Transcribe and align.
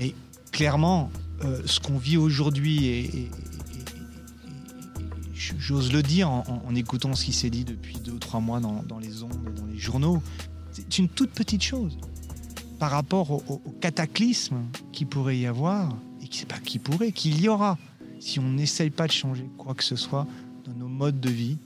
Mais 0.00 0.14
clairement, 0.50 1.10
euh, 1.44 1.60
ce 1.66 1.78
qu'on 1.78 1.98
vit 1.98 2.16
aujourd'hui, 2.16 2.86
et, 2.86 3.30
j'ose 5.58 5.92
le 5.92 6.02
dire 6.02 6.30
en, 6.30 6.74
écoutant 6.74 7.14
ce 7.14 7.24
qui 7.24 7.32
s'est 7.32 7.50
dit 7.50 7.64
depuis 7.64 7.98
deux 7.98 8.12
ou 8.12 8.18
trois 8.18 8.40
mois 8.40 8.60
dans, 8.60 8.98
les 8.98 9.22
ondes 9.22 9.54
dans 9.54 9.66
les 9.66 9.78
journaux, 9.78 10.22
c'est 10.72 10.98
une 10.98 11.08
toute 11.08 11.30
petite 11.30 11.62
chose 11.62 11.98
par 12.78 12.90
rapport 12.90 13.30
au, 13.30 13.42
au 13.48 13.70
cataclysme 13.80 14.56
qui 14.92 15.04
pourrait 15.04 15.36
y 15.36 15.46
avoir, 15.46 15.94
et 16.22 16.28
qui, 16.28 16.46
pas 16.46 16.58
qui 16.58 16.78
pourrait, 16.78 17.12
qu'il 17.12 17.38
y 17.40 17.48
aura, 17.48 17.76
si 18.20 18.38
on 18.38 18.50
n'essaye 18.50 18.90
pas 18.90 19.06
de 19.06 19.12
changer 19.12 19.46
quoi 19.58 19.74
que 19.74 19.84
ce 19.84 19.96
soit 19.96 20.26
dans 20.64 20.72
nos 20.72 20.88
modes 20.88 21.20
de 21.20 21.30
vie, 21.30 21.58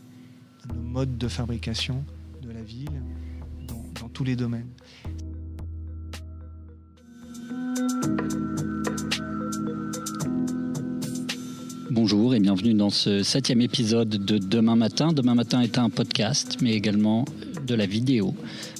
dans 0.67 0.75
nos 0.75 0.83
modes 0.83 1.17
de 1.17 1.29
fabrication 1.29 2.05
de 2.43 2.51
la 2.51 2.63
ville, 2.63 3.03
dans 4.01 4.09
tous 4.09 4.25
les 4.25 4.35
domaines. 4.35 4.69
Bonjour 11.95 12.35
et 12.35 12.41
bienvenue 12.41 12.75
dans 12.75 12.91
ce 12.91 13.23
septième 13.23 13.61
épisode 13.61 14.09
de 14.09 14.37
Demain 14.39 14.75
Matin. 14.75 15.13
Demain 15.13 15.37
Matin 15.37 15.61
est 15.61 15.79
un 15.79 15.91
podcast, 15.91 16.57
mais 16.61 16.73
également 16.73 17.25
de 17.69 17.75
la 17.77 17.87
vidéo, 17.87 18.35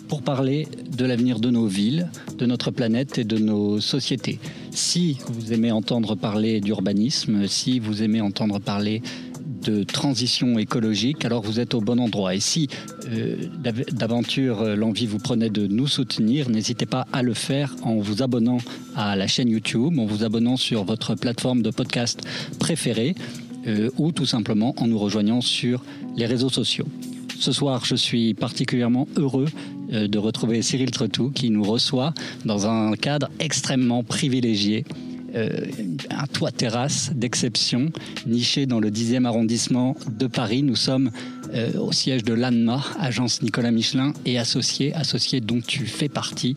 pour 0.09 0.23
parler 0.23 0.67
de 0.91 1.05
l'avenir 1.05 1.39
de 1.39 1.49
nos 1.49 1.69
villes, 1.69 2.11
de 2.37 2.45
notre 2.45 2.73
planète 2.73 3.17
et 3.17 3.23
de 3.23 3.39
nos 3.39 3.79
sociétés. 3.79 4.41
Si 4.73 5.19
vous 5.29 5.53
aimez 5.53 5.71
entendre 5.71 6.17
parler 6.17 6.61
d'urbanisme, 6.61 7.47
si 7.47 7.79
vous 7.79 8.03
aimez 8.03 8.21
entendre 8.21 8.59
parler 8.59 9.01
de 9.65 9.83
transition 9.83 10.59
écologique, 10.59 11.25
alors 11.25 11.43
vous 11.43 11.59
êtes 11.59 11.75
au 11.75 11.81
bon 11.81 11.99
endroit. 11.99 12.35
Et 12.35 12.41
si 12.41 12.69
euh, 13.11 13.37
d'aventure 13.93 14.61
euh, 14.61 14.77
l'envie 14.77 15.07
vous 15.07 15.19
prenait 15.19 15.51
de 15.51 15.67
nous 15.67 15.87
soutenir, 15.87 16.51
n'hésitez 16.51 16.87
pas 16.87 17.07
à 17.13 17.23
le 17.23 17.35
faire 17.35 17.75
en 17.83 17.97
vous 17.97 18.23
abonnant 18.23 18.59
à 18.95 19.17
la 19.17 19.27
chaîne 19.27 19.49
YouTube, 19.49 19.99
en 19.99 20.05
vous 20.05 20.25
abonnant 20.25 20.57
sur 20.57 20.85
votre 20.85 21.15
plateforme 21.15 21.63
de 21.63 21.71
podcast 21.71 22.21
préférée 22.59 23.15
euh, 23.67 23.91
ou 23.97 24.13
tout 24.13 24.27
simplement 24.27 24.75
en 24.79 24.87
nous 24.87 24.99
rejoignant 24.99 25.41
sur 25.41 25.83
les 26.17 26.27
réseaux 26.27 26.51
sociaux. 26.51 26.87
Ce 27.39 27.53
soir, 27.53 27.85
je 27.85 27.97
suis 27.97 28.35
particulièrement 28.35 29.09
heureux 29.17 29.49
de 29.91 30.19
retrouver 30.19 30.63
Cyril 30.63 30.91
Tretou 30.91 31.31
qui 31.31 31.51
nous 31.51 31.65
reçoit 31.65 32.15
dans 32.45 32.67
un 32.67 32.95
cadre 32.95 33.29
extrêmement 33.39 34.03
privilégié 34.03 34.85
euh, 35.35 35.49
un 36.11 36.27
toit 36.27 36.53
terrasse 36.53 37.11
d'exception, 37.15 37.91
niché 38.27 38.67
dans 38.67 38.79
le 38.79 38.91
10e 38.91 39.25
arrondissement 39.25 39.97
de 40.09 40.27
Paris. 40.29 40.63
Nous 40.63 40.77
sommes 40.77 41.11
euh, 41.53 41.73
au 41.79 41.91
siège 41.91 42.23
de 42.23 42.33
l'ANMA, 42.33 42.85
agence 43.01 43.43
Nicolas 43.43 43.73
Michelin, 43.73 44.13
et 44.25 44.39
associé, 44.39 44.95
associé 44.95 45.41
dont 45.41 45.61
tu 45.61 45.87
fais 45.87 46.09
partie. 46.09 46.57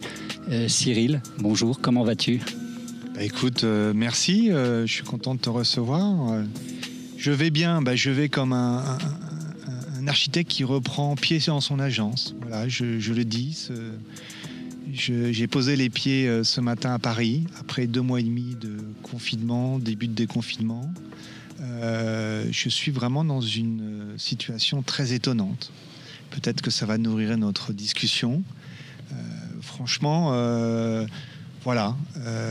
Euh, 0.51 0.67
Cyril, 0.67 1.21
bonjour, 1.39 1.81
comment 1.81 2.03
vas-tu? 2.03 2.39
Bah, 3.15 3.23
Écoute, 3.23 3.63
merci, 3.63 4.49
je 4.51 4.85
suis 4.85 5.03
content 5.03 5.33
de 5.33 5.39
te 5.39 5.49
recevoir. 5.49 6.43
je 7.17 7.31
vais 7.31 7.49
bien, 7.49 7.81
bah, 7.81 7.95
je 7.95 8.11
vais 8.11 8.29
comme 8.29 8.53
un, 8.53 8.83
architecte 10.05 10.49
qui 10.49 10.63
reprend 10.63 11.15
pied 11.15 11.39
dans 11.47 11.59
son 11.59 11.79
agence. 11.79 12.33
Voilà, 12.41 12.69
je 12.69 13.11
le 13.11 13.25
dis. 13.25 13.69
J'ai 14.93 15.47
posé 15.47 15.75
les 15.75 15.89
pieds 15.89 16.27
euh, 16.27 16.43
ce 16.45 16.61
matin 16.61 16.93
à 16.93 16.99
Paris, 16.99 17.45
après 17.59 17.87
deux 17.87 18.01
mois 18.01 18.21
et 18.21 18.23
demi 18.23 18.55
de 18.55 18.77
confinement, 19.03 19.79
début 19.79 20.07
de 20.07 20.13
déconfinement. 20.13 20.89
Euh, 21.59 22.47
je 22.51 22.69
suis 22.69 22.91
vraiment 22.91 23.25
dans 23.25 23.41
une 23.41 23.81
euh, 23.81 24.17
situation 24.17 24.83
très 24.83 25.11
étonnante. 25.11 25.73
Peut-être 26.29 26.61
que 26.61 26.71
ça 26.71 26.85
va 26.85 26.97
nourrir 26.97 27.37
notre 27.37 27.73
discussion. 27.73 28.43
franchement, 29.61 30.31
voilà, 31.63 31.95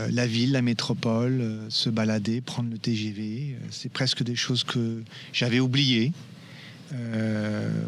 la 0.09 0.27
ville, 0.27 0.51
la 0.51 0.63
métropole, 0.63 1.59
se 1.69 1.89
balader, 1.89 2.41
prendre 2.41 2.71
le 2.71 2.79
TGV, 2.79 3.55
c'est 3.69 3.91
presque 3.91 4.23
des 4.23 4.35
choses 4.35 4.63
que 4.63 5.03
j'avais 5.31 5.59
oubliées. 5.59 6.11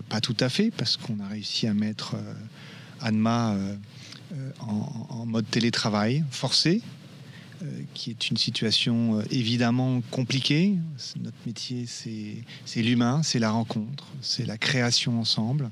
pas 0.09 0.21
tout 0.21 0.37
à 0.39 0.49
fait, 0.49 0.69
parce 0.69 0.95
qu'on 0.95 1.19
a 1.19 1.27
réussi 1.27 1.65
à 1.65 1.73
mettre 1.73 2.15
Anma 3.01 3.55
euh, 4.31 4.51
en, 4.59 5.25
mode 5.25 5.49
télétravail 5.49 6.23
forcé, 6.31 6.81
euh, 7.61 7.81
qui 7.93 8.09
est 8.11 8.29
une 8.29 8.37
situation 8.37 9.19
euh, 9.19 9.23
évidemment 9.31 10.01
compliquée. 10.11 10.75
Notre 11.19 11.37
métier, 11.45 11.85
c'est 11.87 12.81
l'humain, 12.81 13.21
c'est 13.23 13.39
la 13.39 13.49
rencontre, 13.49 14.07
c'est 14.21 14.45
la 14.45 14.57
création 14.57 15.19
ensemble. 15.19 15.71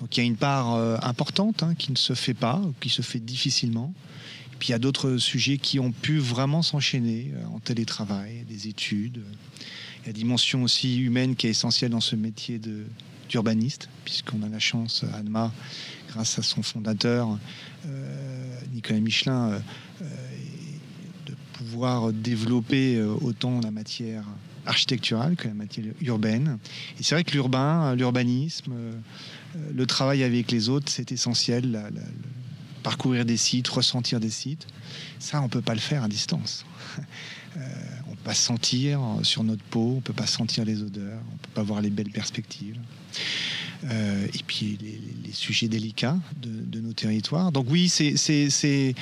Donc 0.00 0.16
il 0.16 0.20
y 0.20 0.22
a 0.22 0.26
une 0.26 0.36
part 0.36 0.74
importante 1.04 1.62
hein, 1.62 1.74
qui 1.76 1.92
ne 1.92 1.96
se 1.96 2.14
fait 2.14 2.34
pas, 2.34 2.60
qui 2.80 2.88
se 2.88 3.02
fait 3.02 3.20
difficilement. 3.20 3.92
Puis 4.58 4.68
il 4.68 4.72
y 4.72 4.74
a 4.74 4.78
d'autres 4.80 5.18
sujets 5.18 5.58
qui 5.58 5.78
ont 5.78 5.92
pu 5.92 6.18
vraiment 6.18 6.62
s'enchaîner 6.62 7.32
en 7.52 7.60
télétravail, 7.60 8.44
des 8.48 8.66
études. 8.68 9.22
La 10.06 10.12
dimension 10.12 10.64
aussi 10.64 10.98
humaine 10.98 11.36
qui 11.36 11.46
est 11.46 11.50
essentielle 11.50 11.92
dans 11.92 12.00
ce 12.00 12.16
métier 12.16 12.60
d'urbaniste, 13.28 13.88
puisqu'on 14.04 14.42
a 14.42 14.48
la 14.48 14.58
chance, 14.58 15.04
Anma, 15.14 15.52
grâce 16.14 16.38
à 16.38 16.42
son 16.42 16.62
fondateur, 16.62 17.38
euh, 17.86 18.60
Nicolas 18.72 19.00
Michelin, 19.00 19.50
euh, 19.50 19.58
euh, 20.02 20.06
de 21.26 21.34
pouvoir 21.54 22.12
développer 22.12 23.02
autant 23.02 23.60
la 23.60 23.70
matière 23.70 24.24
architecturale 24.66 25.36
que 25.36 25.48
la 25.48 25.54
matière 25.54 25.86
urbaine. 26.00 26.58
Et 26.98 27.02
c'est 27.02 27.14
vrai 27.14 27.24
que 27.24 27.32
l'urbain, 27.32 27.94
l'urbanisme, 27.94 28.72
le 29.72 29.86
travail 29.86 30.22
avec 30.22 30.50
les 30.50 30.68
autres, 30.68 30.90
c'est 30.90 31.12
essentiel. 31.12 31.92
parcourir 32.82 33.24
des 33.24 33.38
sites, 33.38 33.66
ressentir 33.68 34.20
des 34.20 34.30
sites, 34.30 34.66
ça, 35.18 35.40
on 35.40 35.44
ne 35.44 35.48
peut 35.48 35.62
pas 35.62 35.72
le 35.74 35.80
faire 35.80 36.02
à 36.02 36.08
distance. 36.08 36.64
pas 38.24 38.34
sentir 38.34 39.00
sur 39.22 39.44
notre 39.44 39.62
peau, 39.64 39.94
on 39.98 40.00
peut 40.00 40.12
pas 40.12 40.26
sentir 40.26 40.64
les 40.64 40.82
odeurs, 40.82 41.20
on 41.32 41.36
peut 41.36 41.52
pas 41.54 41.62
voir 41.62 41.80
les 41.80 41.90
belles 41.90 42.10
perspectives. 42.10 42.78
Euh, 43.90 44.26
et 44.32 44.42
puis 44.46 44.78
les, 44.80 45.32
sujets 45.32 45.68
délicats 45.68 46.16
de, 46.40 46.80
nos 46.80 46.92
territoires. 46.92 47.50
Donc 47.52 47.66
oui, 47.68 47.88
c'est 47.88 48.94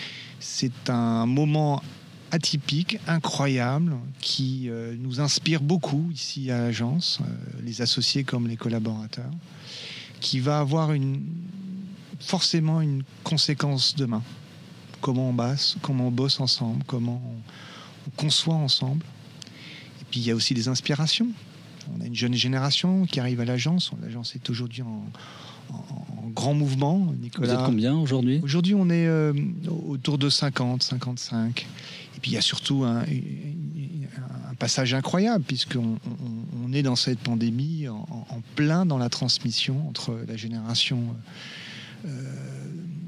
un 0.88 1.26
moment 1.26 1.82
atypique, 2.30 2.98
incroyable, 3.06 3.92
qui 4.20 4.68
euh, 4.70 4.96
nous 4.98 5.20
inspire 5.20 5.60
beaucoup 5.60 6.10
ici 6.12 6.50
à 6.50 6.58
l'agence, 6.58 7.20
euh, 7.20 7.60
les 7.62 7.82
associés 7.82 8.24
comme 8.24 8.48
les 8.48 8.56
collaborateurs, 8.56 9.30
qui 10.20 10.40
va 10.40 10.58
avoir 10.58 10.92
une, 10.92 11.22
forcément 12.18 12.80
une 12.80 13.02
conséquence 13.22 13.94
demain. 13.94 14.22
Comment 15.02 15.28
on 15.28 15.34
bosse, 15.34 15.76
comment 15.82 16.08
on 16.08 16.10
bosse 16.10 16.40
ensemble, 16.40 16.82
comment 16.86 17.22
on 17.24 17.61
conçoit 18.16 18.54
ensemble. 18.54 19.04
Et 20.00 20.04
puis 20.10 20.20
il 20.20 20.26
y 20.26 20.30
a 20.30 20.34
aussi 20.34 20.54
des 20.54 20.68
inspirations. 20.68 21.28
On 21.96 22.00
a 22.00 22.06
une 22.06 22.14
jeune 22.14 22.34
génération 22.34 23.06
qui 23.06 23.20
arrive 23.20 23.40
à 23.40 23.44
l'agence. 23.44 23.90
L'agence 24.02 24.34
est 24.34 24.50
aujourd'hui 24.50 24.82
en, 24.82 25.04
grand 26.34 26.54
mouvement. 26.54 27.12
Nicolas. 27.20 27.54
Vous 27.54 27.60
êtes 27.60 27.66
combien 27.66 27.96
aujourd'hui? 27.96 28.40
Aujourd'hui, 28.42 28.74
on 28.74 28.88
est 28.88 29.06
euh, 29.06 29.32
autour 29.88 30.18
de 30.18 30.28
50, 30.28 30.82
55. 30.82 31.66
Et 32.16 32.20
puis 32.20 32.30
il 32.30 32.34
y 32.34 32.38
a 32.38 32.42
surtout 32.42 32.84
un, 32.84 33.04
passage 34.58 34.94
incroyable, 34.94 35.42
puisqu'on 35.42 35.98
on, 36.64 36.72
est 36.72 36.82
dans 36.82 36.94
cette 36.94 37.18
pandémie 37.18 37.88
en, 37.88 38.42
plein 38.54 38.86
dans 38.86 38.98
la 38.98 39.08
transmission 39.08 39.88
entre 39.88 40.16
la 40.28 40.36
génération. 40.36 41.00
Euh, 42.06 42.61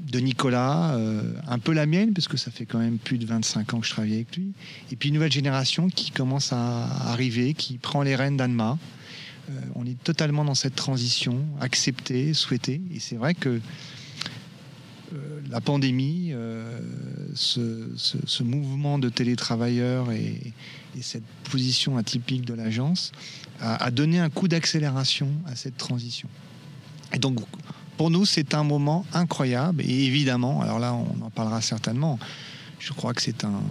de 0.05 0.19
Nicolas, 0.19 0.95
euh, 0.95 1.33
un 1.47 1.59
peu 1.59 1.73
la 1.73 1.85
mienne, 1.85 2.13
parce 2.13 2.27
que 2.27 2.37
ça 2.37 2.51
fait 2.51 2.65
quand 2.65 2.79
même 2.79 2.97
plus 2.97 3.17
de 3.17 3.25
25 3.25 3.73
ans 3.73 3.79
que 3.79 3.87
je 3.87 3.91
travaille 3.91 4.13
avec 4.13 4.35
lui, 4.35 4.53
et 4.91 4.95
puis 4.95 5.09
une 5.09 5.15
nouvelle 5.15 5.31
génération 5.31 5.89
qui 5.89 6.11
commence 6.11 6.53
à 6.53 6.85
arriver, 7.09 7.53
qui 7.53 7.77
prend 7.77 8.03
les 8.03 8.15
rênes 8.15 8.37
d'Anma. 8.37 8.77
Euh, 9.49 9.53
on 9.75 9.85
est 9.85 10.01
totalement 10.03 10.45
dans 10.45 10.55
cette 10.55 10.75
transition, 10.75 11.43
acceptée, 11.59 12.33
souhaitée, 12.33 12.81
et 12.93 12.99
c'est 12.99 13.15
vrai 13.15 13.33
que 13.33 13.59
euh, 15.13 15.41
la 15.49 15.61
pandémie, 15.61 16.33
ce, 17.33 18.43
mouvement 18.43 18.99
de 18.99 19.09
télétravailleurs 19.09 20.11
et, 20.11 20.53
cette 21.01 21.25
position 21.51 21.97
atypique 21.97 22.45
de 22.45 22.53
l'agence 22.53 23.11
a, 23.59 23.83
a 23.83 23.91
donné 23.91 24.17
un 24.19 24.29
coup 24.29 24.47
d'accélération 24.47 25.27
à 25.45 25.53
cette 25.53 25.75
transition. 25.75 26.29
Et 27.11 27.19
donc, 27.19 27.39
pour 27.97 28.09
nous, 28.09 28.25
c'est 28.25 28.53
un 28.53 28.63
moment 28.63 29.05
incroyable. 29.13 29.81
Et 29.81 30.05
évidemment, 30.05 30.61
alors 30.61 30.79
là, 30.79 30.93
on 30.93 31.21
en 31.23 31.29
parlera 31.29 31.61
certainement. 31.61 32.19
Je 32.79 32.93
crois 32.93 33.13
que 33.13 33.21
c'est 33.21 33.43
un, 33.43 33.61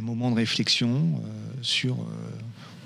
moment 0.00 0.30
de 0.30 0.36
réflexion 0.36 0.88
euh, 0.88 1.52
sur, 1.60 1.94
euh, 1.94 2.30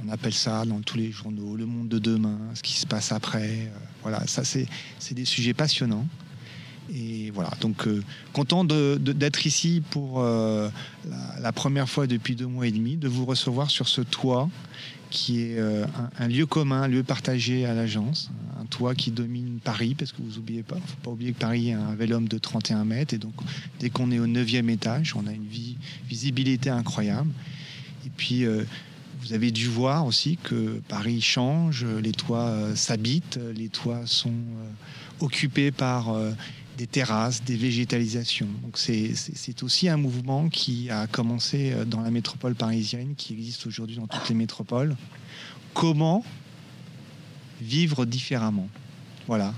on 0.05 0.11
appelle 0.11 0.33
ça 0.33 0.65
dans 0.65 0.81
tous 0.81 0.97
les 0.97 1.13
journaux, 1.13 1.57
le 1.57 1.67
monde 1.67 1.89
de 1.89 1.99
demain, 1.99 2.39
ce 2.55 2.63
qui 2.63 2.73
se 2.73 2.87
passe 2.87 3.13
après. 3.13 3.67
Euh, 3.67 3.69
voilà, 4.03 4.27
ça, 4.27 4.43
c'est 4.45 4.67
des 5.13 5.25
sujets 5.25 5.55
passionnants. 5.55 6.07
Et 6.95 7.31
voilà, 7.31 7.51
donc 7.61 7.89
content 8.33 8.65
d'être 8.65 9.47
ici 9.47 9.83
pour 9.91 10.23
la, 10.23 10.71
la, 11.41 11.53
première 11.53 11.89
fois 11.89 12.07
depuis 12.07 12.35
deux 12.35 12.47
mois 12.47 12.67
et 12.67 12.73
demi, 12.73 12.97
de 12.97 13.09
vous 13.09 13.25
recevoir 13.25 13.71
sur 13.71 13.89
ce 13.89 14.01
toit 14.01 14.49
qui 15.13 15.43
est 15.43 15.59
euh, 15.59 15.85
un, 16.19 16.27
lieu 16.27 16.47
commun, 16.47 16.83
un 16.83 16.89
lieu 16.89 17.03
partagé 17.03 17.67
à 17.67 17.75
l'agence, 17.75 18.31
un 18.59 18.65
toit 18.65 18.95
qui 18.95 19.11
domine 19.11 19.61
Paris, 19.63 19.95
parce 19.95 20.11
que 20.11 20.23
vous 20.23 20.39
oubliez 20.39 20.63
pas, 20.63 20.77
faut 20.77 20.97
pas 21.03 21.11
oublier 21.11 21.33
que 21.33 21.39
Paris 21.39 21.73
a 21.73 21.79
un 21.79 21.95
vélum 21.95 22.27
de 22.27 22.39
31 22.39 22.85
mètres, 22.85 23.15
et 23.15 23.19
donc 23.19 23.35
dès 23.79 23.91
qu'on 23.91 24.11
est 24.11 24.19
au 24.19 24.27
9e 24.27 24.71
étage, 24.71 25.15
on 25.15 25.27
a 25.27 25.33
une 25.33 25.47
visibilité 26.09 26.71
incroyable. 26.71 27.31
Et 28.07 28.11
puis, 28.17 28.45
euh, 28.45 28.65
vous 29.21 29.35
avez 29.35 29.51
dû 29.51 29.67
voir 29.67 30.07
aussi 30.07 30.39
que 30.43 30.81
Paris 30.89 31.21
change, 31.21 31.85
les 31.85 32.13
toits 32.13 32.49
euh, 32.49 32.75
s'habitent, 32.75 33.39
les 33.55 33.69
toits 33.69 34.07
sont 34.07 34.33
occupés 35.21 35.71
par 35.71 36.17
des 36.83 36.89
terrasses, 36.89 37.45
des 37.45 37.55
végétalisations. 37.55 38.49
Donc 38.65 38.77
c'est 38.77 39.63
aussi 39.63 39.89
un 39.89 39.97
mouvement 39.97 40.49
qui 40.49 40.91
a 40.91 41.07
commencé 41.07 41.73
euh, 41.73 41.85
dans 41.85 42.01
la 42.01 42.11
métropole 42.11 42.57
parisienne, 42.57 43.15
qui 43.17 43.35
existe 43.35 43.69
aujourd'hui 43.69 43.97
dans 43.97 44.09
toutes 44.09 44.29
les 44.29 44.35
métropoles. 44.35 44.97
Comment 45.75 46.25
vivre 47.61 48.05
différemment? 48.05 48.69
Voilà. 49.29 49.55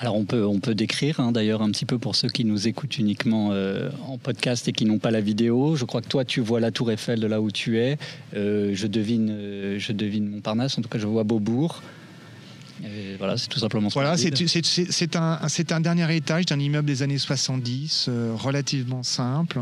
Alors 0.00 0.16
on 0.16 0.24
peut, 0.24 0.44
on 0.44 0.58
peut 0.58 0.74
décrire 0.74 1.20
hein, 1.20 1.30
d'ailleurs 1.30 1.62
un 1.62 1.70
petit 1.70 1.84
peu 1.84 1.98
pour 2.00 2.16
ceux 2.16 2.28
qui 2.28 2.44
nous 2.44 2.66
écoutent 2.66 2.98
uniquement 2.98 3.50
euh, 3.52 3.90
en 4.08 4.18
podcast 4.18 4.66
et 4.66 4.72
qui 4.72 4.84
n'ont 4.84 4.98
pas 4.98 5.12
la 5.12 5.20
vidéo. 5.20 5.76
Je 5.76 5.84
crois 5.84 6.02
que 6.02 6.08
toi 6.08 6.24
tu 6.24 6.40
vois 6.40 6.58
la 6.58 6.72
tour 6.72 6.90
Eiffel 6.90 7.20
de 7.20 7.28
là 7.28 7.40
où 7.40 7.52
tu 7.52 7.78
es. 7.78 7.98
Euh, 8.34 8.72
je, 8.74 8.88
devine, 8.88 9.78
je 9.78 9.92
devine 9.92 10.28
Montparnasse, 10.28 10.76
en 10.76 10.82
tout 10.82 10.88
cas 10.88 10.98
je 10.98 11.06
vois 11.06 11.22
Beaubourg 11.22 11.84
voilà, 13.18 13.36
c'est 13.36 13.48
tout 13.48 13.58
simplement 13.58 13.88
Voilà, 13.88 14.16
c'est 14.16 15.16
un, 15.16 15.38
un, 15.70 15.80
dernier 15.80 16.16
étage 16.16 16.46
d'un 16.46 16.58
immeuble 16.58 16.86
des 16.86 17.02
années 17.02 17.18
70, 17.18 18.06
euh, 18.08 18.34
relativement 18.34 19.02
simple. 19.02 19.60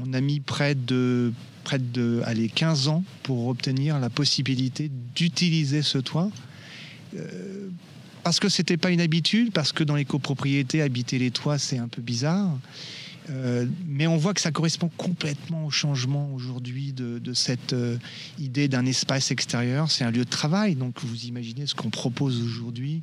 On 0.00 0.12
a 0.12 0.20
mis 0.20 0.40
près 0.40 0.74
de, 0.74 1.32
près 1.64 1.78
de 1.78 2.22
allez, 2.24 2.48
15 2.48 2.88
ans 2.88 3.04
pour 3.22 3.48
obtenir 3.48 3.98
la 3.98 4.10
possibilité 4.10 4.90
d'utiliser 5.14 5.82
ce 5.82 5.98
toit. 5.98 6.30
Euh, 7.16 7.68
parce 8.24 8.40
que 8.40 8.48
c'était 8.48 8.76
pas 8.76 8.90
une 8.90 9.00
habitude, 9.00 9.52
parce 9.52 9.72
que 9.72 9.84
dans 9.84 9.94
les 9.94 10.04
copropriétés, 10.04 10.82
habiter 10.82 11.18
les 11.18 11.30
toits, 11.30 11.58
c'est 11.58 11.78
un 11.78 11.88
peu 11.88 12.02
bizarre. 12.02 12.50
Euh, 13.30 13.66
mais 13.86 14.06
on 14.06 14.16
voit 14.16 14.34
que 14.34 14.40
ça 14.40 14.50
correspond 14.50 14.90
complètement 14.96 15.66
au 15.66 15.70
changement 15.70 16.30
aujourd'hui 16.34 16.92
de, 16.92 17.34
cette 17.34 17.72
euh, 17.72 17.98
idée 18.38 18.68
d'un 18.68 18.86
espace 18.86 19.30
extérieur. 19.30 19.90
C'est 19.90 20.04
un 20.04 20.10
lieu 20.10 20.24
de 20.24 20.30
travail, 20.30 20.74
donc 20.74 21.00
vous 21.02 21.24
imaginez 21.26 21.66
ce 21.66 21.74
qu'on 21.74 21.90
propose 21.90 22.42
aujourd'hui 22.42 23.02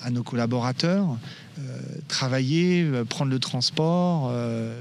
à 0.00 0.10
nos 0.10 0.22
collaborateurs. 0.22 1.18
Euh, 1.58 1.78
travailler, 2.08 2.88
prendre 3.08 3.30
le 3.30 3.38
transport, 3.38 4.32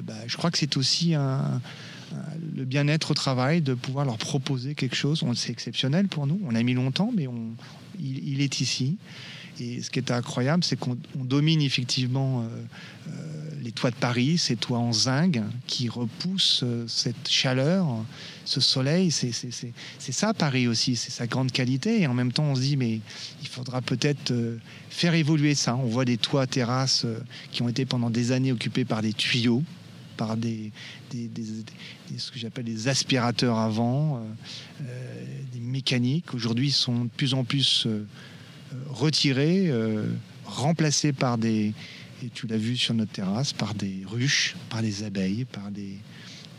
bah, 0.03 0.13
je 0.27 0.37
crois 0.37 0.51
que 0.51 0.57
c'est 0.57 0.77
aussi 0.77 1.13
le 1.13 2.65
bien-être 2.65 3.11
au 3.11 3.13
travail 3.13 3.61
de 3.61 3.73
pouvoir 3.73 4.05
leur 4.05 4.17
proposer 4.17 4.75
quelque 4.75 4.95
chose. 4.95 5.23
C'est 5.35 5.51
exceptionnel 5.51 6.07
pour 6.07 6.27
nous. 6.27 6.39
On 6.45 6.55
a 6.55 6.63
mis 6.63 6.73
longtemps, 6.73 7.11
mais 7.15 7.27
il, 7.99 8.41
est 8.41 8.61
ici. 8.61 8.97
Et 9.59 9.81
ce 9.81 9.89
qui 9.89 9.99
est 9.99 10.11
incroyable, 10.11 10.63
c'est 10.63 10.77
qu'on 10.77 10.97
domine 11.15 11.61
effectivement 11.61 12.47
les 13.63 13.71
toits 13.71 13.91
de 13.91 13.95
Paris, 13.95 14.37
ces 14.37 14.55
toits 14.55 14.79
en 14.79 14.91
zinc 14.91 15.39
qui 15.67 15.87
repoussent 15.87 16.63
euh, 16.63 16.85
cette 16.87 17.29
chaleur, 17.29 17.87
ce 18.45 18.59
soleil. 18.59 19.09
C'est 19.11 20.11
ça 20.11 20.33
Paris 20.33 20.67
aussi, 20.67 20.95
c'est 20.95 21.11
sa 21.11 21.27
grande 21.27 21.51
qualité. 21.51 22.01
Et 22.01 22.07
en 22.07 22.13
même 22.13 22.31
temps, 22.31 22.43
on 22.43 22.55
se 22.55 22.61
dit, 22.61 22.77
mais 22.77 22.99
il 23.41 23.47
faudra 23.47 23.81
peut-être 23.81 24.31
euh, 24.31 24.57
faire 24.89 25.13
évoluer 25.13 25.55
ça. 25.55 25.75
On 25.75 25.85
voit 25.85 26.05
des 26.05 26.17
toits 26.17 26.45
terrasses 26.45 27.05
euh, 27.05 27.19
qui 27.51 27.61
ont 27.61 27.69
été 27.69 27.85
pendant 27.85 28.09
des 28.09 28.31
années 28.31 28.51
occupés 28.51 28.85
par 28.85 29.01
des 29.01 29.13
tuyaux 29.13 29.63
par 30.15 30.37
des, 30.37 30.71
ce 31.11 32.29
que 32.29 32.37
j'appelle 32.37 32.65
des 32.65 32.87
aspirateurs 32.87 33.57
avant, 33.57 34.23
des 34.79 35.59
mécaniques. 35.59 36.35
Aujourd'hui, 36.35 36.69
sont 36.69 37.05
de 37.05 37.09
plus 37.09 37.33
en 37.33 37.43
plus 37.43 37.87
retirés, 38.89 39.73
remplacés 40.45 41.13
par 41.13 41.39
des, 41.39 41.73
et 42.23 42.29
tu 42.29 42.47
l'as 42.47 42.57
vu 42.57 42.77
sur 42.77 42.93
notre 42.93 43.11
terrasse, 43.11 43.53
par 43.53 43.73
des 43.73 44.03
ruches, 44.05 44.55
par 44.69 44.81
des 44.81 45.03
abeilles, 45.03 45.45
par 45.45 45.71
des, 45.71 45.97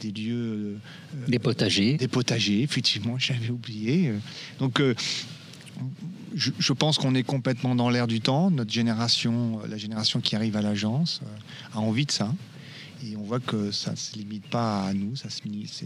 des 0.01 0.13
lieux. 0.13 0.79
Euh, 1.15 1.27
des 1.27 1.39
potagers. 1.39 1.97
Des 1.97 2.09
potagers, 2.09 2.63
effectivement, 2.63 3.19
j'avais 3.19 3.51
oublié. 3.51 4.13
Donc, 4.59 4.81
euh, 4.81 4.95
je, 6.35 6.73
pense 6.73 6.99
qu'on 6.99 7.15
est 7.15 7.23
complètement 7.23 7.75
dans 7.75 7.91
l'air 7.91 8.07
du 8.07 8.21
temps. 8.21 8.51
Notre 8.51 8.73
génération, 8.73 9.61
la 9.69 9.79
génération 9.79 10.21
qui 10.21 10.37
arrive 10.37 10.57
à 10.57 10.63
l'agence, 10.63 11.21
euh, 11.25 11.79
a 11.79 11.81
envie 11.81 12.07
de 12.07 12.13
ça. 12.13 12.33
Et 13.05 13.17
on 13.17 13.23
voit 13.23 13.41
que 13.41 13.71
ça 13.71 13.93
ne 13.93 13.97
se 13.97 14.17
limite 14.17 14.47
pas 14.47 14.85
à 14.85 14.95
nous, 14.95 15.17
ça 15.17 15.31
se 15.31 15.43
limite 15.45 15.85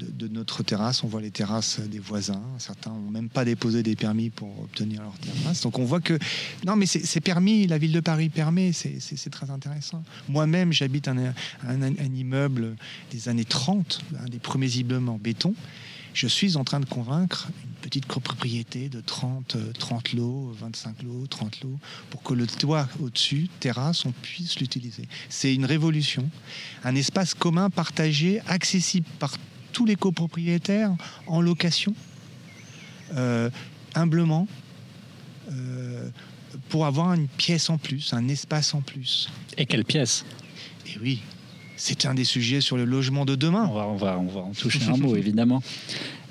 de, 0.00 0.28
notre 0.28 0.62
terrasse. 0.62 1.04
On 1.04 1.08
voit 1.08 1.20
les 1.20 1.30
terrasses 1.30 1.80
des 1.80 1.98
voisins. 1.98 2.42
Certains 2.58 2.90
n'ont 2.90 3.10
même 3.10 3.28
pas 3.28 3.44
déposé 3.44 3.82
des 3.82 3.96
permis 3.96 4.30
pour 4.30 4.48
obtenir 4.60 5.02
leur 5.02 5.16
terrasse. 5.18 5.62
Donc 5.62 5.78
on 5.78 5.84
voit 5.84 6.00
que 6.00 6.18
non, 6.64 6.76
mais 6.76 6.86
c'est 6.86 7.20
permis. 7.20 7.66
La 7.66 7.78
ville 7.78 7.92
de 7.92 8.00
Paris 8.00 8.28
permet. 8.28 8.72
C'est 8.72 9.30
très 9.30 9.50
intéressant. 9.50 10.02
Moi-même, 10.28 10.72
j'habite 10.72 11.08
un, 11.08 11.32
un, 11.66 12.14
immeuble 12.14 12.76
des 13.10 13.28
années 13.28 13.44
30, 13.44 14.00
un 14.24 14.28
des 14.28 14.38
premiers 14.38 14.70
immeubles 14.76 15.08
en 15.08 15.18
béton. 15.18 15.54
Je 16.12 16.26
suis 16.26 16.56
en 16.56 16.64
train 16.64 16.80
de 16.80 16.86
convaincre 16.86 17.48
une 17.64 17.70
petite 17.82 18.06
copropriété 18.06 18.88
de 18.88 19.00
30, 19.00 19.56
30 19.78 20.12
lots, 20.14 20.52
25 20.58 21.02
lots, 21.04 21.26
30 21.28 21.62
lots, 21.62 21.78
pour 22.10 22.22
que 22.22 22.34
le 22.34 22.46
toit 22.46 22.88
au-dessus, 23.00 23.48
terrasse, 23.60 24.04
on 24.04 24.10
puisse 24.10 24.58
l'utiliser. 24.58 25.08
C'est 25.28 25.54
une 25.54 25.64
révolution, 25.64 26.28
un 26.84 26.96
espace 26.96 27.34
commun 27.34 27.70
partagé, 27.70 28.40
accessible 28.48 29.06
par 29.18 29.36
tous 29.72 29.86
les 29.86 29.96
copropriétaires 29.96 30.92
en 31.26 31.40
location, 31.40 31.94
euh, 33.16 33.50
humblement, 33.94 34.46
euh, 35.50 36.08
pour 36.68 36.86
avoir 36.86 37.12
une 37.14 37.28
pièce 37.28 37.70
en 37.70 37.78
plus, 37.78 38.12
un 38.12 38.28
espace 38.28 38.74
en 38.74 38.80
plus. 38.80 39.28
Et 39.58 39.66
quelle 39.66 39.84
pièce? 39.84 40.24
Et 40.86 40.92
eh 40.96 40.98
oui, 41.00 41.22
c'est 41.76 42.06
un 42.06 42.14
des 42.14 42.24
sujets 42.24 42.60
sur 42.60 42.76
le 42.76 42.84
logement 42.84 43.24
de 43.24 43.34
demain. 43.34 43.66
On 43.70 43.74
va, 43.74 43.86
on 43.86 43.96
va, 43.96 44.18
on 44.18 44.26
va 44.26 44.40
en 44.40 44.52
toucher 44.52 44.80
un 44.88 44.96
mot, 44.96 45.16
évidemment. 45.16 45.62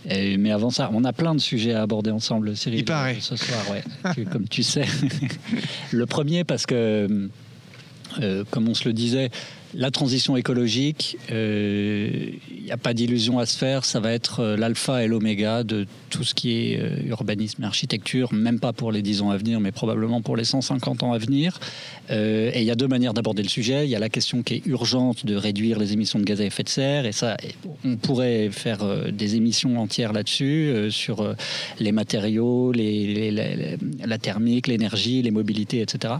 mais 0.05 0.51
avant 0.51 0.69
ça, 0.69 0.89
on 0.93 1.03
a 1.03 1.13
plein 1.13 1.35
de 1.35 1.39
sujets 1.39 1.73
à 1.73 1.81
aborder 1.81 2.11
ensemble, 2.11 2.55
Cyril. 2.55 2.79
Il 2.79 2.85
paraît. 2.85 3.17
Ce 3.19 3.35
soir, 3.35 3.59
ouais. 3.71 4.25
comme 4.25 4.47
tu 4.47 4.63
sais. 4.63 4.85
le 5.91 6.05
premier, 6.05 6.43
parce 6.43 6.65
que, 6.65 7.29
euh, 8.19 8.43
comme 8.51 8.67
on 8.67 8.73
se 8.73 8.85
le 8.85 8.93
disait, 8.93 9.31
la 9.75 9.91
transition 9.91 10.35
écologique, 10.35 11.17
il 11.29 11.33
euh, 11.35 12.31
n'y 12.63 12.71
a 12.71 12.77
pas 12.77 12.93
d'illusion 12.93 13.37
à 13.39 13.45
se 13.45 13.57
faire, 13.57 13.85
ça 13.85 13.99
va 13.99 14.11
être 14.11 14.39
euh, 14.39 14.57
l'alpha 14.57 15.03
et 15.03 15.07
l'oméga 15.07 15.63
de 15.63 15.85
tout 16.09 16.23
ce 16.23 16.33
qui 16.33 16.73
est 16.73 16.79
euh, 16.79 17.07
urbanisme 17.07 17.63
et 17.63 17.65
architecture, 17.65 18.33
même 18.33 18.59
pas 18.59 18.73
pour 18.73 18.91
les 18.91 19.01
10 19.01 19.21
ans 19.21 19.29
à 19.29 19.37
venir, 19.37 19.59
mais 19.59 19.71
probablement 19.71 20.21
pour 20.21 20.35
les 20.35 20.43
150 20.43 21.03
ans 21.03 21.13
à 21.13 21.17
venir. 21.19 21.59
et 22.09 22.59
il 22.59 22.63
y 22.63 22.71
a 22.71 22.75
deux 22.75 22.87
manières 22.87 23.13
d'aborder 23.13 23.43
le 23.43 23.49
sujet. 23.49 23.85
Il 23.85 23.89
y 23.89 23.95
a 23.95 23.99
la 23.99 24.09
question 24.09 24.41
qui 24.41 24.55
est 24.55 24.65
urgente 24.65 25.25
de 25.25 25.35
réduire 25.35 25.77
les 25.77 25.93
émissions 25.93 26.19
de 26.19 26.23
gaz 26.23 26.41
à 26.41 26.45
effet 26.45 26.63
de 26.63 26.69
serre, 26.69 27.05
et 27.05 27.11
ça, 27.11 27.37
on 27.85 27.95
pourrait 27.95 28.49
faire 28.51 29.11
des 29.11 29.35
émissions 29.35 29.79
entières 29.79 30.13
là-dessus, 30.13 30.89
sur 30.89 31.35
les 31.79 31.91
matériaux, 31.91 32.73
la 32.73 34.17
thermique, 34.17 34.67
l'énergie, 34.67 35.21
les 35.21 35.31
mobilités, 35.31 35.81
etc 35.81 36.15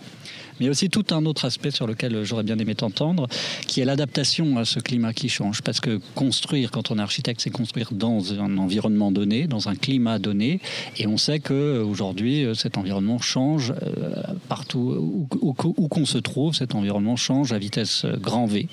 mais 0.60 0.70
aussi 0.70 0.90
tout 0.90 1.06
un 1.12 1.26
autre 1.26 1.46
aspect 1.46 1.72
sur 1.72 1.88
lequel 1.88 2.24
j'aurais 2.24 2.44
bien 2.44 2.58
aimé 2.60 2.76
t'entendre, 2.76 3.28
qui 3.68 3.82
est 3.82 3.86
l'adaptation 3.86 4.58
à 4.58 4.66
ce 4.66 4.80
climat 4.80 5.14
qui 5.14 5.30
change. 5.30 5.62
Parce 5.62 5.80
que 5.80 6.00
construire, 6.16 6.72
quand 6.72 6.92
on 6.92 6.98
est 6.98 7.02
architecte, 7.02 7.42
c'est 7.42 7.50
construire 7.50 7.90
dans 7.92 8.34
un 8.34 8.58
environnement 8.58 9.12
donné, 9.12 9.48
dans 9.48 9.70
un 9.70 9.76
climat 9.76 10.20
donné, 10.20 10.60
et 10.98 11.08
on 11.08 11.18
sait 11.18 11.40
qu'aujourd'hui, 11.40 12.46
cet 12.56 12.78
environnement 12.78 13.20
change 13.20 13.72
euh, 13.72 14.14
partout 14.48 15.28
où, 15.42 15.54
qu'on 15.54 16.06
se 16.06 16.18
trouve, 16.18 16.56
cet 16.56 16.76
environnement 16.76 17.16
change 17.16 17.54
à 17.54 17.58
vitesse 17.58 18.06
grand 18.06 18.46
V. 18.46 18.68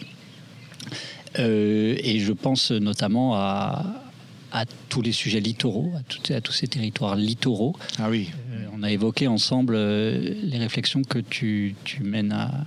Euh, 1.38 1.96
et 2.02 2.18
je 2.20 2.32
pense 2.32 2.70
notamment 2.70 3.34
à, 3.34 3.84
à 4.52 4.64
tous 4.88 5.02
les 5.02 5.12
sujets 5.12 5.40
littoraux, 5.40 5.92
à, 5.94 6.32
à 6.34 6.40
tous 6.40 6.52
ces 6.52 6.66
territoires 6.66 7.16
littoraux. 7.16 7.76
Ah 7.98 8.08
oui. 8.08 8.30
Euh, 8.76 8.78
on 8.78 8.82
a 8.82 8.90
évoqué 8.90 9.26
ensemble 9.26 9.74
euh, 9.76 10.34
les 10.42 10.58
réflexions 10.58 11.02
que 11.02 11.18
tu, 11.18 11.74
tu 11.84 12.02
mènes 12.02 12.32
à, 12.32 12.66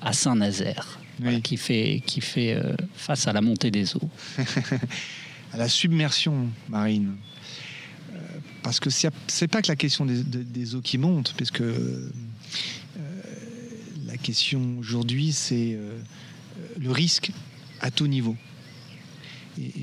à 0.00 0.12
Saint-Nazaire, 0.12 0.98
qui 1.42 1.56
fait, 1.56 2.02
qui 2.06 2.20
fait 2.20 2.54
euh, 2.54 2.74
face 2.94 3.26
à 3.26 3.32
la 3.32 3.40
montée 3.40 3.70
des 3.70 3.96
eaux. 3.96 4.10
à 5.52 5.56
la 5.56 5.68
submersion 5.68 6.48
marine. 6.68 7.16
parce 8.62 8.80
que 8.80 8.90
c'est 8.90 9.48
pas 9.48 9.62
que 9.62 9.68
la 9.68 9.76
question 9.76 10.04
des, 10.04 10.22
des, 10.22 10.74
eaux 10.74 10.82
qui 10.82 10.98
montent, 10.98 11.34
parce 11.38 11.50
que 11.50 12.10
la 14.06 14.16
question 14.18 14.76
aujourd'hui, 14.78 15.32
c'est 15.32 15.78
le 16.78 16.90
risque 16.90 17.30
à 17.80 17.90
tout 17.90 18.06
niveau 18.06 18.36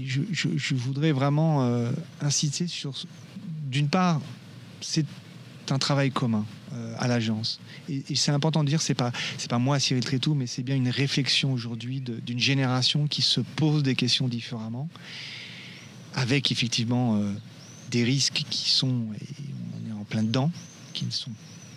je, 0.05 0.75
voudrais 0.75 1.11
vraiment 1.11 1.63
euh, 1.63 1.91
insister 2.21 2.67
sur, 2.67 2.93
d'une 3.65 3.89
part, 3.89 4.21
c'est 4.81 5.05
un 5.71 5.79
travail 5.79 6.11
commun. 6.11 6.45
euh, 6.75 6.93
à 6.97 7.07
l'agence. 7.07 7.59
Et, 7.89 8.15
c'est 8.15 8.31
important 8.31 8.63
de 8.63 8.69
dire, 8.69 8.81
c'est 8.81 8.95
pas 8.95 9.11
c'est 9.37 9.49
pas 9.49 9.59
moi 9.59 9.79
Cyril 9.79 10.03
Trétou, 10.03 10.33
mais 10.33 10.47
c'est 10.47 10.63
bien 10.63 10.75
une 10.75 10.89
réflexion 10.89 11.53
aujourd'hui 11.53 12.01
d'une 12.01 12.39
génération 12.39 13.07
qui 13.07 13.21
se 13.21 13.39
pose 13.39 13.83
des 13.83 13.95
questions 13.95 14.27
différemment, 14.27 14.89
avec 16.13 16.51
effectivement 16.51 17.17
euh, 17.17 17.31
des 17.91 18.03
risques 18.03 18.43
qui 18.49 18.69
sont, 18.69 19.07
et 19.19 19.43
on 19.75 19.89
est 19.89 19.93
en 19.93 20.03
plein 20.03 20.23
dedans, 20.23 20.51
qui 20.93 21.05
ne 21.05 21.11
sont 21.11 21.31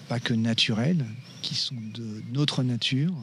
pas 0.08 0.20
que 0.20 0.34
naturels, 0.34 1.04
qui 1.42 1.54
sont 1.54 1.76
de 1.94 2.22
notre 2.32 2.62
nature. 2.62 3.14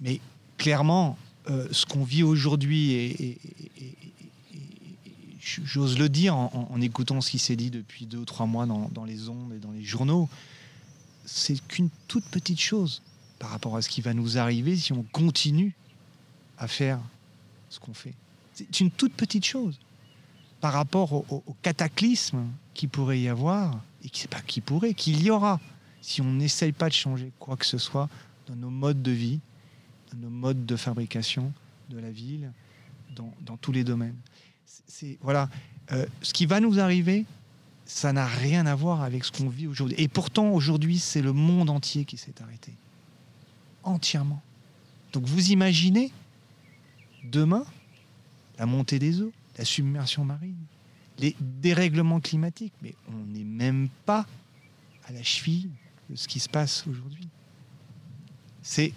Mais 0.00 0.20
clairement, 0.58 1.16
euh, 1.48 1.68
ce 1.70 1.86
qu'on 1.86 2.04
vit 2.04 2.22
aujourd'hui, 2.22 2.92
et, 2.92 3.38
j'ose 5.42 5.98
le 5.98 6.08
dire 6.08 6.36
en, 6.36 6.80
écoutant 6.80 7.20
ce 7.20 7.30
qui 7.30 7.38
s'est 7.38 7.56
dit 7.56 7.70
depuis 7.70 8.06
deux 8.06 8.18
ou 8.18 8.24
trois 8.24 8.46
mois 8.46 8.66
dans, 8.66 9.04
les 9.04 9.28
ondes 9.28 9.52
et 9.52 9.58
dans 9.58 9.72
les 9.72 9.82
journaux, 9.82 10.28
c'est 11.24 11.60
qu'une 11.66 11.90
toute 12.06 12.24
petite 12.26 12.60
chose 12.60 13.02
par 13.38 13.50
rapport 13.50 13.76
à 13.76 13.82
ce 13.82 13.88
qui 13.88 14.00
va 14.00 14.14
nous 14.14 14.38
arriver 14.38 14.76
si 14.76 14.92
on 14.92 15.02
continue 15.02 15.74
à 16.58 16.68
faire 16.68 17.00
ce 17.70 17.80
qu'on 17.80 17.94
fait. 17.94 18.14
C'est 18.54 18.80
une 18.80 18.90
toute 18.90 19.14
petite 19.14 19.44
chose 19.44 19.78
par 20.60 20.74
rapport 20.74 21.12
au, 21.12 21.56
cataclysme 21.62 22.44
qui 22.72 22.86
pourrait 22.86 23.20
y 23.20 23.28
avoir, 23.28 23.80
et 24.04 24.08
qui, 24.08 24.28
pas 24.28 24.40
qui 24.40 24.60
pourrait, 24.60 24.94
qu'il 24.94 25.20
y 25.20 25.30
aura, 25.30 25.58
si 26.00 26.20
on 26.20 26.32
n'essaye 26.32 26.70
pas 26.70 26.88
de 26.88 26.94
changer 26.94 27.32
quoi 27.40 27.56
que 27.56 27.66
ce 27.66 27.78
soit 27.78 28.08
dans 28.46 28.54
nos 28.54 28.70
modes 28.70 29.02
de 29.02 29.10
vie, 29.10 29.40
dans 30.12 30.18
nos 30.18 30.30
modes 30.30 30.64
de 30.64 30.76
fabrication 30.76 31.52
de 31.90 31.98
la 31.98 32.10
ville, 32.10 32.52
dans, 33.16 33.56
tous 33.56 33.72
les 33.72 33.84
domaines. 33.84 34.16
Voilà, 35.20 35.48
euh, 35.92 36.06
ce 36.22 36.32
qui 36.32 36.46
va 36.46 36.60
nous 36.60 36.78
arriver, 36.78 37.24
ça 37.84 38.12
n'a 38.12 38.26
rien 38.26 38.66
à 38.66 38.74
voir 38.74 39.02
avec 39.02 39.24
ce 39.24 39.32
qu'on 39.32 39.48
vit 39.48 39.66
aujourd'hui. 39.66 39.96
Et 39.98 40.08
pourtant, 40.08 40.50
aujourd'hui, 40.50 40.98
c'est 40.98 41.22
le 41.22 41.32
monde 41.32 41.70
entier 41.70 42.04
qui 42.04 42.16
s'est 42.16 42.40
arrêté. 42.42 42.72
Entièrement. 43.82 44.42
Donc 45.12 45.24
vous 45.24 45.50
imaginez, 45.50 46.10
demain, 47.24 47.64
la 48.58 48.66
montée 48.66 48.98
des 48.98 49.20
eaux, 49.20 49.32
la 49.58 49.64
submersion 49.64 50.24
marine, 50.24 50.56
les 51.18 51.36
dérèglements 51.40 52.20
climatiques. 52.20 52.72
Mais 52.82 52.94
on 53.08 53.26
n'est 53.32 53.44
même 53.44 53.88
pas 54.06 54.26
à 55.04 55.12
la 55.12 55.22
cheville 55.22 55.70
de 56.08 56.16
ce 56.16 56.28
qui 56.28 56.40
se 56.40 56.48
passe 56.48 56.86
aujourd'hui. 56.86 57.28
C'est 58.62 58.92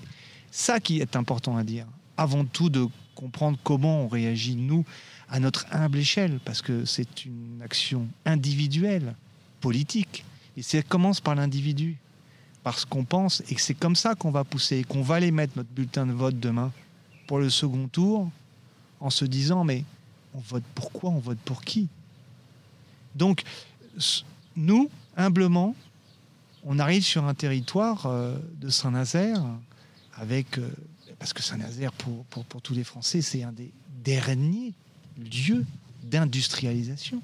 ça 0.52 0.80
qui 0.80 1.00
est 1.00 1.16
important 1.16 1.58
à 1.58 1.64
dire. 1.64 1.88
Avant 2.18 2.46
tout 2.46 2.70
de 2.70 2.88
comprendre 3.16 3.58
comment 3.64 4.04
on 4.04 4.08
réagit, 4.08 4.56
nous, 4.56 4.86
à 5.30 5.40
notre 5.40 5.66
humble 5.72 5.98
échelle, 5.98 6.40
parce 6.46 6.62
que 6.62 6.86
c'est 6.86 7.26
une 7.26 7.62
action 7.64 8.08
individuelle, 8.26 9.16
politique. 9.60 10.24
Et 10.58 10.62
ça 10.62 10.82
commence 10.82 11.20
par 11.20 11.36
l'individu. 11.36 11.98
Parce 12.64 12.86
qu'on 12.86 13.04
pense, 13.04 13.44
et 13.50 13.58
c'est 13.58 13.74
comme 13.76 13.96
ça 13.96 14.16
qu'on 14.16 14.32
va 14.32 14.44
pousser, 14.44 14.84
qu'on 14.84 15.02
va 15.02 15.16
aller 15.16 15.32
mettre 15.32 15.54
notre 15.56 15.70
bulletin 15.70 16.06
de 16.06 16.14
vote 16.14 16.40
demain 16.40 16.72
pour 17.28 17.40
le 17.40 17.50
second 17.50 17.88
tour, 17.88 18.30
en 19.00 19.10
se 19.10 19.26
disant, 19.26 19.64
mais 19.64 19.84
on 20.34 20.40
vote 20.40 20.64
pour 20.74 20.92
quoi 20.92 21.12
On 21.12 21.20
vote 21.20 21.38
pour 21.46 21.64
qui? 21.64 21.88
Donc, 23.16 23.44
nous, 24.56 24.90
humblement, 25.16 25.76
on 26.64 26.80
arrive 26.80 27.04
sur 27.04 27.26
un 27.26 27.34
territoire 27.34 28.08
euh, 28.08 28.38
de 28.60 28.70
Saint-Nazaire, 28.70 29.42
avec, 30.16 30.58
euh, 30.58 30.70
parce 31.20 31.34
que 31.34 31.44
Saint-Nazaire, 31.44 31.92
pour, 31.92 32.26
pour, 32.26 32.62
tous 32.62 32.74
les 32.74 32.84
Français, 32.84 33.22
c'est 33.22 33.44
un 33.44 33.52
des 33.52 33.72
derniers 34.04 34.74
lieux 35.18 35.66
d'industrialisation. 36.04 37.22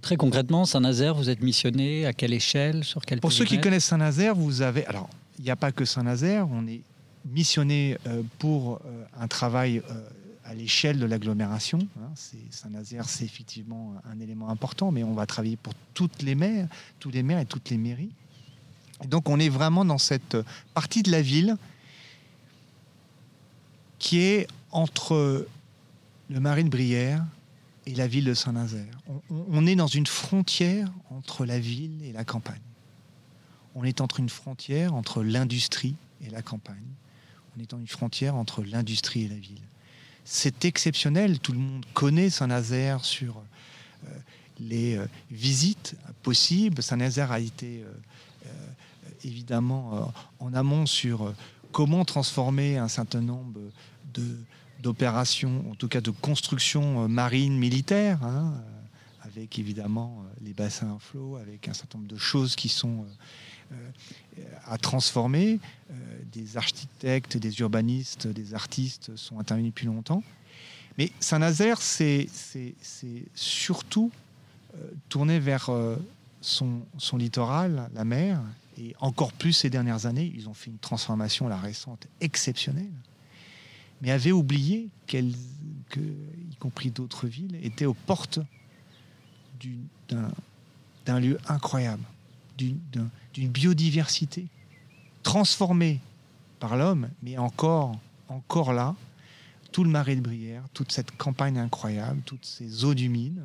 Très 0.00 0.16
concrètement, 0.16 0.64
Saint-Nazaire, 0.64 1.14
vous 1.14 1.30
êtes 1.30 1.42
missionné 1.42 2.06
à 2.06 2.12
quelle 2.12 2.32
échelle, 2.32 2.84
sur 2.84 3.04
quel 3.04 3.20
Pour 3.20 3.32
ceux 3.32 3.44
qui 3.44 3.60
connaissent 3.60 3.84
Saint-Nazaire, 3.84 4.34
vous 4.34 4.62
avez... 4.62 4.86
Alors, 4.86 5.08
il 5.38 5.44
n'y 5.44 5.50
a 5.50 5.56
pas 5.56 5.72
que 5.72 5.84
Saint-Nazaire, 5.84 6.48
on 6.50 6.66
est 6.66 6.80
missionné 7.24 7.96
euh, 8.06 8.22
pour 8.38 8.80
un 9.18 9.28
travail 9.28 9.82
à 10.44 10.54
l'échelle 10.54 10.98
de 10.98 11.06
l'agglomération. 11.06 11.78
Hein, 11.98 12.12
Saint-Nazaire, 12.50 13.08
c'est 13.08 13.24
effectivement 13.24 13.94
un 14.10 14.20
élément 14.20 14.50
important, 14.50 14.92
mais 14.92 15.02
on 15.02 15.14
va 15.14 15.26
travailler 15.26 15.56
pour 15.56 15.72
toutes 15.94 16.22
les 16.22 16.34
maires, 16.34 16.68
tous 17.00 17.10
les 17.10 17.22
maires 17.22 17.40
et 17.40 17.46
toutes 17.46 17.70
les 17.70 17.78
mairies. 17.78 18.10
Et 19.02 19.06
donc 19.06 19.28
on 19.28 19.40
est 19.40 19.48
vraiment 19.48 19.84
dans 19.84 19.98
cette 19.98 20.36
partie 20.74 21.02
de 21.02 21.10
la 21.10 21.22
ville 21.22 21.56
qui 23.98 24.20
est 24.20 24.46
entre 24.70 25.46
le 26.30 26.40
Marais 26.40 26.64
de 26.64 26.68
Brière 26.68 27.24
et 27.86 27.94
la 27.94 28.06
ville 28.06 28.24
de 28.24 28.34
Saint-Nazaire. 28.34 28.98
On, 29.30 29.66
est 29.66 29.76
dans 29.76 29.86
une 29.86 30.06
frontière 30.06 30.90
entre 31.10 31.44
la 31.44 31.58
ville 31.58 32.02
et 32.02 32.12
la 32.12 32.24
campagne. 32.24 32.60
On 33.74 33.84
est 33.84 34.00
entre 34.00 34.20
une 34.20 34.28
frontière 34.28 34.94
entre 34.94 35.22
l'industrie 35.22 35.96
et 36.24 36.30
la 36.30 36.42
campagne. 36.42 36.76
On 37.56 37.62
est 37.62 37.70
dans 37.70 37.78
une 37.78 37.88
frontière 37.88 38.36
entre 38.36 38.62
l'industrie 38.62 39.24
et 39.24 39.28
la 39.28 39.36
ville 39.36 39.60
c'est 40.24 40.64
exceptionnel. 40.64 41.38
Tout 41.38 41.52
le 41.52 41.58
monde 41.58 41.84
connaît 41.92 42.30
Saint-Nazaire 42.30 43.04
sur 43.04 43.36
euh, 44.06 44.08
les 44.58 44.96
euh, 44.96 45.06
visites 45.30 45.96
possibles. 46.22 46.82
Saint-Nazaire 46.82 47.30
a 47.30 47.40
été 47.40 47.84
euh, 47.84 48.48
évidemment 49.22 50.12
en 50.38 50.52
amont 50.52 50.86
sur 50.86 51.32
comment 51.72 52.04
transformer 52.04 52.76
un 52.76 52.88
certain 52.88 53.22
nombre 53.22 53.58
d'opérations, 54.84 55.64
en 55.70 55.74
tout 55.74 55.88
cas 55.88 56.00
de 56.00 56.10
construction 56.10 57.08
marine 57.08 57.58
militaire, 57.58 58.22
hein, 58.22 58.54
avec 59.22 59.58
évidemment 59.58 60.24
les 60.40 60.52
bassins 60.52 60.94
à 60.94 60.98
flot, 61.00 61.36
avec 61.36 61.66
un 61.66 61.74
certain 61.74 61.98
nombre 61.98 62.10
de 62.10 62.18
choses 62.18 62.54
qui 62.54 62.68
sont 62.68 63.04
à 64.66 64.78
transformer. 64.78 65.58
Euh, 65.90 65.94
des 66.32 66.56
architectes, 66.56 67.36
des 67.36 67.60
urbanistes, 67.60 68.26
des 68.26 68.54
artistes 68.54 69.14
sont 69.16 69.38
intervenus 69.38 69.72
depuis 69.72 69.86
longtemps. 69.86 70.22
Mais 70.98 71.10
Saint-Nazaire, 71.20 71.80
c'est 71.80 72.28
surtout 73.34 74.10
euh, 74.74 74.90
tourné 75.08 75.38
vers 75.38 75.70
euh, 75.70 75.96
son, 76.40 76.80
son, 76.98 77.16
littoral, 77.16 77.90
la 77.94 78.04
mer, 78.04 78.40
et 78.78 78.94
encore 79.00 79.32
plus 79.32 79.52
ces 79.52 79.70
dernières 79.70 80.06
années, 80.06 80.32
ils 80.34 80.48
ont 80.48 80.54
fait 80.54 80.70
une 80.70 80.78
transformation, 80.78 81.48
la 81.48 81.56
récente, 81.56 82.06
exceptionnelle, 82.20 82.90
mais 84.04 84.10
avaient 84.10 84.32
oublié 84.32 84.90
que, 85.06 85.18
y 85.18 86.56
compris 86.60 86.90
d'autres 86.90 87.26
villes, 87.26 87.58
étaient 87.62 87.86
aux 87.86 87.94
portes 87.94 88.38
d'un 91.06 91.20
lieu 91.20 91.38
incroyable, 91.48 92.04
d'une 92.58 93.48
biodiversité 93.48 94.46
transformée 95.22 96.00
par 96.60 96.76
l'homme, 96.76 97.08
mais 97.22 97.38
encore, 97.38 97.98
encore 98.28 98.74
là, 98.74 98.94
tout 99.72 99.84
le 99.84 99.90
marais 99.90 100.16
de 100.16 100.20
Brière, 100.20 100.64
toute 100.74 100.92
cette 100.92 101.16
campagne 101.16 101.58
incroyable, 101.58 102.20
toutes 102.26 102.44
ces 102.44 102.84
eaux 102.84 102.94
humides. 102.94 103.42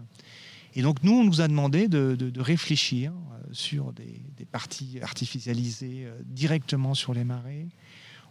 Et 0.76 0.82
donc 0.82 1.02
nous, 1.04 1.14
on 1.14 1.24
nous 1.24 1.40
a 1.40 1.48
demandé 1.48 1.88
de, 1.88 2.32
réfléchir 2.38 3.14
euh, 3.14 3.54
sur 3.54 3.94
des, 3.94 4.46
parties 4.52 5.00
artificialisées 5.02 6.06
euh, 6.06 6.20
directement 6.26 6.94
sur 6.96 7.14
les 7.14 7.24
marais. 7.24 7.66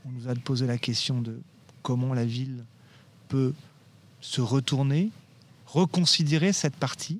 On 0.05 0.11
nous 0.11 0.29
a 0.29 0.35
posé 0.35 0.67
la 0.67 0.79
question 0.79 1.23
de 1.23 1.41
comment 1.89 2.13
la 2.13 2.27
ville 2.27 2.67
peut 3.29 3.55
se 4.21 4.43
retourner, 4.43 5.11
reconsidérer 5.65 6.53
cette 6.53 6.77
partie 6.77 7.19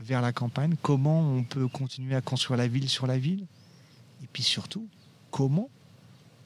vers 0.00 0.22
la 0.22 0.32
campagne, 0.32 0.76
comment 0.80 1.20
on 1.20 1.44
peut 1.44 1.68
continuer 1.68 2.14
à 2.14 2.22
construire 2.22 2.56
la 2.56 2.68
ville 2.68 2.88
sur 2.88 3.06
la 3.06 3.18
ville, 3.18 3.44
et 4.22 4.26
puis 4.32 4.42
surtout, 4.42 4.88
comment 5.30 5.68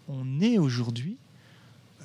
on 0.08 0.40
est 0.40 0.58
aujourd'hui 0.58 1.18
euh, 2.02 2.04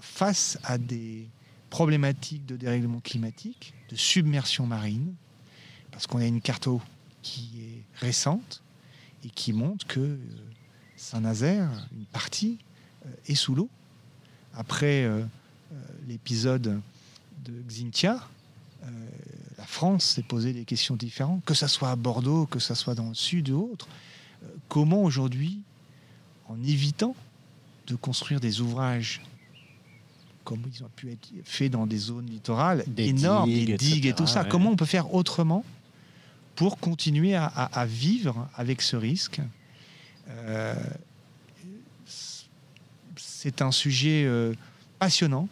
face 0.00 0.58
à 0.64 0.78
des 0.78 1.28
problématiques 1.70 2.44
de 2.44 2.56
dérèglement 2.56 2.98
climatique, 2.98 3.72
de 3.88 3.94
submersion 3.94 4.66
marine, 4.66 5.14
parce 5.92 6.08
qu'on 6.08 6.18
a 6.18 6.26
une 6.26 6.40
carte 6.40 6.66
qui 7.22 7.52
est 7.60 7.84
récente 8.04 8.64
et 9.22 9.30
qui 9.30 9.52
montre 9.52 9.86
que 9.86 10.00
euh, 10.00 10.18
Saint-Nazaire, 10.96 11.70
une 11.96 12.06
partie, 12.06 12.58
euh, 13.06 13.10
est 13.28 13.36
sous 13.36 13.54
l'eau. 13.54 13.70
Après 14.56 15.08
l'épisode 16.08 16.80
de 17.44 17.52
Xintia, 17.68 18.26
la 19.58 19.64
France 19.64 20.04
s'est 20.04 20.22
posé 20.22 20.52
des 20.52 20.64
questions 20.64 20.96
différentes, 20.96 21.44
que 21.44 21.54
ce 21.54 21.66
soit 21.66 21.90
à 21.90 21.96
Bordeaux, 21.96 22.46
que 22.46 22.58
ce 22.58 22.74
soit 22.74 22.94
dans 22.94 23.08
le 23.08 23.14
sud 23.14 23.50
ou 23.50 23.70
autre. 23.72 23.88
comment 24.68 25.02
aujourd'hui 25.02 25.60
en 26.48 26.56
évitant 26.62 27.14
de 27.86 27.94
construire 27.96 28.40
des 28.40 28.60
ouvrages 28.60 29.20
comme 30.46 30.62
ils 30.72 30.84
ont 30.84 30.90
pu 30.94 31.10
être 31.10 31.28
faits 31.44 31.72
dans 31.72 31.86
des 31.86 31.98
zones 31.98 32.26
littorales 32.26 32.84
énormes, 32.96 33.52
des 33.52 33.76
digues 33.76 34.06
et 34.06 34.14
tout 34.14 34.28
ça. 34.28 34.44
Comment 34.44 34.70
on 34.70 34.76
peut 34.76 34.86
faire 34.86 35.12
autrement 35.12 35.64
pour 36.54 36.78
continuer 36.78 37.34
à, 37.34 37.84
vivre 37.86 38.48
avec 38.54 38.80
ce 38.80 38.96
risque 38.96 39.40
euh, 40.28 40.74
C'est 43.38 43.60
un 43.60 43.70
sujet 43.70 44.24
euh, 44.24 44.54
passionnant. 44.98 45.48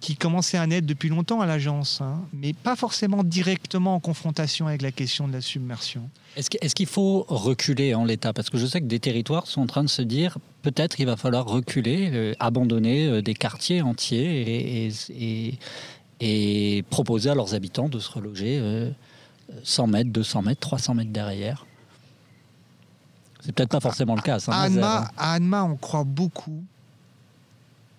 qui 0.00 0.16
commençait 0.16 0.56
à 0.56 0.66
naître 0.66 0.86
depuis 0.86 1.10
longtemps 1.10 1.42
à 1.42 1.46
l'agence, 1.46 2.00
hein, 2.00 2.22
mais 2.32 2.54
pas 2.54 2.74
forcément 2.74 3.22
directement 3.22 3.94
en 3.94 4.00
confrontation 4.00 4.66
avec 4.66 4.80
la 4.80 4.92
question 4.92 5.28
de 5.28 5.32
la 5.34 5.42
submersion. 5.42 6.08
Est-ce 6.36 6.74
qu'il 6.74 6.86
faut 6.86 7.26
reculer 7.28 7.94
en 7.94 8.06
l'état? 8.06 8.32
Parce 8.32 8.48
que 8.48 8.56
je 8.56 8.64
sais 8.64 8.80
que 8.80 8.86
des 8.86 8.98
territoires 8.98 9.46
sont 9.46 9.60
en 9.60 9.66
train 9.66 9.84
de 9.84 9.90
se 9.90 10.00
dire 10.00 10.38
peut-être 10.62 11.00
il 11.00 11.06
va 11.06 11.18
falloir 11.18 11.46
reculer, 11.46 12.10
euh, 12.12 12.34
abandonner 12.40 13.06
euh, 13.06 13.20
des 13.20 13.34
quartiers 13.34 13.82
entiers 13.82 14.86
et, 14.86 15.58
et, 16.20 16.82
proposer 16.88 17.28
à 17.28 17.34
leurs 17.34 17.54
habitants 17.54 17.90
de 17.90 17.98
se 17.98 18.10
reloger 18.10 18.90
100 19.64 19.86
mètres, 19.86 20.10
200 20.10 20.42
mètres, 20.42 20.60
300 20.60 20.94
mètres 20.94 21.12
derrière. 21.12 21.66
C'est 23.44 23.52
peut-être 23.52 23.70
pas 23.70 23.80
forcément 23.80 24.14
le 24.14 24.22
cas. 24.22 24.38
À 24.48 24.62
Anma, 24.62 25.10
à 25.16 25.32
Anma, 25.34 25.64
on 25.64 25.76
croit 25.76 26.04
beaucoup 26.04 26.62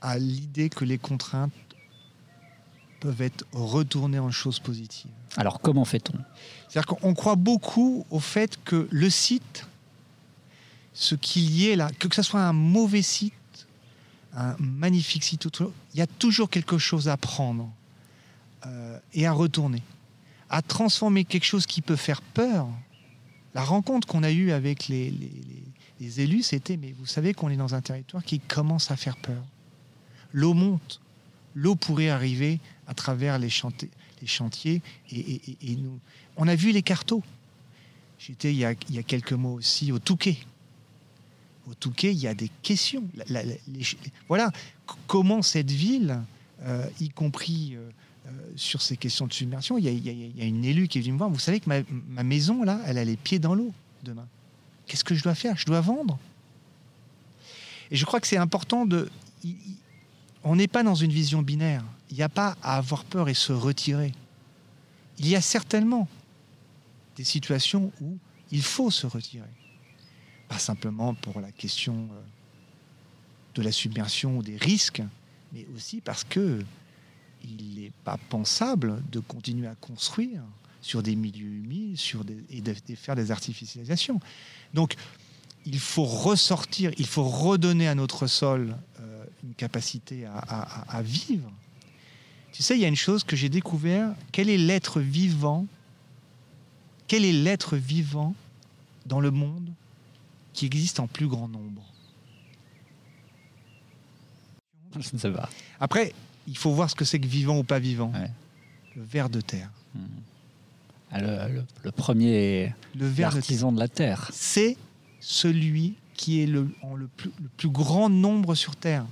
à 0.02 0.18
l'idée 0.18 0.70
que 0.70 0.86
les 0.86 0.98
contraintes 0.98 1.52
peuvent 3.00 3.22
être 3.22 3.46
retournées 3.52 4.20
en 4.20 4.32
choses 4.32 4.60
positives. 4.60 5.12
Alors 5.38 5.60
comment 5.60 5.86
fait-on? 5.86 6.18
C'est-à-dire 6.68 6.86
qu'on 6.86 7.14
croit 7.14 7.36
beaucoup 7.36 8.06
au 8.10 8.20
fait 8.20 8.64
que 8.64 8.88
le 8.92 9.10
site, 9.10 9.66
ce 10.94 11.16
qu'il 11.16 11.52
y 11.52 11.70
ait 11.70 11.76
là, 11.76 11.90
que 11.98 12.14
ce 12.14 12.22
soit 12.22 12.42
un 12.42 12.54
mauvais 12.54 13.02
site, 13.02 13.34
un 14.36 14.56
magnifique 14.60 15.24
site, 15.24 15.48
il 15.94 16.00
y 16.00 16.02
a 16.02 16.08
toujours 16.08 16.50
quelque 16.50 16.78
chose 16.78 17.10
à 17.10 17.18
prendre 17.18 17.70
euh, 18.66 19.00
et 19.14 19.26
à 19.26 19.32
retourner, 19.32 19.82
à 20.50 20.62
transformer 20.62 21.26
quelque 21.26 21.46
chose 21.46 21.66
qui 21.66 21.82
peut 21.82 21.96
faire 21.96 22.22
peur. 22.22 22.68
La 23.53 23.63
rencontre 23.63 24.08
qu'on 24.08 24.24
a 24.24 24.31
eue 24.31 24.51
avec 24.51 24.88
les, 24.88 25.13
élus, 26.00 26.43
c'était, 26.43 26.77
mais 26.77 26.93
vous 26.93 27.05
savez 27.05 27.34
qu'on 27.34 27.50
est 27.50 27.58
dans 27.58 27.75
un 27.75 27.81
territoire 27.81 28.24
qui 28.24 28.39
commence 28.39 28.91
à 28.91 28.96
faire 28.96 29.17
peur. 29.17 29.43
L'eau 30.31 30.53
monte, 30.53 31.01
l'eau 31.55 31.75
pourrait 31.75 32.10
arriver 32.10 32.60
à 32.88 32.93
travers 32.93 33.38
les, 33.39 33.50
chantiers 33.50 34.81
et, 35.12 35.75
nous. 35.75 36.00
On 36.38 36.48
a 36.48 36.55
vu 36.55 36.72
les 36.72 36.81
cartos. 36.81 37.24
J'étais 38.20 38.53
il, 38.53 38.60
y 38.60 38.65
a 38.65 39.03
quelques 39.03 39.34
mois 39.34 39.51
aussi 39.51 39.91
au 39.91 40.00
Touquet. 40.00 40.38
Au 41.70 41.74
Touquet, 41.74 42.12
il 42.13 42.20
y 42.20 42.27
a 42.27 42.34
des 42.34 42.50
questions. 42.62 43.03
voilà 44.27 44.51
comment 45.08 45.41
cette 45.41 45.72
ville, 45.72 46.22
euh, 46.63 46.88
y 47.00 47.10
compris 47.10 47.75
euh, 47.75 47.89
sur 48.56 48.82
ces 48.82 48.98
questions 48.98 49.28
de 49.28 49.34
submersion, 49.34 49.78
il 49.78 49.86
y, 49.86 50.42
a, 50.42 50.46
une 50.46 50.66
élue 50.66 50.88
qui 50.88 50.98
est 50.98 51.02
venue 51.02 51.14
me 51.14 51.18
voir. 51.18 51.30
Vous 51.30 51.40
savez 51.40 51.60
que 51.60 51.70
ma, 52.10 52.24
maison, 52.24 52.64
là, 52.64 52.80
elle 52.86 52.98
a 52.98 53.06
les 53.06 53.18
pieds 53.18 53.40
dans 53.40 53.56
l'eau 53.56 53.74
demain. 54.04 54.28
Qu'est-ce 54.88 55.04
que 55.04 55.16
je 55.16 55.24
dois 55.24 55.36
faire? 55.36 55.58
Je 55.58 55.66
dois 55.66 55.82
vendre? 55.82 56.18
Et 57.92 57.96
je 57.96 58.06
crois 58.06 58.20
que 58.20 58.28
c'est 58.28 58.38
important 58.38 58.86
de 58.86 59.10
on 60.44 60.56
n'est 60.56 60.68
pas 60.68 60.84
dans 60.84 60.96
une 60.96 61.12
vision 61.12 61.42
binaire. 61.42 61.84
Il 62.10 62.18
n'y 62.18 62.24
a 62.24 62.30
pas 62.30 62.58
à 62.64 62.78
avoir 62.78 63.06
peur 63.06 63.30
et 63.30 63.34
se 63.34 63.54
retirer. 63.54 64.12
Il 65.20 65.28
y 65.28 65.36
a 65.36 65.42
certainement 65.42 66.08
des 67.16 67.24
situations 67.24 67.92
où 68.02 68.18
il 68.52 68.64
faut 68.64 68.92
se 68.92 69.08
retirer. 69.08 69.50
Pas 70.48 70.58
simplement 70.58 71.14
pour 71.14 71.40
la 71.40 71.52
question 71.52 72.10
euh, 72.12 72.22
de 73.56 73.62
la 73.62 73.72
submersion 73.72 74.38
ou 74.38 74.44
des 74.44 74.58
risques, 74.58 75.02
mais 75.54 75.66
aussi 75.76 76.02
parce 76.02 76.24
que 76.24 76.64
il 77.44 77.82
n'est 77.82 77.92
pas 78.04 78.18
pensable 78.30 79.02
de 79.12 79.20
continuer 79.20 79.68
à 79.68 79.76
construire 79.76 80.42
sur 80.82 81.04
des 81.04 81.16
milieux 81.16 81.48
humides 81.48 81.98
sur 81.98 82.24
et 82.50 82.62
de, 82.62 82.74
faire 82.96 83.16
des 83.16 83.32
artificialisations. 83.32 84.20
Donc, 84.74 84.96
il 85.66 85.80
faut 85.80 86.04
ressortir, 86.04 86.92
il 86.98 87.06
faut 87.06 87.24
redonner 87.24 87.88
à 87.88 87.94
notre 87.94 88.26
sol 88.26 88.76
euh, 89.00 89.26
une 89.44 89.54
capacité 89.54 90.26
à, 90.26 91.02
vivre. 91.04 91.52
Tu 92.52 92.64
sais, 92.64 92.76
il 92.76 92.82
y 92.82 92.86
a 92.86 92.88
une 92.88 92.96
chose 92.96 93.24
que 93.24 93.36
j'ai 93.36 93.50
découvert. 93.50 94.14
Quel 94.32 94.50
est 94.50 94.58
l'être 94.58 95.00
vivant 95.00 95.68
Quel 97.08 97.24
est 97.24 97.32
l'être 97.32 97.78
vivant 97.78 98.34
dans 99.06 99.20
le 99.20 99.32
monde 99.32 99.70
qui 100.54 100.66
existe 100.66 101.00
en 101.00 101.08
plus 101.08 101.28
grand 101.28 101.48
nombre? 101.48 101.84
Je 105.00 105.10
ne 105.14 105.20
sais 105.20 105.32
pas. 105.32 105.50
Après, 105.80 106.14
il 106.48 106.58
faut 106.58 106.72
voir 106.72 106.90
ce 106.90 106.96
que 106.96 107.06
c'est 107.06 107.20
que 107.20 107.28
vivant 107.28 107.58
ou 107.58 107.64
pas 107.64 107.80
vivant. 107.80 108.12
Le 108.96 109.04
ver 109.04 109.30
de 109.30 109.42
terre. 109.42 109.70
Hmm. 109.96 110.00
Ah, 111.12 111.20
le, 111.20 111.92
premier 111.92 112.74
le 112.96 113.24
artisan 113.24 113.72
de 113.72 113.80
la 113.80 113.90
terre. 113.90 114.30
C'est 114.34 114.78
celui 115.20 115.96
qui 116.14 116.42
est 116.42 116.46
le, 116.46 116.70
en 116.82 116.96
le, 116.96 117.08
plus, 117.08 117.32
le 117.42 117.50
plus 117.58 117.70
grand 117.70 118.10
nombre 118.10 118.56
sur 118.56 118.76
Terre 118.76 119.06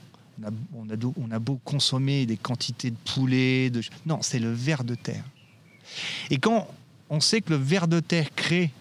on 0.74 0.90
a, 0.90 0.96
on 1.18 1.32
a, 1.32 1.40
beau 1.40 1.60
consommer 1.64 2.26
des 2.26 2.38
quantités 2.38 2.92
de 2.92 2.96
poulet, 3.14 3.70
de... 3.70 3.82
non, 4.06 4.20
c'est 4.22 4.40
le 4.40 4.52
ver 4.52 4.84
de 4.84 4.96
terre. 4.96 5.24
Et 6.30 6.38
quand 6.38 6.68
on 7.10 7.20
sait 7.20 7.42
que 7.42 7.52
le 7.52 7.56
ver 7.58 7.88
de 7.88 8.00
terre 8.00 8.34
crée 8.36 8.72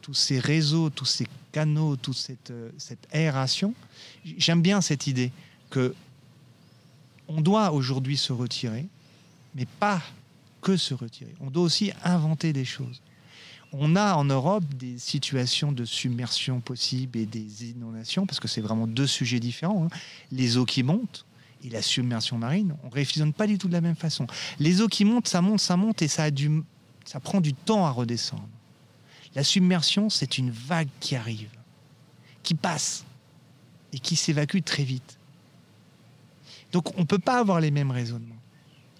tous 0.00 0.14
ces 0.14 0.38
réseaux, 0.38 0.90
tous 0.90 1.04
ces 1.04 1.26
canaux, 1.52 1.96
toute 1.96 2.16
cette, 2.16 2.50
euh, 2.50 2.70
cette 2.78 3.06
aération, 3.12 3.74
j'aime 4.24 4.62
bien 4.62 4.80
cette 4.80 5.06
idée 5.06 5.32
que 5.70 5.94
on 7.28 7.40
doit 7.40 7.72
aujourd'hui 7.72 8.16
se 8.16 8.32
retirer, 8.32 8.86
mais 9.54 9.66
pas 9.66 10.02
que 10.60 10.76
se 10.76 10.94
retirer. 10.94 11.34
On 11.40 11.50
doit 11.50 11.64
aussi 11.64 11.92
inventer 12.04 12.52
des 12.52 12.64
choses 12.64 13.00
on 13.72 13.96
a 13.96 14.14
en 14.14 14.24
Europe 14.24 14.64
des 14.74 14.98
situations 14.98 15.72
de 15.72 15.84
submersion 15.84 16.60
possibles 16.60 17.18
et 17.18 17.26
des 17.26 17.70
inondations, 17.70 18.26
parce 18.26 18.40
que 18.40 18.48
c'est 18.48 18.60
vraiment 18.60 18.86
deux 18.86 19.06
sujets 19.06 19.40
différents. 19.40 19.84
Hein. 19.84 19.96
Les 20.30 20.56
eaux 20.56 20.64
qui 20.64 20.82
montent 20.82 21.26
et 21.64 21.70
la 21.70 21.82
submersion 21.82 22.38
marine, 22.38 22.74
on 22.84 22.88
ne 22.88 22.92
réfléchit 22.92 23.32
pas 23.32 23.46
du 23.46 23.58
tout 23.58 23.68
de 23.68 23.72
la 23.72 23.80
même 23.80 23.96
façon. 23.96 24.26
Les 24.58 24.80
eaux 24.80 24.88
qui 24.88 25.04
montent, 25.04 25.28
ça 25.28 25.42
monte, 25.42 25.60
ça 25.60 25.76
monte, 25.76 26.02
et 26.02 26.08
ça, 26.08 26.24
a 26.24 26.30
du, 26.30 26.62
ça 27.04 27.20
prend 27.20 27.40
du 27.40 27.54
temps 27.54 27.84
à 27.84 27.90
redescendre. 27.90 28.48
La 29.34 29.44
submersion, 29.44 30.08
c'est 30.08 30.38
une 30.38 30.50
vague 30.50 30.88
qui 31.00 31.16
arrive, 31.16 31.50
qui 32.42 32.54
passe 32.54 33.04
et 33.92 33.98
qui 33.98 34.16
s'évacue 34.16 34.62
très 34.64 34.84
vite. 34.84 35.18
Donc 36.72 36.96
on 36.96 37.00
ne 37.00 37.06
peut 37.06 37.18
pas 37.18 37.38
avoir 37.38 37.60
les 37.60 37.70
mêmes 37.70 37.90
raisonnements. 37.90 38.36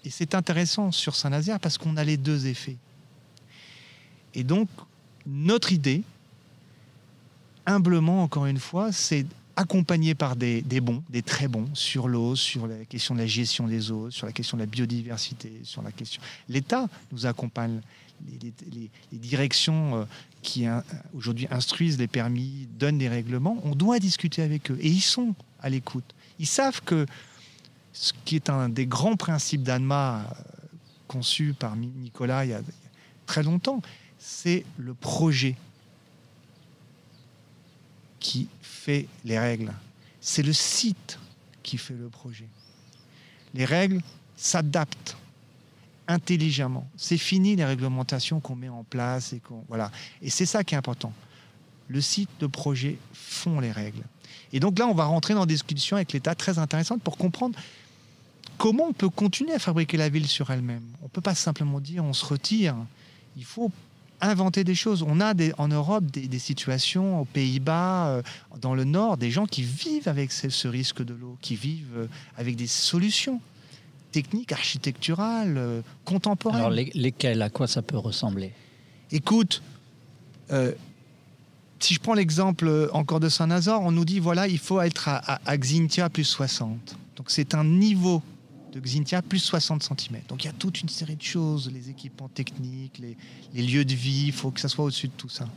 Et 0.03 0.09
c'est 0.09 0.35
intéressant 0.35 0.91
sur 0.91 1.15
Saint-Nazaire 1.15 1.59
parce 1.59 1.77
qu'on 1.77 1.97
a 1.97 2.03
les 2.03 2.17
deux 2.17 2.47
effets. 2.47 2.77
Et 4.33 4.43
donc, 4.43 4.69
notre 5.25 5.73
idée, 5.73 6.03
humblement, 7.65 8.23
encore 8.23 8.45
une 8.45 8.59
fois, 8.59 8.91
c'est 8.91 9.25
accompagné 9.57 10.13
par 10.13 10.35
des, 10.35 10.61
bons, 10.81 11.03
des 11.09 11.23
très 11.23 11.47
bons, 11.47 11.67
sur 11.73 12.07
l'eau, 12.07 12.35
sur 12.35 12.67
la 12.67 12.85
question 12.85 13.15
de 13.15 13.19
la 13.19 13.25
gestion 13.25 13.67
des 13.67 13.91
eaux, 13.91 14.11
sur 14.11 14.27
la 14.27 14.31
question 14.31 14.55
de 14.55 14.61
la 14.61 14.67
biodiversité, 14.67 15.51
sur 15.63 15.81
la 15.81 15.91
question... 15.91 16.21
L'État 16.47 16.87
nous 17.11 17.25
accompagne, 17.25 17.81
les, 18.71 18.89
directions 19.11 19.95
euh, 19.95 20.05
qui 20.43 20.65
aujourd'hui 21.15 21.47
instruisent 21.49 21.97
les 21.97 22.07
permis, 22.07 22.67
donnent 22.77 22.99
des 22.99 23.09
règlements, 23.09 23.59
on 23.63 23.73
doit 23.73 23.97
discuter 23.97 24.43
avec 24.43 24.69
eux. 24.69 24.77
Et 24.79 24.89
ils 24.89 25.01
sont 25.01 25.33
à 25.59 25.69
l'écoute. 25.69 26.13
Ils 26.39 26.45
savent 26.45 26.81
que 26.83 27.07
ce 27.99 28.13
qui 28.25 28.35
est 28.35 28.49
un 28.49 28.69
des 28.69 28.85
grands 28.85 29.15
principes 29.15 29.63
d'ANMA, 29.63 30.19
euh, 30.19 30.33
conçu 31.07 31.55
par 31.57 31.75
Nicolas 31.75 32.45
il 32.45 32.51
y 32.51 32.53
a 32.53 32.61
très 33.25 33.43
longtemps, 33.43 33.81
c'est 34.19 34.65
le 34.77 34.93
projet 34.93 35.55
qui 38.19 38.49
fait 38.61 39.07
les 39.25 39.39
règles. 39.39 39.73
C'est 40.21 40.43
le 40.43 40.53
site 40.53 41.17
qui 41.63 41.77
fait 41.77 41.93
le 41.95 42.09
projet. 42.09 42.47
Les 43.53 43.65
règles 43.65 44.01
s'adaptent 44.35 45.17
intelligemment. 46.07 46.87
C'est 46.97 47.17
fini 47.17 47.55
les 47.55 47.65
réglementations 47.65 48.39
qu'on 48.39 48.55
met 48.55 48.69
en 48.69 48.83
place 48.83 49.33
et 49.33 49.41
voilà. 49.67 49.91
Et 50.21 50.29
c'est 50.29 50.45
ça 50.45 50.63
qui 50.63 50.75
est 50.75 50.77
important. 50.77 51.13
Le 51.87 52.01
site, 52.01 52.29
de 52.39 52.47
projet 52.47 52.97
font 53.13 53.59
les 53.59 53.71
règles. 53.71 54.03
Et 54.53 54.59
donc 54.59 54.77
là, 54.77 54.87
on 54.87 54.93
va 54.93 55.05
rentrer 55.05 55.33
dans 55.33 55.45
des 55.45 55.53
discussions 55.53 55.95
avec 55.95 56.13
l'État 56.13 56.35
très 56.35 56.59
intéressantes 56.59 57.01
pour 57.01 57.17
comprendre 57.17 57.57
comment 58.57 58.85
on 58.89 58.93
peut 58.93 59.09
continuer 59.09 59.53
à 59.53 59.59
fabriquer 59.59 59.97
la 59.97 60.09
ville 60.09 60.27
sur 60.27 60.49
elle-même? 60.51 60.83
On 61.01 61.05
ne 61.05 61.09
peut 61.09 61.21
pas 61.21 61.35
simplement 61.35 61.79
dire 61.79 62.03
on 62.03 62.13
se 62.13 62.25
retire. 62.25 62.75
Il 63.35 63.45
faut 63.45 63.71
inventer 64.21 64.63
des 64.63 64.75
choses. 64.75 65.03
On 65.03 65.19
a 65.19 65.33
des, 65.33 65.53
en 65.57 65.67
Europe 65.67 66.05
des, 66.05 66.39
situations 66.39 67.21
aux 67.21 67.25
Pays-Bas, 67.25 68.07
euh, 68.07 68.21
dans 68.61 68.73
le 68.73 68.83
Nord, 68.83 69.17
des 69.17 69.31
gens 69.31 69.45
qui 69.45 69.61
vivent 69.61 70.07
avec 70.07 70.31
ce, 70.31 70.67
risque 70.67 71.03
de 71.03 71.13
l'eau, 71.13 71.37
qui 71.41 71.55
vivent 71.55 71.97
euh, 71.97 72.07
avec 72.37 72.55
des 72.55 72.67
solutions 72.67 73.39
techniques, 74.11 74.51
architecturales, 74.51 75.57
euh, 75.57 75.81
contemporaines. 76.05 76.59
Alors 76.59 76.71
lesquelles 76.71 77.41
À 77.41 77.49
quoi 77.49 77.67
ça 77.67 77.81
peut 77.81 77.97
ressembler? 77.97 78.53
Écoute, 79.11 79.61
si 81.79 81.93
je 81.93 81.99
prends 81.99 82.13
l'exemple 82.13 82.89
encore 82.93 83.19
de 83.19 83.29
Saint-Nazaire, 83.29 83.81
on 83.81 83.91
nous 83.91 84.05
dit 84.05 84.19
voilà, 84.19 84.47
il 84.47 84.57
faut 84.57 84.81
être 84.81 85.07
à, 85.09 85.39
à 85.45 85.57
Xintia 85.57 86.09
plus 86.09 86.23
60. 86.23 86.97
Donc 87.15 87.29
c'est 87.29 87.53
un 87.53 87.63
niveau 87.63 88.21
de 88.71 88.79
Xintia, 88.79 89.21
plus 89.21 89.39
60 89.39 89.83
cm. 89.83 90.21
Donc 90.27 90.43
il 90.43 90.47
y 90.47 90.49
a 90.49 90.53
toute 90.53 90.81
une 90.81 90.89
série 90.89 91.15
de 91.15 91.21
choses, 91.21 91.71
les 91.71 91.89
équipements 91.89 92.29
techniques, 92.29 92.99
les, 92.99 93.61
lieux 93.61 93.85
de 93.85 93.93
vie, 93.93 94.25
il 94.27 94.33
faut 94.33 94.51
que 94.51 94.59
ça 94.59 94.69
soit 94.69 94.85
au-dessus 94.85 95.07
de 95.07 95.13
tout 95.13 95.29
ça. 95.29 95.47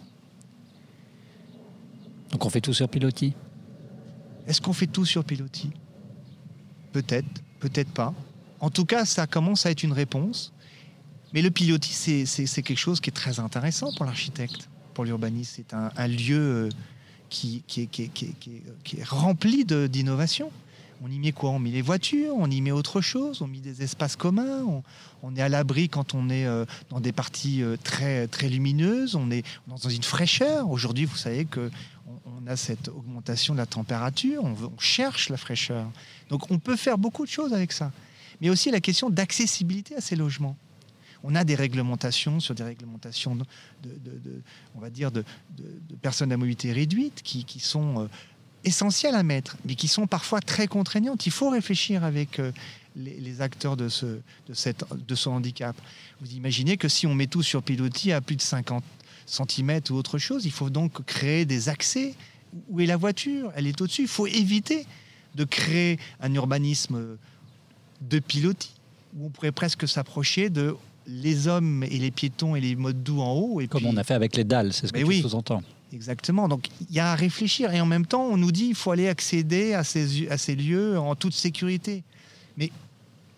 Donc 2.31 2.45
on 2.45 2.51
fait 2.51 2.61
tout 2.61 2.73
sur 2.73 2.89
pilotis 2.89 3.35
Est-ce 4.47 4.61
qu'on 4.61 4.73
fait 4.73 4.87
tout 4.87 5.05
sur 5.05 5.25
pilotis 5.25 5.71
Peut-être, 6.93 7.29
peut-être 7.59 7.91
pas. 7.91 8.15
En 8.61 8.71
tout 8.71 8.85
cas, 8.85 9.05
ça 9.05 9.27
commence 9.27 9.67
à 9.67 9.71
être 9.71 9.83
une 9.83 9.93
réponse. 9.93 10.53
Mais 11.33 11.43
le 11.43 11.51
pilotis, 11.51 12.27
c'est 12.27 12.63
quelque 12.63 12.79
chose 12.79 13.01
qui 13.01 13.11
est 13.11 13.15
très 13.15 13.39
intéressant 13.39 13.93
pour 13.95 14.05
l'architecte, 14.05 14.69
pour 14.95 15.05
l'urbaniste. 15.05 15.55
C'est 15.57 15.75
un, 15.75 16.09
lieu 16.09 16.69
qui, 17.29 17.63
qui, 17.67 17.89
est 18.99 19.05
rempli 19.05 19.65
d'innovation. 19.65 20.51
On 21.03 21.11
y 21.11 21.19
met 21.19 21.33
quoi? 21.33 21.51
On 21.51 21.59
met 21.59 21.71
les 21.71 21.83
voitures, 21.83 22.35
on 22.37 22.51
y 22.51 22.61
met 22.61 22.73
autre 22.73 23.01
chose, 23.01 23.41
on 23.41 23.47
met 23.47 23.61
des 23.61 23.83
espaces 23.83 24.17
communs, 24.17 24.83
on, 25.23 25.37
est 25.37 25.41
à 25.41 25.49
l'abri 25.49 25.89
quand 25.89 26.15
on 26.15 26.29
est 26.29 26.45
euh, 26.45 26.67
dans 26.91 27.01
des 27.01 27.13
parties 27.13 27.63
euh, 27.63 27.77
très, 27.83 28.27
très 28.27 28.49
lumineuses, 28.49 29.15
on 29.15 29.31
est 29.31 29.45
dans 29.67 29.77
une 29.77 30.03
fraîcheur. 30.03 30.71
Aujourd'hui, 30.71 31.07
vous 31.07 31.17
savez 31.17 31.47
que 31.47 31.71
on, 32.27 32.47
a 32.47 32.57
cette 32.57 32.89
augmentation 32.89 33.55
de 33.55 33.59
la 33.59 33.67
température, 33.67 34.45
on, 34.45 34.57
cherche 34.79 35.29
la 35.29 35.37
fraîcheur. 35.37 35.87
Donc 36.29 36.51
on 36.51 36.59
peut 36.59 36.77
faire 36.77 36.99
beaucoup 36.99 37.25
de 37.25 37.31
choses 37.31 37.53
avec 37.55 37.73
ça. 37.73 37.93
Mais 38.41 38.51
aussi 38.51 38.71
la 38.71 38.81
question 38.81 39.11
d'accessibilité 39.11 39.95
à 39.97 40.01
ces 40.01 40.17
logements 40.17 40.57
on 41.23 41.35
a 41.35 41.45
des 41.45 41.55
réglementations 41.55 42.41
sur 42.41 42.55
des 42.55 42.63
réglementations 42.63 43.37
de, 43.37 43.45
on 44.75 44.81
va 44.81 44.91
dire 44.91 45.11
de, 45.11 45.25
personnes 46.03 46.33
à 46.33 46.37
mobilité 46.37 46.73
réduite 46.73 47.23
qui, 47.23 47.61
sont 47.61 48.03
euh, 48.03 48.07
essentielles 48.65 49.15
à 49.15 49.23
mettre, 49.23 49.57
mais 49.65 49.75
qui 49.75 49.89
sont 49.89 50.07
parfois 50.07 50.41
très 50.41 50.67
contraignantes. 50.67 51.27
Il 51.27 51.33
faut 51.33 51.51
réfléchir 51.51 52.05
avec 52.05 52.39
euh, 52.39 52.53
les, 52.97 53.41
acteurs 53.41 53.77
de 53.77 53.89
ce, 53.89 54.07
de, 54.07 54.55
cette, 54.55 54.85
de 54.93 55.15
ce 55.15 55.29
handicap. 55.29 55.77
Vous 56.21 56.33
imaginez 56.33 56.77
que 56.77 56.89
si 56.89 57.07
on 57.07 57.15
met 57.15 57.27
tout 57.27 57.43
sur 57.43 57.63
pilotis 57.63 58.13
à 58.13 58.21
plus 58.21 58.37
de 58.37 58.43
50 58.43 58.85
cm 59.27 59.81
ou 59.91 59.95
autre 59.95 60.19
chose, 60.19 60.45
il 60.45 60.53
faut 60.53 60.71
donc 60.71 61.05
créer 61.05 61.45
des 61.45 61.69
accès. 61.69 62.15
Où 62.69 62.81
est 62.81 62.87
la 62.87 62.97
voiture? 62.97 63.53
Elle 63.55 63.67
est 63.67 63.81
au-dessus. 63.81 64.03
Il 64.03 64.09
faut 64.09 64.27
éviter 64.27 64.87
de 65.37 65.45
créer 65.45 65.99
un 66.21 66.35
urbanisme 66.35 67.17
de 68.01 68.19
pilotis 68.19 68.75
où 69.17 69.27
on 69.27 69.31
pourrait 69.31 69.53
presque 69.53 69.89
s'approcher 69.89 70.51
de 70.51 70.77
les 71.07 71.49
hommes 71.49 71.83
et 71.85 71.99
les 71.99 72.11
piétons 72.11 72.55
et 72.57 72.61
les 72.61 72.77
modes 72.77 73.03
doux 73.03 73.21
en 73.21 73.33
haut. 73.33 73.61
Et 73.61 73.69
Comme 73.69 73.87
on 73.87 73.97
a 73.97 74.05
fait 74.05 74.15
avec 74.15 74.37
les 74.37 74.45
dalles, 74.45 74.73
c'est 74.73 74.87
ce 74.87 74.93
que 74.93 74.99
tu 74.99 75.05
oui. 75.05 75.23
sous-entends. 75.23 75.63
Exactement. 75.93 76.49
Donc 76.49 76.69
il 76.89 76.95
y 76.95 77.01
a 77.01 77.13
à 77.13 77.15
réfléchir. 77.15 77.73
Et 77.75 77.81
en 77.81 77.87
même 77.87 78.07
temps, 78.07 78.23
on 78.23 78.37
nous 78.37 78.53
dit 78.53 78.67
qu'il 78.67 78.75
faut 78.75 78.93
aller 78.93 79.09
accéder 79.09 79.75
à 79.75 79.85
ces, 79.85 80.57
lieux 80.57 80.99
en 80.99 81.15
toute 81.15 81.35
sécurité. 81.35 82.03
Mais 82.57 82.71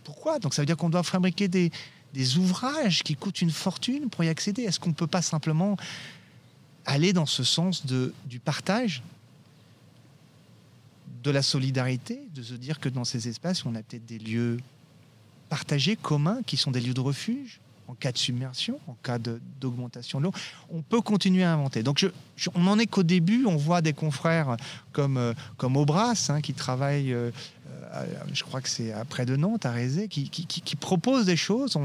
pourquoi? 0.05 0.39
Donc 0.39 0.55
ça 0.55 0.63
veut 0.63 0.67
dire 0.67 0.77
qu'on 0.77 0.91
doit 0.91 1.03
fabriquer 1.03 1.49
des, 1.49 1.71
des 2.13 2.39
ouvrages 2.39 3.03
qui 3.03 3.17
coûtent 3.17 3.41
une 3.41 3.51
fortune 3.51 4.11
pour 4.11 4.25
y 4.25 4.29
accéder. 4.29 4.63
Est-ce 4.63 4.79
qu'on 4.79 4.91
ne 4.91 4.95
peut 4.95 5.07
pas 5.07 5.23
simplement 5.23 5.77
aller 6.85 7.13
dans 7.13 7.27
ce 7.27 7.45
sens 7.45 7.87
de, 7.87 8.13
du 8.27 8.39
partage, 8.39 9.03
de 11.23 11.31
la 11.31 11.43
solidarité, 11.43 12.21
de 12.35 12.43
se 12.43 12.55
dire 12.55 12.81
que 12.81 12.89
dans 12.89 13.05
ces 13.05 13.29
espaces, 13.29 13.65
on 13.65 13.75
a 13.75 13.83
peut-être 13.83 14.07
des 14.07 14.19
lieux 14.19 14.59
partagés, 15.49 15.97
communs, 15.97 16.43
qui 16.47 16.57
sont 16.57 16.71
des 16.71 16.81
lieux 16.81 16.95
de 16.95 17.01
refuge? 17.01 17.61
En 17.89 17.95
cas 17.95 18.13
de 18.13 18.19
submersion, 18.19 18.79
en 18.87 18.97
cas 19.03 19.19
d'augmentation 19.19 20.19
de, 20.19 20.25
l'eau. 20.25 20.33
On 20.71 20.83
peut 20.83 21.01
continuer 21.01 21.43
à 21.43 21.53
inventer. 21.53 21.83
Donc, 21.83 21.99
je, 22.37 22.49
on 22.55 22.61
n'en 22.61 22.79
est 22.79 22.87
qu'au 22.87 23.03
début. 23.03 23.45
On 23.47 23.57
voit 23.57 23.83
des 23.83 23.93
confrères 23.93 24.57
comme, 24.93 25.17
euh, 25.17 25.35
comme 25.57 25.77
Aubras, 25.77 26.29
hein, 26.31 26.41
qui 26.41 26.55
travaillent, 26.55 27.13
euh, 27.13 27.31
je 28.33 28.43
crois 28.45 28.61
que 28.61 28.69
c'est 28.69 28.93
près 29.09 29.27
de 29.27 29.37
Nantes, 29.37 29.67
à 29.67 29.71
Rézé, 29.71 30.09
qui, 30.09 30.29
qui, 30.29 30.77
proposent 30.77 31.27
des 31.27 31.37
choses. 31.37 31.77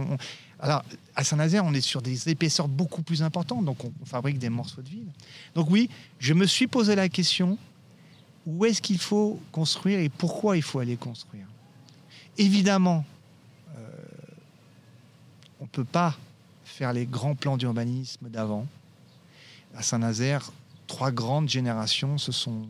alors, 0.59 0.83
à 1.15 1.23
Saint-Nazaire, 1.23 1.65
on 1.65 1.73
est 1.73 1.81
sur 1.81 2.01
des 2.01 2.29
épaisseurs 2.29 2.67
beaucoup 2.67 3.01
plus 3.01 3.23
importantes, 3.23 3.65
donc 3.65 3.83
on, 3.83 3.91
fabrique 4.05 4.39
des 4.39 4.49
morceaux 4.49 4.81
de 4.81 4.89
ville. 4.89 5.11
Donc 5.55 5.69
oui, 5.69 5.89
je 6.19 6.33
me 6.33 6.45
suis 6.45 6.67
posé 6.67 6.95
la 6.95 7.09
question, 7.09 7.57
où 8.45 8.65
est-ce 8.65 8.81
qu'il 8.81 8.99
faut 8.99 9.39
construire 9.51 9.99
et 9.99 10.09
pourquoi 10.09 10.55
il 10.55 10.63
faut 10.63 10.79
aller 10.79 10.95
construire? 10.95 11.45
Évidemment, 12.37 13.03
on 13.03 13.16
ne 15.67 15.71
peut 15.71 15.85
pas 15.85 16.17
faire 16.63 16.93
les 16.93 17.05
grands 17.05 17.35
plans 17.35 17.57
d'urbanisme 17.57 18.29
d'avant. 18.29 18.67
À 19.75 19.83
Saint-Nazaire, 19.83 20.51
trois 20.87 21.11
grandes 21.11 21.49
générations 21.49 22.17
se 22.17 22.31
sont 22.31 22.67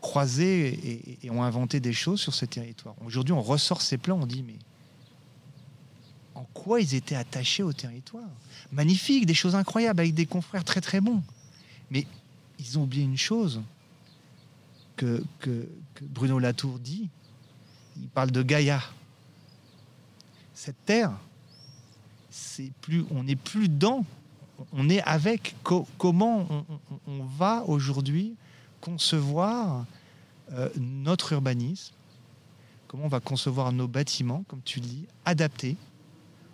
croisées 0.00 1.18
et, 1.22 1.30
ont 1.30 1.42
inventé 1.42 1.80
des 1.80 1.92
choses 1.92 2.20
sur 2.20 2.34
ce 2.34 2.44
territoire. 2.44 2.94
Aujourd'hui, 3.04 3.32
on 3.32 3.42
ressort 3.42 3.82
ces 3.82 3.98
plans, 3.98 4.18
on 4.20 4.26
dit 4.26 4.42
mais 4.42 4.58
en 6.34 6.44
quoi 6.54 6.80
ils 6.80 6.94
étaient 6.94 7.16
attachés 7.16 7.62
au 7.62 7.72
territoire? 7.72 8.28
Magnifique, 8.72 9.26
des 9.26 9.34
choses 9.34 9.54
incroyables 9.54 10.00
avec 10.00 10.14
des 10.14 10.26
confrères 10.26 10.64
très 10.64 10.80
très 10.80 11.00
bons. 11.00 11.22
Mais 11.90 12.06
ils 12.58 12.78
ont 12.78 12.82
oublié 12.82 13.04
une 13.04 13.18
chose 13.18 13.60
que, 14.96 15.22
que 15.40 15.68
Bruno 16.02 16.38
Latour 16.38 16.78
dit. 16.78 17.08
Il 17.96 18.08
parle 18.08 18.30
de 18.30 18.42
Gaïa. 18.42 18.80
Cette 20.54 20.82
terre, 20.86 21.12
c'est 22.30 22.72
plus, 22.80 23.04
on 23.10 23.24
n'est 23.24 23.36
plus 23.36 23.68
dans, 23.68 24.04
on 24.72 24.88
est 24.88 25.02
avec. 25.02 25.54
comment 25.98 26.46
on, 27.06 27.24
va 27.24 27.64
aujourd'hui 27.66 28.34
concevoir 28.80 29.84
euh, 30.52 30.68
notre 30.78 31.32
urbanisme? 31.32 31.94
Comment 32.86 33.04
on 33.04 33.08
va 33.08 33.20
concevoir 33.20 33.72
nos 33.72 33.86
bâtiments, 33.86 34.44
comme 34.48 34.62
tu 34.62 34.80
le 34.80 34.86
dis, 34.86 35.06
adaptés, 35.24 35.76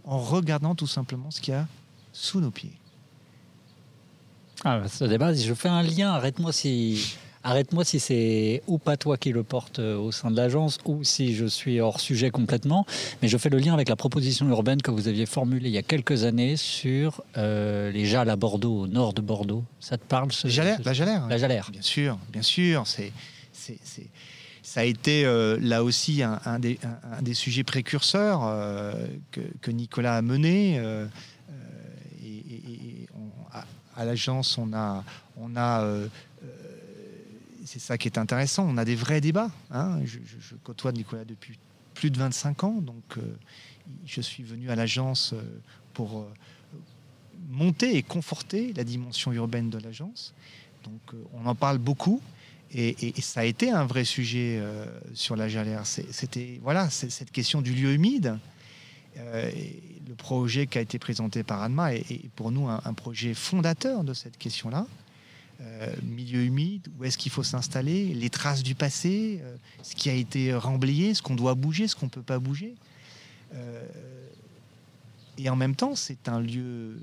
en 0.04 0.18
regardant 0.18 0.74
tout 0.74 0.86
simplement 0.86 1.30
ce 1.30 1.40
qu'il 1.40 1.54
y 1.54 1.56
a 1.56 1.66
sous 2.12 2.40
nos 2.40 2.50
pieds? 2.50 2.78
Ah, 4.64 4.80
débat, 5.00 5.34
je 5.34 5.54
fais 5.54 5.68
un 5.68 5.82
lien, 5.82 6.12
arrête-moi 6.12 6.52
si 6.52 7.16
Arrête-moi 7.48 7.84
si 7.84 8.00
c'est 8.00 8.64
ou 8.66 8.78
pas 8.78 8.96
toi 8.96 9.16
qui 9.16 9.30
le 9.30 9.44
porte 9.44 9.78
euh, 9.78 9.96
au 9.96 10.10
sein 10.10 10.32
de 10.32 10.36
l'agence 10.36 10.78
ou 10.84 11.04
si 11.04 11.32
je 11.36 11.46
suis 11.46 11.80
hors 11.80 12.00
sujet 12.00 12.30
complètement. 12.30 12.84
Mais 13.22 13.28
je 13.28 13.38
fais 13.38 13.50
le 13.50 13.58
lien 13.58 13.72
avec 13.72 13.88
la 13.88 13.94
proposition 13.94 14.48
urbaine 14.48 14.82
que 14.82 14.90
vous 14.90 15.06
aviez 15.06 15.26
formulée 15.26 15.68
il 15.68 15.72
y 15.72 15.78
a 15.78 15.84
quelques 15.84 16.24
années 16.24 16.56
sur 16.56 17.22
euh, 17.36 17.92
les 17.92 18.04
Jalles 18.04 18.30
à 18.30 18.34
Bordeaux, 18.34 18.80
au 18.80 18.86
nord 18.88 19.12
de 19.12 19.20
Bordeaux. 19.20 19.62
Ça 19.78 19.96
te 19.96 20.04
parle 20.04 20.32
ce, 20.32 20.48
Jalère, 20.48 20.80
La 20.84 20.92
Jalère 20.92 21.28
La 21.28 21.38
Jalère. 21.38 21.70
Bien 21.70 21.82
sûr, 21.82 22.18
bien 22.32 22.42
sûr. 22.42 22.82
C'est, 22.84 23.12
c'est, 23.52 23.78
ça 24.64 24.80
a 24.80 24.84
été 24.84 25.24
euh, 25.24 25.56
là 25.60 25.84
aussi 25.84 26.24
un, 26.24 26.58
des, 26.58 26.80
des, 27.22 27.34
sujets 27.34 27.62
précurseurs 27.62 28.40
que, 29.30 29.70
Nicolas 29.70 30.16
a 30.16 30.22
mené. 30.22 30.82
et, 32.24 33.06
à, 33.96 34.04
l'agence, 34.04 34.58
on 34.58 34.72
a, 34.72 35.04
on 35.40 35.54
a 35.56 35.88
c'est 37.66 37.80
ça 37.80 37.98
qui 37.98 38.08
est 38.08 38.16
intéressant. 38.16 38.66
On 38.68 38.76
a 38.78 38.84
des 38.84 38.94
vrais 38.94 39.20
débats. 39.20 39.50
Hein. 39.70 39.98
Je, 40.04 40.54
côtoie 40.62 40.92
Nicolas 40.92 41.24
depuis 41.24 41.58
plus 41.94 42.10
de 42.10 42.18
25 42.18 42.64
ans, 42.64 42.80
donc 42.80 43.02
euh, 43.16 43.22
je 44.04 44.20
suis 44.20 44.42
venu 44.42 44.70
à 44.70 44.76
l'agence 44.76 45.32
euh, 45.32 45.42
pour 45.94 46.20
euh, 46.20 46.32
monter 47.48 47.96
et 47.96 48.02
conforter 48.02 48.72
la 48.74 48.84
dimension 48.84 49.32
urbaine 49.32 49.70
de 49.70 49.78
l'agence. 49.78 50.34
Donc 50.84 51.00
on 51.32 51.46
en 51.46 51.54
parle 51.54 51.78
beaucoup. 51.78 52.22
Et, 52.72 53.14
ça 53.22 53.40
a 53.40 53.44
été 53.44 53.70
un 53.70 53.86
vrai 53.86 54.04
sujet 54.04 54.60
sur 55.14 55.36
la 55.36 55.48
Jalère. 55.48 55.86
C'était 55.86 56.60
voilà, 56.62 56.90
cette 56.90 57.30
question 57.30 57.62
du 57.62 57.72
lieu 57.72 57.92
humide. 57.92 58.38
le 59.16 60.14
projet 60.16 60.66
qui 60.66 60.76
a 60.78 60.80
été 60.80 60.98
présenté 60.98 61.42
par 61.42 61.62
Anma 61.62 61.94
est, 61.94 62.28
pour 62.34 62.50
nous 62.50 62.68
un 62.68 62.92
projet 62.92 63.34
fondateur 63.34 64.04
de 64.04 64.14
cette 64.14 64.36
question-là. 64.36 64.86
Euh, 65.62 65.94
milieu 66.02 66.44
humide, 66.44 66.86
où 66.98 67.04
est-ce 67.04 67.16
qu'il 67.16 67.32
faut 67.32 67.42
s'installer, 67.42 68.12
les 68.12 68.28
traces 68.28 68.62
du 68.62 68.74
passé, 68.74 69.40
euh, 69.42 69.56
ce 69.82 69.94
qui 69.94 70.10
a 70.10 70.12
été 70.12 70.54
remblayé, 70.54 71.14
ce 71.14 71.22
qu'on 71.22 71.34
doit 71.34 71.54
bouger, 71.54 71.88
ce 71.88 71.96
qu'on 71.96 72.06
ne 72.06 72.10
peut 72.10 72.22
pas 72.22 72.38
bouger. 72.38 72.74
Euh, 73.54 73.82
et 75.38 75.48
en 75.48 75.56
même 75.56 75.74
temps, 75.74 75.94
c'est 75.94 76.28
un 76.28 76.40
lieu 76.40 77.00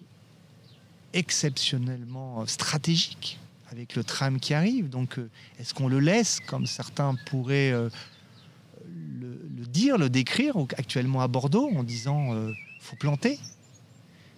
exceptionnellement 1.14 2.46
stratégique 2.46 3.40
avec 3.72 3.96
le 3.96 4.04
tram 4.04 4.40
qui 4.40 4.54
arrive. 4.54 4.88
Donc, 4.88 5.20
est-ce 5.58 5.74
qu'on 5.74 5.88
le 5.88 6.00
laisse, 6.00 6.40
comme 6.40 6.68
certains 6.68 7.16
pourraient 7.26 7.72
le, 7.72 9.66
dire, 9.66 9.98
le 9.98 10.10
décrire 10.10 10.58
actuellement 10.78 11.22
à 11.22 11.28
Bordeaux, 11.28 11.72
en 11.76 11.84
disant 11.84 12.36
faut 12.80 12.96
planter 12.96 13.40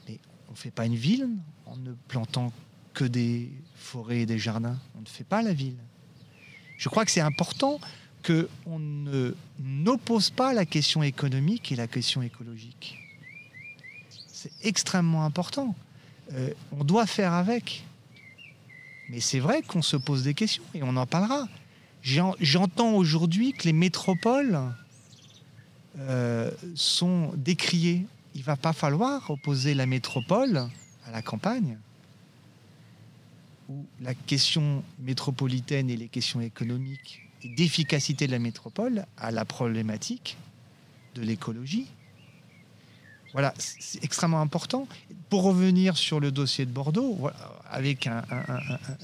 Mais 0.08 0.20
on 0.48 0.52
ne 0.52 0.58
fait 0.58 0.72
pas 0.72 0.86
une 0.86 0.96
ville 0.96 1.28
en 1.66 1.76
ne 1.78 1.92
plantant 2.08 2.52
que 2.96 3.04
des 3.04 3.52
forêts 3.76 4.22
et 4.22 4.26
des 4.26 4.40
jardins. 4.40 4.80
On 4.98 5.02
ne 5.02 5.08
fait 5.08 5.24
pas 5.24 5.44
la 5.44 5.54
ville. 5.54 5.78
Je 6.78 6.90
crois 6.90 7.06
que 7.06 7.12
c'est 7.12 7.22
important 7.22 7.80
qu'on 8.26 8.80
ne 8.80 9.36
n'oppose 9.60 10.32
pas 10.32 10.54
la 10.54 10.66
question 10.66 11.04
économique 11.04 11.72
et 11.72 11.76
la 11.76 11.88
question 11.88 12.24
écologique. 12.24 12.98
C'est 14.28 14.52
extrêmement 14.64 15.26
important. 15.26 15.76
Euh, 16.34 16.50
on 16.72 16.84
doit 16.84 17.06
faire 17.06 17.34
avec. 17.34 17.86
Mais 19.10 19.20
c'est 19.20 19.40
vrai 19.40 19.62
qu'on 19.62 19.84
se 19.84 19.98
pose 19.98 20.24
des 20.24 20.34
questions 20.34 20.64
et 20.74 20.82
on 20.82 20.96
en 20.98 21.06
parlera. 21.06 21.48
J'entends 22.02 22.94
aujourd'hui 22.94 23.54
que 23.54 23.64
les 23.64 23.74
métropoles 23.74 24.60
euh, 26.00 26.52
sont 26.76 27.32
décriées. 27.36 28.06
Il 28.34 28.44
va 28.44 28.56
pas 28.56 28.74
falloir 28.74 29.30
opposer 29.30 29.74
la 29.74 29.86
métropole 29.86 30.68
à 31.06 31.12
la 31.12 31.22
campagne 31.22 31.78
où 33.70 33.86
la 34.02 34.14
question 34.14 34.84
métropolitaine 35.00 35.90
et 35.90 35.98
les 35.98 36.08
questions 36.08 36.42
économiques 36.42 37.22
et 37.44 37.50
d'efficacité 37.56 38.28
de 38.28 38.32
la 38.32 38.40
métropole 38.40 39.06
à 39.18 39.32
la 39.32 39.46
problématique 39.46 40.38
de 41.16 41.22
l'écologie 41.22 41.88
Voilà, 43.34 43.54
c'est 43.58 44.04
extrêmement 44.04 44.42
important. 44.42 44.88
Pour 45.30 45.44
revenir 45.44 45.98
sur 45.98 46.20
le 46.20 46.32
dossier 46.32 46.66
de 46.66 46.72
Bordeaux, 46.72 47.30
avec 47.70 48.08
un, 48.08 48.24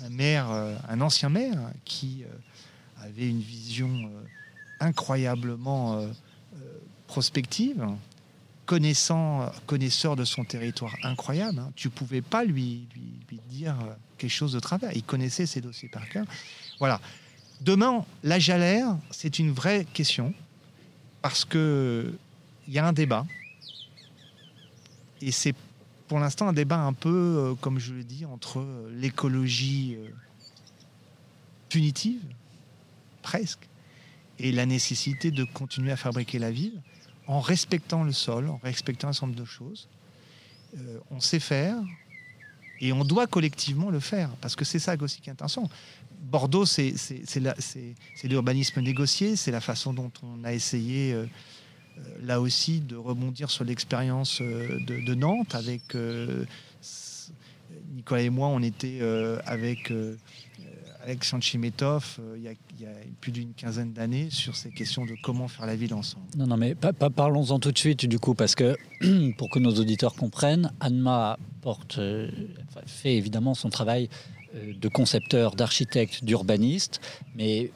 maire, 0.10 0.50
euh, 0.52 0.76
un 0.88 1.02
ancien 1.02 1.30
maire 1.30 1.60
qui 1.86 2.24
euh, 2.24 3.06
avait 3.06 3.28
une 3.28 3.42
vision 3.42 3.90
euh, 3.90 4.22
incroyablement 4.80 6.08
prospective, 7.08 7.86
connaissant, 8.72 9.52
connaisseur 9.66 10.16
de 10.16 10.24
son 10.24 10.46
territoire 10.46 10.96
incroyable. 11.04 11.60
Hein. 11.60 11.74
Tu 11.76 11.90
pouvais 11.90 12.22
pas 12.22 12.46
lui, 12.46 12.88
dire 13.50 13.76
quelque 14.18 14.32
chose 14.32 14.54
de 14.54 14.62
travers. 14.62 14.96
Il 14.96 15.04
connaissait 15.04 15.46
ses 15.46 15.60
dossiers 15.60 15.90
par 15.90 16.08
cœur. 16.08 16.26
Voilà. 16.80 17.02
Demain, 17.60 18.06
la 18.24 18.40
Jalère, 18.40 18.96
c'est 19.10 19.40
une 19.40 19.52
vraie 19.52 19.86
question 19.94 20.34
parce 21.22 21.44
que 21.44 22.14
il 22.66 22.74
y 22.74 22.80
a 22.80 22.88
un 22.88 22.94
débat 22.94 23.26
et 25.20 25.34
c'est 25.34 25.54
pour 26.08 26.20
l'instant 26.20 26.48
un 26.48 26.54
débat 26.54 26.80
un 26.80 26.94
peu, 26.94 27.10
euh, 27.10 27.56
comme 27.56 27.78
je 27.78 27.92
le 27.92 28.06
dis, 28.06 28.26
entre 28.26 28.62
euh, 28.62 28.90
l'écologie 28.96 29.98
euh, 30.00 30.08
punitive, 31.68 32.22
presque, 33.22 33.68
et 34.40 34.54
la 34.54 34.66
nécessité 34.66 35.30
de 35.30 35.44
continuer 35.44 35.92
à 35.92 35.98
fabriquer 35.98 36.40
la 36.40 36.52
ville 36.52 36.82
en 37.32 37.40
respectant 37.40 38.04
le 38.04 38.12
sol, 38.12 38.50
en 38.50 38.60
respectant 38.64 39.08
un 39.10 39.14
certain 39.14 39.28
nombre 39.28 39.40
de 39.40 39.46
choses. 39.46 39.88
on 41.10 41.20
sait 41.20 41.40
faire 41.40 41.78
et 42.80 42.92
on 42.92 43.04
doit 43.04 43.28
collectivement 43.28 43.90
le 43.90 44.00
faire 44.00 44.30
parce 44.42 44.56
que 44.56 44.66
c'est 44.66 44.80
ça 44.80 44.96
aussi 45.00 45.22
qui 45.22 45.30
est. 45.30 45.44
Bordeaux, 46.22 46.66
c'est 46.66 46.94
l'urbanisme 48.24 48.82
négocié, 48.82 49.36
c'est 49.36 49.52
la 49.52 49.62
façon 49.62 49.94
dont 49.94 50.12
on 50.24 50.44
a 50.44 50.54
essayé 50.54 51.14
euh, 51.14 51.26
là 52.22 52.40
aussi 52.40 52.80
de 52.80 52.96
rebondir 52.96 53.50
sur 53.50 53.64
l'expérience 53.64 54.40
euh, 54.42 54.80
de, 54.86 55.16
Nantes 55.16 55.56
avec 55.56 55.96
euh, 55.96 56.46
Nicolas 57.94 58.22
et 58.22 58.30
moi, 58.30 58.48
on 58.48 58.62
était 58.62 59.02
avec 59.46 59.92
avec 61.04 61.24
Sanchimetov 61.24 62.20
il, 62.36 62.44
y 62.44 62.48
a, 62.48 62.90
plus 63.20 63.32
d'une 63.32 63.54
quinzaine 63.54 63.94
d'années 63.94 64.30
sur 64.30 64.56
ces 64.56 64.72
questions 64.72 65.06
de 65.06 65.14
comment 65.24 65.48
faire 65.48 65.66
la 65.66 65.76
ville 65.76 65.94
ensemble. 65.94 66.26
Non, 66.38 66.48
non, 66.48 66.58
mais 66.58 66.76
parlons-en 66.76 67.60
tout 67.60 67.72
de 67.72 67.78
suite 67.78 68.06
du 68.06 68.20
coup, 68.20 68.34
parce 68.34 68.56
que 68.56 68.76
pour 69.38 69.50
que 69.50 69.60
nos 69.60 69.74
auditeurs 69.76 70.16
comprennent, 70.16 70.72
Anma 70.80 71.38
porte, 71.62 72.00
fait 72.86 73.16
évidemment 73.16 73.54
son 73.54 73.70
travail 73.70 74.10
euh, 74.10 74.41
de 74.54 74.88
concepteur, 74.88 75.56
d'architecte, 75.56 76.24
d'urbaniste, 76.24 77.00
mais 77.36 77.72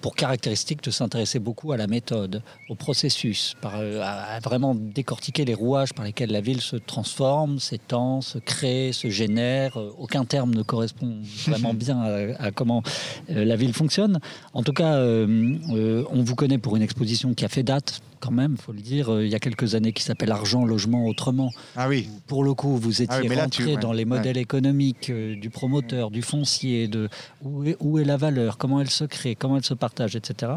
pour 0.00 0.14
caractéristique 0.14 0.82
de 0.82 0.90
s'intéresser 0.90 1.38
beaucoup 1.38 1.72
à 1.72 1.76
la 1.76 1.86
méthode, 1.86 2.42
au 2.68 2.74
processus, 2.74 3.56
euh, 3.64 4.02
à, 4.02 4.38
vraiment 4.40 4.74
décortiquer 4.74 5.44
les 5.44 5.54
rouages 5.54 5.92
par 5.92 6.04
lesquels 6.04 6.30
la 6.30 6.40
ville 6.40 6.60
se 6.60 6.76
transforme, 6.76 7.58
s'étend, 7.58 8.20
se 8.20 8.38
crée, 8.38 8.92
se 8.92 9.08
génère. 9.10 9.78
Euh, 9.78 9.94
aucun 9.98 10.24
terme 10.24 10.54
ne 10.54 10.62
correspond 10.62 11.18
vraiment 11.46 11.74
bien 11.74 12.00
à, 12.38 12.50
comment 12.50 12.82
la 13.28 13.56
ville 13.56 13.74
fonctionne. 13.74 14.20
En 14.54 14.62
tout 14.62 14.72
cas, 14.72 14.96
on 15.00 16.22
vous 16.22 16.34
connaît 16.34 16.58
pour 16.58 16.76
une 16.76 16.82
exposition 16.82 17.34
qui 17.34 17.44
a 17.44 17.48
fait 17.48 17.62
date 17.62 18.00
quand 18.20 18.30
même, 18.30 18.56
faut 18.56 18.72
le 18.72 18.80
dire, 18.80 19.12
euh, 19.12 19.24
il 19.24 19.30
y 19.30 19.34
a 19.34 19.40
quelques 19.40 19.74
années 19.74 19.92
qui 19.92 20.02
s'appelle 20.02 20.30
Argent, 20.30 20.64
Logement, 20.64 21.06
Autrement. 21.06 21.50
Ah 21.74 21.88
oui. 21.88 22.08
Pour 22.26 22.44
le 22.44 22.54
coup, 22.54 22.76
vous 22.76 23.02
étiez 23.02 23.28
ah 23.30 23.42
rentré 23.42 23.76
dans 23.76 23.92
les 23.92 24.04
modèles 24.04 24.36
économiques 24.36 25.10
euh, 25.10 25.34
du 25.34 25.50
promoteur, 25.50 26.10
du 26.10 26.22
foncier, 26.22 26.86
de 26.86 27.08
où 27.42 27.64
est, 27.64 27.76
où 27.80 27.98
est, 27.98 28.04
la 28.04 28.16
valeur, 28.16 28.58
comment 28.58 28.80
elle 28.80 28.90
se 28.90 29.04
crée, 29.04 29.34
comment 29.34 29.56
elle 29.56 29.64
se 29.64 29.74
partage, 29.74 30.14
etc. 30.14 30.52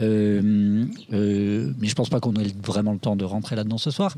Euh, 0.00 0.84
mais 1.10 1.88
je 1.88 1.94
pense 1.94 2.10
pas 2.10 2.20
qu'on 2.20 2.34
ait 2.34 2.52
vraiment 2.62 2.92
le 2.92 2.98
temps 2.98 3.16
de 3.16 3.24
rentrer 3.24 3.56
là-dedans 3.56 3.78
ce 3.78 3.90
soir. 3.90 4.16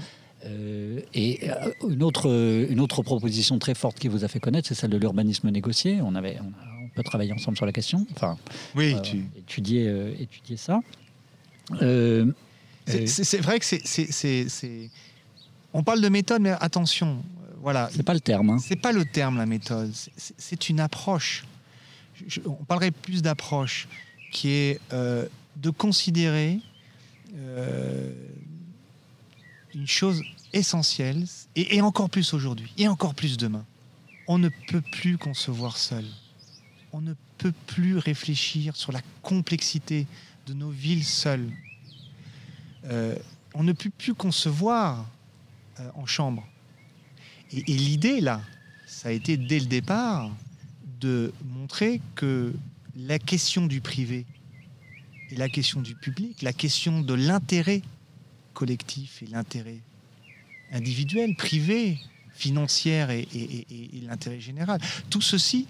et 1.14 1.40
une 1.88 2.02
autre, 2.02 2.26
une 2.70 2.80
autre 2.80 3.02
proposition 3.02 3.58
très 3.58 3.74
forte 3.74 3.98
qui 3.98 4.08
vous 4.08 4.24
a 4.24 4.28
fait 4.28 4.40
connaître, 4.40 4.68
c'est 4.68 4.74
celle 4.74 4.90
de 4.90 4.96
l'urbanisme 4.96 5.50
négocié. 5.50 6.00
On, 6.02 6.14
avait, 6.14 6.38
on, 6.40 6.88
peut 6.94 7.02
travailler 7.02 7.32
ensemble 7.32 7.56
sur 7.56 7.66
la 7.66 7.72
question. 7.72 8.06
Enfin, 8.14 8.36
oui, 8.74 8.96
tu... 9.02 9.24
étudier, 9.36 10.14
étudier 10.18 10.56
ça. 10.56 10.80
C'est 12.86 13.40
vrai 13.40 13.58
que 13.58 13.64
c'est. 13.64 14.90
On 15.74 15.82
parle 15.82 16.00
de 16.00 16.08
méthode, 16.08 16.42
mais 16.42 16.50
attention, 16.60 17.22
euh, 17.22 17.52
voilà. 17.62 17.88
C'est 17.94 18.02
pas 18.02 18.14
le 18.14 18.20
terme. 18.20 18.50
Hein. 18.50 18.58
C'est 18.58 18.76
pas 18.76 18.92
le 18.92 19.04
terme 19.04 19.38
la 19.38 19.46
méthode. 19.46 19.90
C'est 20.16 20.68
une 20.68 20.80
approche. 20.80 21.44
on 22.44 22.64
parlerait 22.64 22.90
plus 22.90 23.22
d'approche, 23.22 23.88
qui 24.30 24.50
est 24.50 24.80
euh, 24.92 25.26
de 25.56 25.70
considérer 25.70 26.60
euh, 27.34 28.12
une 29.74 29.86
chose 29.86 30.22
essentielle, 30.52 31.24
et, 31.56 31.76
et 31.76 31.80
encore 31.80 32.10
plus 32.10 32.34
aujourd'hui, 32.34 32.72
et 32.76 32.86
encore 32.88 33.14
plus 33.14 33.38
demain. 33.38 33.64
On 34.28 34.38
ne 34.38 34.50
peut 34.68 34.82
plus 34.82 35.16
concevoir 35.16 35.78
seul. 35.78 36.04
On 36.92 37.00
ne 37.00 37.14
peut 37.38 37.54
plus 37.66 37.96
réfléchir 37.96 38.76
sur 38.76 38.92
la 38.92 39.00
complexité 39.22 40.06
de 40.46 40.52
nos 40.52 40.70
villes 40.70 41.04
seules. 41.04 41.48
Euh, 42.84 43.16
on 43.54 43.62
ne 43.62 43.72
peut 43.72 43.90
plus 43.90 44.14
concevoir 44.14 45.06
euh, 45.80 45.88
en 45.94 46.06
chambre. 46.06 46.46
Et, 47.52 47.62
l'idée, 47.62 48.20
là, 48.20 48.40
ça 48.86 49.08
a 49.08 49.12
été 49.12 49.36
dès 49.36 49.60
le 49.60 49.66
départ 49.66 50.30
de 51.00 51.32
montrer 51.44 52.00
que 52.14 52.54
la 52.96 53.18
question 53.18 53.66
du 53.66 53.80
privé 53.80 54.24
et 55.30 55.36
la 55.36 55.48
question 55.48 55.80
du 55.80 55.94
public, 55.94 56.42
la 56.42 56.52
question 56.52 57.00
de 57.00 57.14
l'intérêt 57.14 57.82
collectif 58.54 59.22
et 59.22 59.26
l'intérêt 59.26 59.78
individuel, 60.72 61.34
privé, 61.36 61.98
financière 62.34 63.10
et, 63.10 63.26
l'intérêt 64.02 64.40
général, 64.40 64.80
tout 65.10 65.20
ceci 65.20 65.66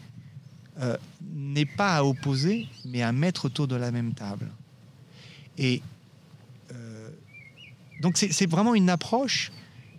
euh, 0.81 0.97
n'est 1.35 1.67
pas 1.67 1.97
à 1.97 2.05
opposer, 2.05 2.69
mais 2.85 3.03
à 3.03 3.13
mettre 3.13 3.47
autour 3.47 3.67
de 3.69 3.77
la 3.77 3.91
même 3.91 4.15
table. 4.15 4.49
Et 5.59 5.83
donc 8.03 8.17
c'est 8.17 8.51
vraiment 8.51 8.75
une 8.75 8.91
approche 8.91 9.53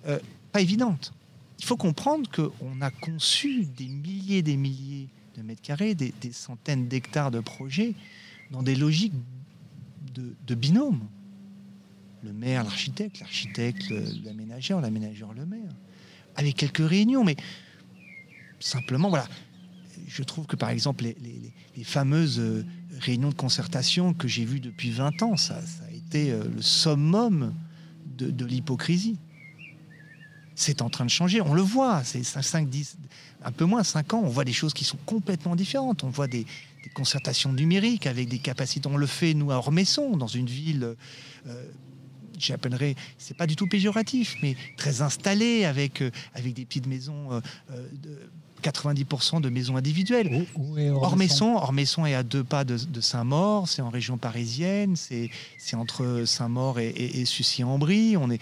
euh, 0.07 0.19
pas 0.51 0.59
évidente. 0.59 1.13
Il 1.59 1.65
faut 1.65 1.77
comprendre 1.77 2.29
qu'on 2.29 2.81
a 2.81 2.91
conçu 2.91 3.65
des 3.65 3.87
milliers 3.87 4.41
des 4.41 4.57
milliers 4.57 5.07
de 5.37 5.41
mètres 5.41 5.61
carrés, 5.61 5.95
des, 5.95 6.13
centaines 6.33 6.89
d'hectares 6.89 7.31
de 7.31 7.39
projets 7.39 7.95
dans 8.51 8.61
des 8.61 8.75
logiques 8.75 9.13
de, 10.13 10.55
binôme. 10.55 11.07
Le 12.23 12.33
maire, 12.33 12.63
l'architecte, 12.63 13.19
l'architecte, 13.21 13.91
l'aménageur, 14.23 14.81
l'aménageur, 14.81 15.33
le 15.33 15.45
maire. 15.45 15.71
Avec 16.35 16.55
quelques 16.55 16.87
réunions, 16.87 17.23
mais 17.23 17.37
simplement, 18.59 19.09
voilà. 19.09 19.27
Je 20.07 20.23
trouve 20.23 20.45
que 20.45 20.55
par 20.57 20.69
exemple, 20.69 21.05
les, 21.05 21.83
fameuses 21.83 22.39
euh, 22.39 22.65
réunions 22.99 23.29
de 23.29 23.35
concertation 23.35 24.13
que 24.13 24.27
j'ai 24.27 24.45
vues 24.45 24.59
depuis 24.59 24.91
20 24.91 25.23
ans, 25.23 25.37
ça, 25.37 25.61
ça 25.65 25.85
a 25.85 25.91
été 25.91 26.31
euh, 26.31 26.43
le 26.53 26.61
summum 26.61 27.53
de, 28.17 28.45
l'hypocrisie. 28.45 29.17
C'est 30.55 30.81
en 30.81 30.89
train 30.89 31.05
de 31.05 31.09
changer, 31.09 31.41
on 31.41 31.53
le 31.53 31.63
voit, 31.63 32.03
c'est 32.03 32.23
5, 32.23 32.69
10, 32.69 32.97
un 33.43 33.51
peu 33.51 33.65
moins 33.65 33.83
5 33.83 34.13
ans, 34.13 34.21
on 34.23 34.29
voit 34.29 34.45
des 34.45 34.53
choses 34.53 34.73
qui 34.73 34.83
sont 34.83 34.99
complètement 35.05 35.55
différentes. 35.55 36.03
On 36.03 36.09
voit 36.09 36.27
des, 36.27 36.45
concertations 36.93 37.53
numériques 37.53 38.07
avec 38.07 38.27
des 38.27 38.39
capacités. 38.39 38.87
On 38.87 38.97
le 38.97 39.07
fait, 39.07 39.33
nous, 39.33 39.51
à 39.51 39.55
Ormesson, 39.55 40.17
dans 40.17 40.27
une 40.27 40.47
ville, 40.47 40.95
euh, 41.47 41.71
j'appellerais, 42.39 42.95
c'est 43.17 43.35
pas 43.35 43.47
du 43.47 43.55
tout 43.55 43.67
péjoratif, 43.67 44.35
mais 44.41 44.55
très 44.77 45.01
installée, 45.01 45.65
avec, 45.65 46.01
euh, 46.01 46.11
avec 46.33 46.53
des 46.53 46.65
petites 46.65 46.87
maisons. 46.87 47.31
Euh, 47.31 47.41
euh, 47.71 47.87
90% 48.63 49.41
de 49.41 49.49
maisons 49.49 49.75
individuelles. 49.75 50.45
Où, 50.55 50.77
Ormesson? 50.95 51.55
Ormesson 51.55 52.05
est 52.05 52.15
à 52.15 52.23
deux 52.23 52.43
pas 52.43 52.63
de, 52.63 52.77
Saint-Maur, 53.01 53.67
c'est 53.67 53.81
en 53.81 53.89
région 53.89 54.17
parisienne, 54.17 54.95
c'est 54.95 55.29
entre 55.73 56.23
Saint-Maur 56.25 56.79
et, 56.79 56.93
et, 56.95 57.63
en 57.63 57.77
brie 57.77 58.17
On 58.17 58.29
est... 58.29 58.41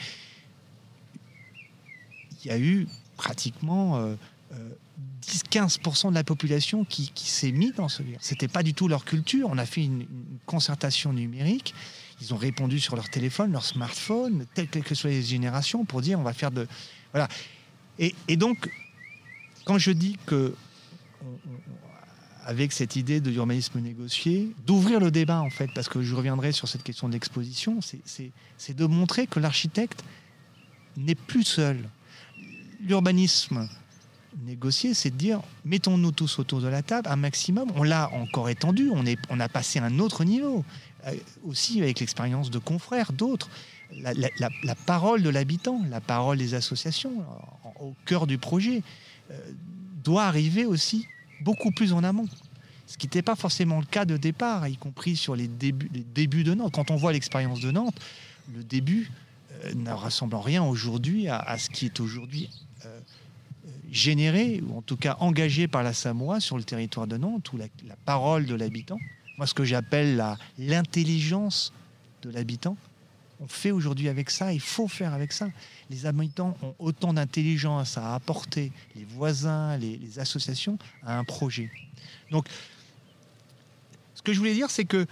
Il 2.44 2.48
y 2.48 2.52
a 2.52 2.58
eu 2.58 2.88
pratiquement 3.18 4.16
10-15% 5.24 6.08
euh, 6.08 6.10
de 6.10 6.16
la 6.16 6.24
population 6.24 6.86
qui, 6.86 7.12
s'est 7.16 7.52
mise 7.52 7.76
dans 7.76 7.88
ce 7.88 8.02
Ce 8.02 8.30
C'était 8.30 8.48
pas 8.48 8.64
du 8.64 8.74
tout 8.74 8.88
leur 8.88 9.06
culture. 9.06 9.48
On 9.52 9.58
a 9.58 9.66
fait 9.66 9.84
une, 9.84 10.08
concertation 10.46 11.14
numérique. 11.14 11.74
Ils 12.20 12.34
ont 12.34 12.38
répondu 12.38 12.80
sur 12.80 12.96
leur 12.96 13.10
téléphone, 13.10 13.52
leur 13.52 13.64
smartphone, 13.64 14.46
telles 14.54 14.68
que 14.68 14.96
soient 14.96 15.10
les 15.10 15.22
générations, 15.24 15.86
pour 15.86 16.02
dire 16.02 16.20
on 16.20 16.24
va 16.24 16.34
faire 16.34 16.52
de. 16.52 16.68
Voilà. 17.14 17.28
Et, 18.00 18.16
et 18.28 18.38
donc, 18.38 18.70
quand 19.66 19.78
je 19.78 19.92
dis 19.92 20.18
que, 20.26 20.56
avec 22.46 22.72
cette 22.72 22.96
idée 22.96 23.22
de 23.22 23.30
l'urbanisme 23.30 23.80
négocié, 23.80 24.52
d'ouvrir 24.66 25.00
le 25.00 25.12
débat 25.12 25.42
en 25.42 25.50
fait, 25.50 25.70
parce 25.74 25.90
que 25.90 26.02
je 26.02 26.16
reviendrai 26.16 26.52
sur 26.52 26.68
cette 26.68 26.84
question 26.84 27.10
d'exposition, 27.10 27.80
c'est 27.82 28.76
de 28.76 28.86
montrer 28.86 29.28
que 29.28 29.40
l'architecte 29.40 30.04
n'est 30.98 31.16
plus 31.16 31.44
seul. 31.44 31.78
L'urbanisme 32.82 33.70
négocié, 34.46 34.94
c'est 34.94 35.12
de 35.12 35.18
dire 35.18 35.42
mettons-nous 35.66 36.12
tous 36.12 36.40
autour 36.40 36.62
de 36.62 36.68
la 36.68 36.82
table 36.82 37.08
un 37.10 37.16
maximum. 37.16 37.72
On 37.76 37.84
l'a 37.84 38.10
encore 38.14 38.50
étendu, 38.50 38.90
on, 38.92 39.40
a 39.40 39.50
passé 39.50 39.80
à 39.80 39.86
un 39.86 40.00
autre 40.00 40.24
niveau. 40.24 40.66
aussi 41.46 41.82
avec 41.82 42.00
l'expérience 42.00 42.50
de 42.50 42.60
confrères, 42.60 43.14
d'autres. 43.14 43.50
La, 43.94 44.76
parole 44.86 45.22
de 45.22 45.30
l'habitant, 45.30 45.82
la 45.90 46.00
parole 46.00 46.38
des 46.38 46.54
associations, 46.54 47.26
au 47.80 47.94
cœur 48.06 48.26
du 48.26 48.38
projet, 48.38 48.84
doit 50.04 50.24
arriver 50.24 50.66
aussi 50.66 51.08
beaucoup 51.42 51.72
plus 51.72 51.94
en 51.94 52.04
amont. 52.04 52.28
Ce 52.88 52.98
qui 52.98 53.08
n'était 53.08 53.22
pas 53.22 53.36
forcément 53.36 53.80
le 53.80 53.86
cas 53.86 54.06
de 54.06 54.18
départ, 54.18 54.68
y 54.68 54.76
compris 54.76 55.16
sur 55.16 55.36
les 55.36 55.48
débuts, 55.48 56.44
de 56.44 56.54
Nantes. 56.54 56.74
Quand 56.74 56.92
on 56.92 56.98
voit 56.98 57.14
l'expérience 57.14 57.62
de 57.62 57.72
Nantes, 57.72 57.98
le 58.54 58.64
début 58.64 59.10
ne 59.76 59.92
ressemble 59.92 60.36
en 60.36 60.42
rien 60.42 60.64
aujourd'hui 60.64 61.28
à, 61.30 61.58
ce 61.58 61.70
qui 61.70 61.86
est 61.86 62.00
aujourd'hui 62.00 62.50
généré, 63.92 64.62
ou 64.68 64.78
en 64.78 64.82
tout 64.82 64.98
cas 64.98 65.18
engagé 65.20 65.68
par 65.68 65.84
la 65.84 65.94
Samoa 65.94 66.40
sur 66.40 66.58
le 66.58 66.64
territoire 66.64 67.08
de 67.08 67.18
Nantes, 67.18 67.54
ou 67.54 67.58
la, 67.58 67.68
parole 68.06 68.46
de 68.46 68.56
l'habitant, 68.56 68.98
moi 69.38 69.48
ce 69.48 69.54
que 69.54 69.64
j'appelle 69.64 70.24
l'intelligence 70.58 71.74
de 72.24 72.30
l'habitant, 72.30 72.78
on 73.42 73.48
fait 73.48 73.72
aujourd'hui 73.72 74.08
avec 74.08 74.30
ça, 74.30 74.54
il 74.54 74.60
faut 74.60 74.88
faire 74.88 75.14
avec 75.14 75.34
ça. 75.34 75.50
Les 75.90 76.06
habitants 76.06 76.56
ont 76.62 76.76
autant 76.78 77.12
d'intelligence 77.12 77.98
à 77.98 78.14
apporter, 78.14 78.72
les 78.96 79.04
voisins, 79.04 79.78
les, 79.78 80.20
associations, 80.20 80.78
à 81.04 81.18
un 81.18 81.24
projet. 81.24 81.72
Donc, 82.30 82.48
ce 84.14 84.22
que 84.22 84.32
je 84.32 84.38
voulais 84.38 84.54
dire, 84.54 84.70
c'est 84.70 84.86
que 84.86 85.08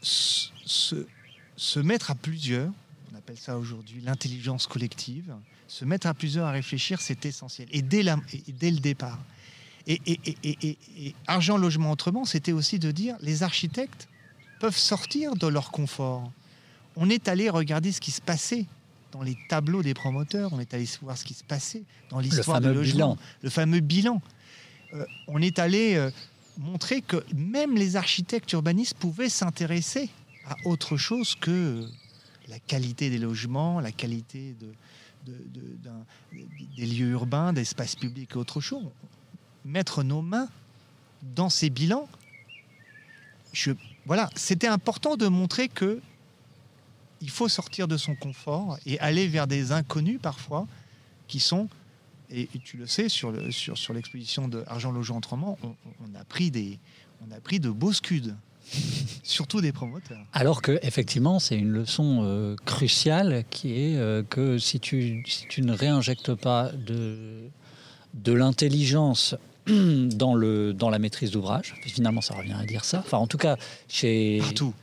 se, 0.00 1.78
mettre 1.80 2.10
à 2.10 2.14
plusieurs, 2.14 2.72
on 3.12 3.18
appelle 3.18 3.36
ça 3.36 3.58
aujourd'hui 3.58 4.00
l'intelligence 4.00 4.66
collective, 4.66 5.34
se 5.68 5.84
mettre 5.84 6.06
à 6.06 6.14
plusieurs 6.14 6.46
à 6.46 6.52
réfléchir, 6.52 7.02
c'est 7.02 7.26
essentiel. 7.26 7.68
Et 7.70 7.82
dès, 7.82 8.02
dès 8.48 8.70
le 8.70 8.78
départ. 8.78 9.18
Et, 9.86 11.14
Argent 11.26 11.58
Logement 11.58 11.90
Autrement, 11.90 12.24
c'était 12.24 12.52
aussi 12.52 12.78
de 12.78 12.90
dire 12.92 13.16
les 13.20 13.42
architectes 13.42 14.08
peuvent 14.58 14.76
sortir 14.76 15.34
de 15.34 15.48
leur 15.48 15.70
confort. 15.70 16.30
On 16.96 17.08
est 17.10 17.28
allé 17.28 17.48
regarder 17.48 17.92
ce 17.92 18.00
qui 18.00 18.10
se 18.10 18.20
passait 18.20 18.66
dans 19.12 19.22
les 19.22 19.36
tableaux 19.48 19.82
des 19.82 19.94
promoteurs, 19.94 20.52
on 20.52 20.60
est 20.60 20.72
allé 20.74 20.88
voir 21.02 21.16
ce 21.16 21.24
qui 21.24 21.34
se 21.34 21.44
passait 21.44 21.82
dans 22.10 22.18
l'histoire 22.18 22.60
du 22.60 22.72
logement, 22.72 23.18
le 23.42 23.50
fameux 23.50 23.80
bilan. 23.80 24.22
Euh, 24.94 25.04
on 25.28 25.40
est 25.40 25.58
allé 25.58 25.94
euh, 25.94 26.10
montrer 26.58 27.02
que 27.02 27.24
même 27.34 27.76
les 27.76 27.96
architectes 27.96 28.50
urbanistes 28.52 28.94
pouvaient 28.94 29.28
s'intéresser 29.28 30.08
à 30.46 30.56
autre 30.64 30.96
chose 30.96 31.34
que 31.34 31.86
la 32.48 32.58
qualité 32.58 33.10
des 33.10 33.18
logements, 33.18 33.80
la 33.80 33.92
qualité 33.92 34.54
de, 34.60 35.32
des 36.76 36.86
lieux 36.86 37.10
urbains, 37.10 37.52
d'espaces 37.52 37.96
publics 37.96 38.32
et 38.34 38.36
autre 38.36 38.60
chose. 38.60 38.88
Mettre 39.64 40.02
nos 40.02 40.22
mains 40.22 40.48
dans 41.22 41.48
ces 41.48 41.70
bilans, 41.70 42.08
je, 43.52 43.72
voilà, 44.06 44.30
c'était 44.34 44.66
important 44.66 45.16
de 45.16 45.28
montrer 45.28 45.68
que 45.68 46.00
il 47.22 47.30
faut 47.30 47.48
sortir 47.48 47.88
de 47.88 47.96
son 47.96 48.14
confort 48.14 48.76
et 48.84 48.98
aller 48.98 49.28
vers 49.28 49.46
des 49.46 49.72
inconnus 49.72 50.18
parfois 50.20 50.66
qui 51.28 51.40
sont, 51.40 51.68
et, 52.30 52.48
tu 52.64 52.76
le 52.76 52.86
sais, 52.86 53.08
sur, 53.08 53.30
le, 53.30 53.50
sur, 53.50 53.78
sur 53.78 53.94
l'exposition 53.94 54.48
de 54.48 54.64
Argent 54.66 54.90
Logement 54.90 55.18
Autrement, 55.18 55.58
on, 55.62 56.20
a 56.20 56.24
pris 56.24 56.50
des, 56.50 56.78
on 57.26 57.30
a 57.32 57.40
pris 57.40 57.60
de 57.60 57.70
beaux 57.70 57.92
scuds. 57.92 58.34
surtout 59.24 59.60
des 59.60 59.72
promoteurs. 59.72 60.24
Alors 60.32 60.62
que 60.62 60.78
effectivement, 60.82 61.40
c'est 61.40 61.56
une 61.56 61.72
leçon 61.72 62.20
euh, 62.22 62.54
cruciale 62.64 63.44
qui 63.50 63.72
est 63.72 63.96
euh, 63.96 64.22
que 64.22 64.56
si 64.56 64.78
tu, 64.78 65.24
si 65.26 65.46
tu 65.48 65.62
ne 65.62 65.72
réinjectes 65.72 66.34
pas 66.34 66.70
de, 66.70 67.48
de 68.14 68.32
l'intelligence 68.32 69.34
dans, 69.66 70.34
le, 70.34 70.72
dans 70.72 70.90
la 70.90 71.00
maîtrise 71.00 71.32
d'ouvrage, 71.32 71.74
finalement 71.86 72.20
ça 72.20 72.34
revient 72.34 72.54
à 72.58 72.64
dire 72.64 72.84
ça, 72.84 73.00
enfin 73.00 73.18
en 73.18 73.26
tout 73.26 73.36
cas 73.36 73.56
chez... 73.88 74.38
Partout 74.40 74.74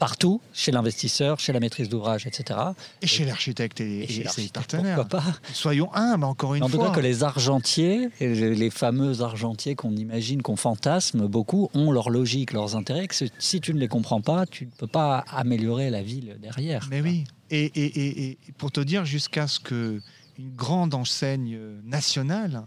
partout, 0.00 0.40
chez 0.54 0.72
l'investisseur, 0.72 1.38
chez 1.38 1.52
la 1.52 1.60
maîtrise 1.60 1.88
d'ouvrage, 1.88 2.26
etc. 2.26 2.58
Et, 3.02 3.06
chez 3.06 3.24
l'architecte 3.26 3.80
et, 3.80 4.06
ses 4.28 4.48
partenaires. 4.48 4.96
Pourquoi 4.96 5.20
pas 5.20 5.38
Soyons 5.52 5.94
humbles, 5.94 6.24
encore 6.24 6.54
une 6.54 6.64
en 6.64 6.68
fois. 6.68 6.80
En 6.80 6.82
tout 6.86 6.90
cas, 6.90 6.96
que 6.96 7.00
les 7.00 7.22
argentiers, 7.22 8.08
les 8.18 8.70
fameux 8.70 9.20
argentiers 9.20 9.76
qu'on 9.76 9.94
imagine, 9.94 10.42
qu'on 10.42 10.56
fantasme 10.56 11.28
beaucoup, 11.28 11.68
ont 11.74 11.92
leur 11.92 12.08
logique, 12.08 12.52
leurs 12.52 12.74
intérêts. 12.74 13.06
Que 13.06 13.14
si 13.38 13.60
tu 13.60 13.74
ne 13.74 13.78
les 13.78 13.88
comprends 13.88 14.22
pas, 14.22 14.46
tu 14.46 14.64
ne 14.66 14.70
peux 14.70 14.86
pas 14.86 15.18
améliorer 15.30 15.90
la 15.90 16.02
ville 16.02 16.38
derrière. 16.40 16.88
Mais 16.90 17.02
oui. 17.02 17.24
Et, 17.50 18.38
pour 18.56 18.72
te 18.72 18.80
dire, 18.80 19.04
jusqu'à 19.04 19.46
ce 19.46 19.60
que 19.60 20.00
une 20.38 20.54
grande 20.56 20.94
enseigne 20.94 21.58
nationale 21.84 22.62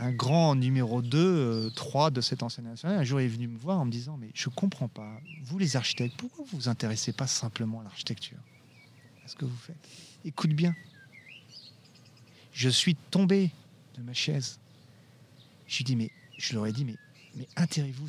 un 0.00 0.12
grand 0.12 0.54
numéro 0.54 1.02
2, 1.02 1.72
3 1.74 2.06
euh, 2.06 2.10
de 2.10 2.20
cette 2.20 2.42
enseigne 2.42 2.64
nationale, 2.64 2.98
un 2.98 3.04
jour 3.04 3.20
est 3.20 3.28
venu 3.28 3.48
me 3.48 3.58
voir 3.58 3.78
en 3.78 3.84
me 3.84 3.90
disant 3.90 4.16
Mais 4.16 4.30
je 4.34 4.48
comprends 4.48 4.88
pas, 4.88 5.20
vous 5.42 5.58
les 5.58 5.76
architectes, 5.76 6.16
pourquoi 6.16 6.44
vous 6.48 6.56
vous 6.56 6.68
intéressez 6.68 7.12
pas 7.12 7.26
simplement 7.26 7.80
à 7.80 7.84
l'architecture? 7.84 8.38
À 9.24 9.28
ce 9.28 9.36
que 9.36 9.44
vous 9.44 9.56
faites? 9.56 9.76
Écoute 10.24 10.52
bien. 10.52 10.74
Je 12.52 12.68
suis 12.68 12.94
tombé 12.94 13.50
de 13.96 14.02
ma 14.02 14.14
chaise. 14.14 14.58
Je 15.66 15.82
dit 15.82 15.96
Mais 15.96 16.10
je 16.38 16.54
leur 16.54 16.66
ai 16.66 16.72
dit 16.72 16.84
Mais, 16.84 16.96
mais 17.36 17.46
intéressez-vous, 17.56 18.08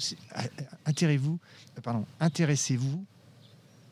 intéressez-vous, 0.85 1.39
pardon, 1.83 2.05
intéressez-vous 2.19 3.05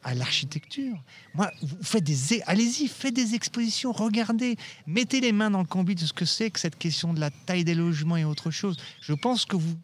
à 0.04 0.14
l'architecture. 0.14 0.96
Moi, 1.34 1.52
vous 1.62 1.78
faites 1.82 2.04
des, 2.04 2.42
allez-y, 2.44 2.88
faites 2.88 3.14
des 3.14 3.36
expositions, 3.36 3.92
regardez, 3.92 4.56
mettez 4.88 5.22
les 5.22 5.32
mains 5.32 5.52
dans 5.52 5.60
le 5.60 5.66
combi 5.66 5.96
de 5.96 6.06
ce 6.06 6.14
que 6.14 6.26
c'est 6.26 6.50
que 6.50 6.60
cette 6.60 6.78
question 6.78 7.14
de 7.14 7.20
la 7.20 7.32
taille 7.32 7.64
des 7.64 7.76
logements 7.76 8.18
et 8.18 8.24
autre 8.24 8.52
chose. 8.52 8.78
Je 9.02 9.14
pense 9.14 9.46
que 9.46 9.56
vous, 9.56 9.78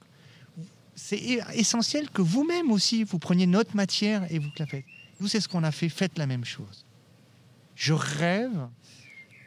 c'est 0.95 1.19
essentiel 1.53 2.09
que 2.09 2.21
vous-même 2.21 2.71
aussi 2.71 3.03
vous 3.03 3.19
preniez 3.19 3.47
notre 3.47 3.75
matière 3.75 4.31
et 4.31 4.39
vous 4.39 4.49
la 4.57 4.65
faites. 4.65 4.85
Nous, 5.19 5.27
c'est 5.27 5.41
ce 5.41 5.47
qu'on 5.47 5.63
a 5.63 5.71
fait. 5.71 5.89
Faites 5.89 6.17
la 6.17 6.27
même 6.27 6.45
chose. 6.45 6.85
Je 7.75 7.93
rêve 7.93 8.67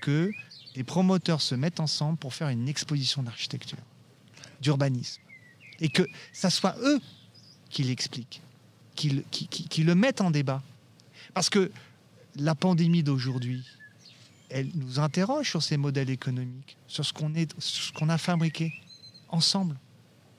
que 0.00 0.30
des 0.74 0.84
promoteurs 0.84 1.40
se 1.40 1.54
mettent 1.54 1.80
ensemble 1.80 2.18
pour 2.18 2.34
faire 2.34 2.48
une 2.48 2.68
exposition 2.68 3.22
d'architecture, 3.22 3.78
d'urbanisme, 4.60 5.20
et 5.80 5.88
que 5.88 6.06
ça 6.32 6.50
soit 6.50 6.76
eux 6.82 7.00
qui 7.70 7.82
l'expliquent 7.84 8.42
qui, 8.98 9.84
le 9.84 9.94
mettent 9.94 10.20
en 10.20 10.30
débat. 10.30 10.62
Parce 11.34 11.50
que 11.50 11.70
la 12.36 12.54
pandémie 12.54 13.02
d'aujourd'hui, 13.02 13.64
elle 14.50 14.70
nous 14.74 14.98
interroge 14.98 15.48
sur 15.48 15.62
ces 15.62 15.76
modèles 15.76 16.10
économiques, 16.10 16.76
sur 16.86 17.04
ce 17.04 17.12
qu'on 17.92 18.08
a 18.08 18.18
fabriqué 18.18 18.72
ensemble. 19.28 19.76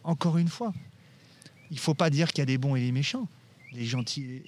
Encore 0.03 0.37
une 0.37 0.47
fois, 0.47 0.73
il 1.69 1.75
ne 1.75 1.79
faut 1.79 1.93
pas 1.93 2.09
dire 2.09 2.29
qu'il 2.29 2.39
y 2.39 2.41
a 2.41 2.45
des 2.45 2.57
bons 2.57 2.75
et 2.75 2.81
des 2.81 2.91
méchants. 2.91 3.27
Les 3.71 3.85
gentils. 3.85 4.41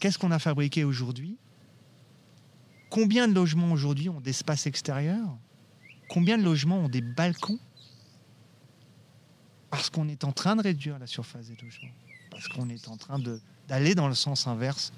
Qu'est-ce 0.00 0.18
qu'on 0.18 0.30
a 0.30 0.38
fabriqué 0.38 0.84
aujourd'hui? 0.84 1.36
Combien 2.90 3.26
de 3.26 3.32
logements 3.32 3.72
aujourd'hui 3.72 4.10
ont 4.10 4.20
d'espace 4.20 4.66
extérieur? 4.66 5.26
Combien 6.10 6.36
de 6.36 6.42
logements 6.42 6.80
ont 6.80 6.90
des 6.90 7.00
balcons? 7.00 7.58
Parce 9.70 9.88
qu'on 9.88 10.08
est 10.08 10.24
en 10.24 10.32
train 10.32 10.56
de 10.56 10.62
réduire 10.62 10.98
la 10.98 11.06
surface 11.06 11.46
des 11.46 11.56
logements 11.56 11.88
parce 12.42 12.56
qu'on 12.56 12.68
est 12.70 12.88
en 12.88 12.96
train 12.96 13.20
d'aller 13.68 13.94
dans 13.94 14.08
le 14.08 14.14
sens 14.14 14.46
inverse 14.46 14.92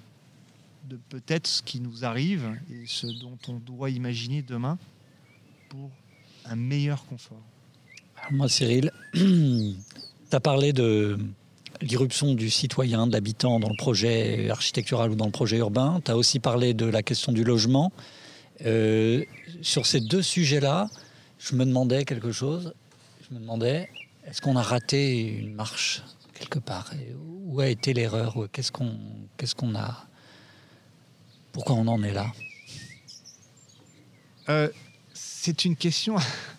de 0.89 0.99
peut-être 1.09 1.47
ce 1.47 1.63
qui 1.63 1.81
nous 1.81 2.05
arrive 2.05 2.59
et 2.71 2.85
ce 2.87 3.07
dont 3.07 3.39
on 3.49 3.55
doit 3.55 3.91
imaginer 3.91 4.43
demain 4.43 4.79
pour 5.69 5.91
un 6.47 6.57
meilleur 6.57 7.05
confort. 7.07 7.43
moi, 8.31 8.49
Cyril, 8.49 8.93
tu 9.13 9.77
as 10.33 10.41
parlé 10.41 10.73
de 10.73 11.19
l'irruption 11.81 12.35
du 12.35 12.49
citoyen, 12.51 13.07
de 13.07 13.13
l'habitant 13.13 13.61
dans 13.61 13.69
le 13.69 13.77
projet 13.77 14.49
architectural 14.51 15.11
ou 15.11 15.15
dans 15.15 15.27
le 15.27 15.33
projet 15.33 15.59
urbain. 15.59 16.01
Tu 16.05 16.11
as 16.11 16.17
aussi 16.17 16.39
parlé 16.39 16.73
de 16.73 16.87
la 16.87 17.03
question 17.03 17.33
du 17.33 17.45
logement. 17.45 17.93
Euh, 18.65 19.25
sur 19.61 19.85
ces 19.85 20.01
deux 20.01 20.23
sujets-là, 20.23 20.89
je 21.39 21.57
me 21.57 21.65
demandais 21.65 22.05
quelque 22.05 22.33
chose. 22.33 22.75
Je 23.29 23.35
me 23.35 23.41
demandais, 23.41 23.91
est-ce 24.27 24.41
qu'on 24.41 24.57
a 24.57 24.63
raté 24.63 25.19
une 25.21 25.55
marche? 25.55 26.03
Quelque 26.45 26.59
part. 26.59 26.93
Où 27.47 27.61
a 27.61 27.69
été 27.69 27.93
l'erreur 27.95 28.37
Qu'est-ce 28.53 28.73
qu'on 28.73 28.99
qu'on 29.57 29.75
a? 29.75 30.07
Pourquoi 31.53 31.77
on 31.77 31.87
en 31.87 32.03
est 32.03 32.13
là? 32.13 32.33
Euh, 34.49 34.69
C'est 35.13 35.65
une 35.65 35.77
question 35.77 36.17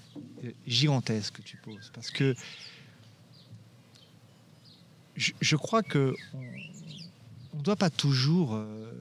gigantesque 0.68 1.36
que 1.36 1.42
tu 1.42 1.58
poses 1.58 1.92
parce 1.94 2.10
que 2.10 2.36
je, 5.16 5.56
crois 5.56 5.82
que 5.82 6.14
on 7.54 7.58
ne 7.58 7.64
doit 7.64 7.78
pas 7.78 7.90
toujours 7.90 8.56
euh, 8.56 8.92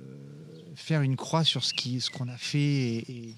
faire 0.77 1.03
une 1.03 1.17
croix 1.17 1.45
sur 1.45 1.65
ce 1.65 1.75
qui 1.75 2.01
ce 2.01 2.11
qu'on 2.11 2.29
a 2.29 2.37
fait 2.37 2.59
et, 2.59 3.35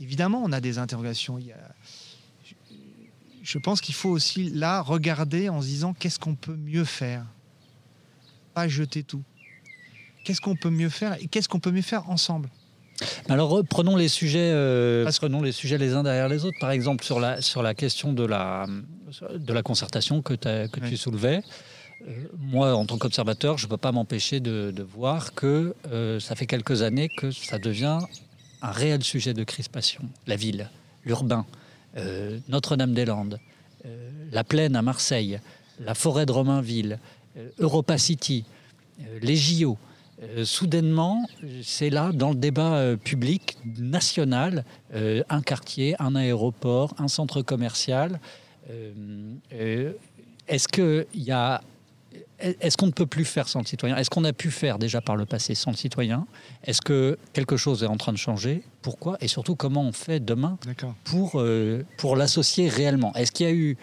évidemment 0.00 0.42
on 0.44 0.52
a 0.52 0.60
des 0.60 0.78
interrogations 0.78 1.38
je 3.42 3.58
pense 3.58 3.80
qu'il 3.80 3.94
faut 3.94 4.08
aussi 4.08 4.50
là 4.50 4.80
regarder 4.80 5.48
en 5.48 5.60
se 5.60 5.66
disant 5.66 5.92
qu'est-ce 5.92 6.18
qu'on 6.18 6.34
peut 6.34 6.56
mieux 6.56 6.84
faire? 6.84 7.26
Pas 8.54 8.68
jeter 8.68 9.02
tout. 9.02 9.22
Qu'est-ce 10.24 10.40
qu'on 10.40 10.54
peut 10.54 10.70
mieux 10.70 10.88
faire 10.88 11.16
et 11.20 11.26
qu'est-ce 11.26 11.48
qu'on 11.48 11.58
peut 11.58 11.72
mieux 11.72 11.82
faire 11.82 12.08
ensemble? 12.08 12.48
Alors 13.28 13.62
prenons 13.68 13.96
les 13.96 14.06
sujets, 14.06 14.52
euh, 14.52 15.10
prenons 15.18 15.42
les 15.42 15.50
sujets 15.50 15.76
les 15.76 15.94
uns 15.94 16.04
derrière 16.04 16.28
les 16.28 16.44
autres. 16.44 16.58
Par 16.60 16.70
exemple 16.70 17.04
sur 17.04 17.18
la 17.18 17.40
sur 17.40 17.62
la 17.62 17.74
question 17.74 18.12
de 18.12 18.24
la 18.24 18.66
de 19.34 19.52
la 19.52 19.62
concertation 19.62 20.22
que, 20.22 20.34
que 20.34 20.80
tu 20.88 20.96
soulevais. 20.96 21.42
moi, 22.38 22.74
en 22.74 22.86
tant 22.86 22.98
qu'observateur, 22.98 23.58
je 23.58 23.66
ne 23.66 23.70
peux 23.70 23.76
pas 23.76 23.92
m'empêcher 23.92 24.40
de, 24.40 24.86
voir 24.94 25.34
que 25.34 25.74
ça 26.20 26.36
fait 26.36 26.46
quelques 26.46 26.82
années 26.82 27.08
que 27.08 27.32
ça 27.32 27.58
devient 27.58 27.98
un 28.62 28.70
réel 28.70 29.02
sujet 29.02 29.34
de 29.34 29.42
crispation. 29.42 30.02
La 30.28 30.36
ville, 30.36 30.70
l'urbain, 31.04 31.44
Notre-Dame-des-Landes, 32.48 33.38
la 34.30 34.44
plaine 34.44 34.76
à 34.76 34.82
Marseille, 34.82 35.40
la 35.80 35.94
forêt 35.94 36.26
de 36.26 36.32
Romainville, 36.32 36.98
Europa 37.58 37.98
City, 37.98 38.44
les 39.20 39.36
JO. 39.36 39.76
Euh, 40.22 40.44
soudainement, 40.44 41.26
c'est 41.62 41.90
là, 41.90 42.12
dans 42.12 42.30
le 42.30 42.36
débat 42.36 42.74
euh, 42.74 42.96
public 42.96 43.58
national, 43.78 44.64
euh, 44.94 45.22
un 45.28 45.42
quartier, 45.42 45.96
un 45.98 46.14
aéroport, 46.14 46.94
un 46.98 47.08
centre 47.08 47.42
commercial. 47.42 48.20
Est-ce 50.48 50.68
que 50.68 51.06
y 51.14 51.32
a 51.32 51.62
est-ce 52.42 52.76
qu'on 52.76 52.86
ne 52.86 52.92
peut 52.92 53.06
plus 53.06 53.24
faire 53.24 53.48
sans 53.48 53.60
le 53.60 53.66
citoyen? 53.66 53.96
Est-ce 53.96 54.10
qu'on 54.10 54.24
a 54.24 54.32
pu 54.32 54.50
faire 54.50 54.78
déjà 54.78 55.00
par 55.00 55.16
le 55.16 55.26
passé 55.26 55.54
sans 55.54 55.70
le 55.70 55.76
citoyen? 55.76 56.26
Est-ce 56.64 56.80
que 56.80 57.18
quelque 57.32 57.56
chose 57.56 57.82
est 57.82 57.86
en 57.86 57.96
train 57.96 58.12
de 58.12 58.18
changer? 58.18 58.62
Pourquoi? 58.82 59.16
Et 59.20 59.28
surtout, 59.28 59.54
comment 59.54 59.82
on 59.82 59.92
fait 59.92 60.20
demain 60.20 60.58
pour, 61.04 61.42
pour 61.98 62.16
l'associer 62.16 62.68
réellement? 62.68 63.14
Est-ce 63.14 63.32
qu'il 63.32 63.46
y 63.46 63.48
a 63.48 63.54
eu 63.54 63.76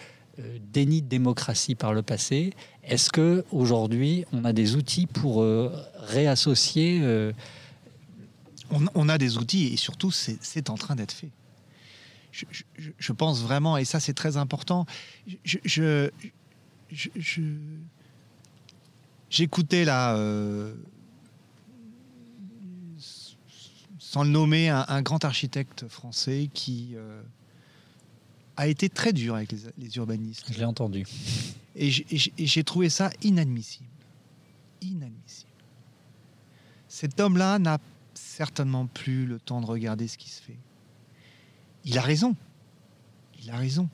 déni 0.71 1.01
de 1.01 1.07
démocratie 1.07 1.75
par 1.75 1.93
le 1.93 2.01
passé? 2.01 2.53
Est-ce 2.83 3.09
que 3.09 3.45
aujourd'hui 3.51 4.25
on 4.33 4.45
a 4.45 4.53
des 4.53 4.75
outils 4.75 5.05
pour 5.05 5.41
euh, 5.41 5.71
réassocier 5.99 6.99
euh, 7.01 7.31
on, 8.71 9.09
a 9.09 9.17
des 9.17 9.37
outils 9.37 9.73
et 9.73 9.77
surtout 9.77 10.11
c'est 10.11 10.69
en 10.69 10.75
train 10.75 10.95
d'être 10.95 11.11
fait. 11.11 11.31
Je, 12.31 13.11
pense 13.11 13.41
vraiment, 13.41 13.77
et 13.77 13.85
ça 13.85 13.99
c'est 13.99 14.13
très 14.13 14.37
important. 14.37 14.85
Je, 15.43 16.11
j'écoutais 19.29 19.85
là, 19.85 20.15
euh, 20.15 20.73
sans 23.97 24.23
le 24.23 24.29
nommer, 24.29 24.69
un, 24.69 25.01
grand 25.01 25.23
architecte 25.23 25.87
français 25.87 26.49
qui 26.53 26.95
a 28.59 28.67
été 28.67 28.89
très 28.89 29.13
dur 29.13 29.35
avec 29.35 29.53
les, 29.77 29.95
urbanistes. 29.95 30.51
Je 30.51 30.57
l'ai 30.57 30.65
entendu. 30.65 31.05
Et 31.77 31.89
j'ai 31.89 32.63
trouvé 32.65 32.89
ça 32.89 33.09
inadmissible. 33.23 33.87
Inadmissible. 34.81 35.49
Cet 36.89 37.21
homme-là 37.21 37.57
n'a 37.59 37.79
certainement 38.13 38.87
plus 38.87 39.25
le 39.25 39.39
temps 39.39 39.61
de 39.61 39.65
regarder 39.65 40.09
ce 40.09 40.17
qui 40.17 40.29
se 40.29 40.41
fait. 40.41 40.57
Il 41.85 41.97
a 41.97 42.01
raison. 42.01 42.35
Il 43.41 43.49
a 43.49 43.55
raison 43.55 43.87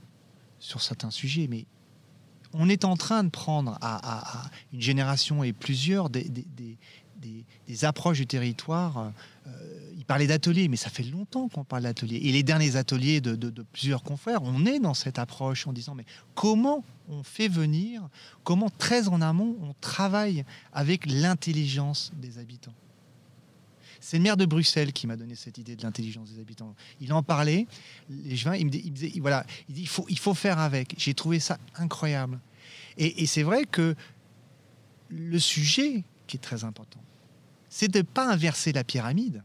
sur 0.57 0.81
certains 0.81 1.11
sujets, 1.11 1.47
mais 1.47 1.65
on 2.57 2.69
est 2.69 2.85
en 2.85 2.95
train 2.95 3.23
de 3.23 3.29
prendre 3.29 3.77
à, 3.81 4.49
une 4.73 4.81
génération 4.81 5.43
et 5.43 5.53
plusieurs 5.53 6.09
des, 6.09 6.25
approches 7.83 8.19
du 8.19 8.27
territoire. 8.27 9.11
Euh, 9.47 9.51
il 9.97 10.05
parlait 10.05 10.27
d'ateliers, 10.27 10.67
mais 10.67 10.77
ça 10.77 10.89
fait 10.89 11.03
longtemps 11.03 11.49
qu'on 11.49 11.63
parle 11.63 11.83
d'ateliers. 11.83 12.17
Et 12.23 12.31
les 12.31 12.43
derniers 12.43 12.75
ateliers 12.75 13.21
de, 13.21 13.63
plusieurs 13.73 14.03
confrères, 14.03 14.41
on 14.43 14.65
est 14.65 14.79
dans 14.79 14.93
cette 14.93 15.19
approche 15.19 15.67
en 15.67 15.73
disant, 15.73 15.95
mais 15.95 16.05
comment 16.33 16.83
on 17.09 17.23
fait 17.23 17.47
venir, 17.47 18.07
comment 18.43 18.69
très 18.69 19.07
en 19.07 19.21
amont 19.21 19.57
on 19.61 19.73
travaille 19.81 20.45
avec 20.73 21.05
l'intelligence 21.05 22.11
des 22.15 22.37
habitants? 22.37 22.73
C'est 24.05 24.17
le 24.17 24.23
maire 24.23 24.37
de 24.37 24.45
Bruxelles 24.45 24.93
qui 24.93 25.07
m'a 25.07 25.15
donné 25.15 25.33
cette 25.33 25.57
idée 25.57 25.75
de 25.75 25.81
l'intelligence 25.81 26.29
des 26.31 26.39
habitants. 26.39 26.75
Il 27.01 27.11
en 27.11 27.23
parlait, 27.23 27.65
les 28.07 28.39
il 28.59 28.65
me, 28.67 28.69
disait, 28.69 29.11
voilà, 29.19 29.43
il 29.67 29.87
faut, 29.87 30.05
il 30.09 30.19
faut 30.19 30.35
faire 30.35 30.59
avec. 30.59 30.93
J'ai 30.95 31.15
trouvé 31.15 31.39
ça 31.39 31.57
incroyable. 31.73 32.39
Et, 32.99 33.23
et 33.23 33.25
c'est 33.25 33.41
vrai 33.41 33.65
que 33.65 33.95
le 35.09 35.39
sujet 35.39 36.03
qui 36.27 36.37
est 36.37 36.39
très 36.39 36.63
important, 36.63 36.99
c'est 37.67 37.87
de 37.87 37.97
ne 37.97 38.03
pas 38.03 38.31
inverser 38.31 38.73
la 38.73 38.83
pyramide. 38.83 39.41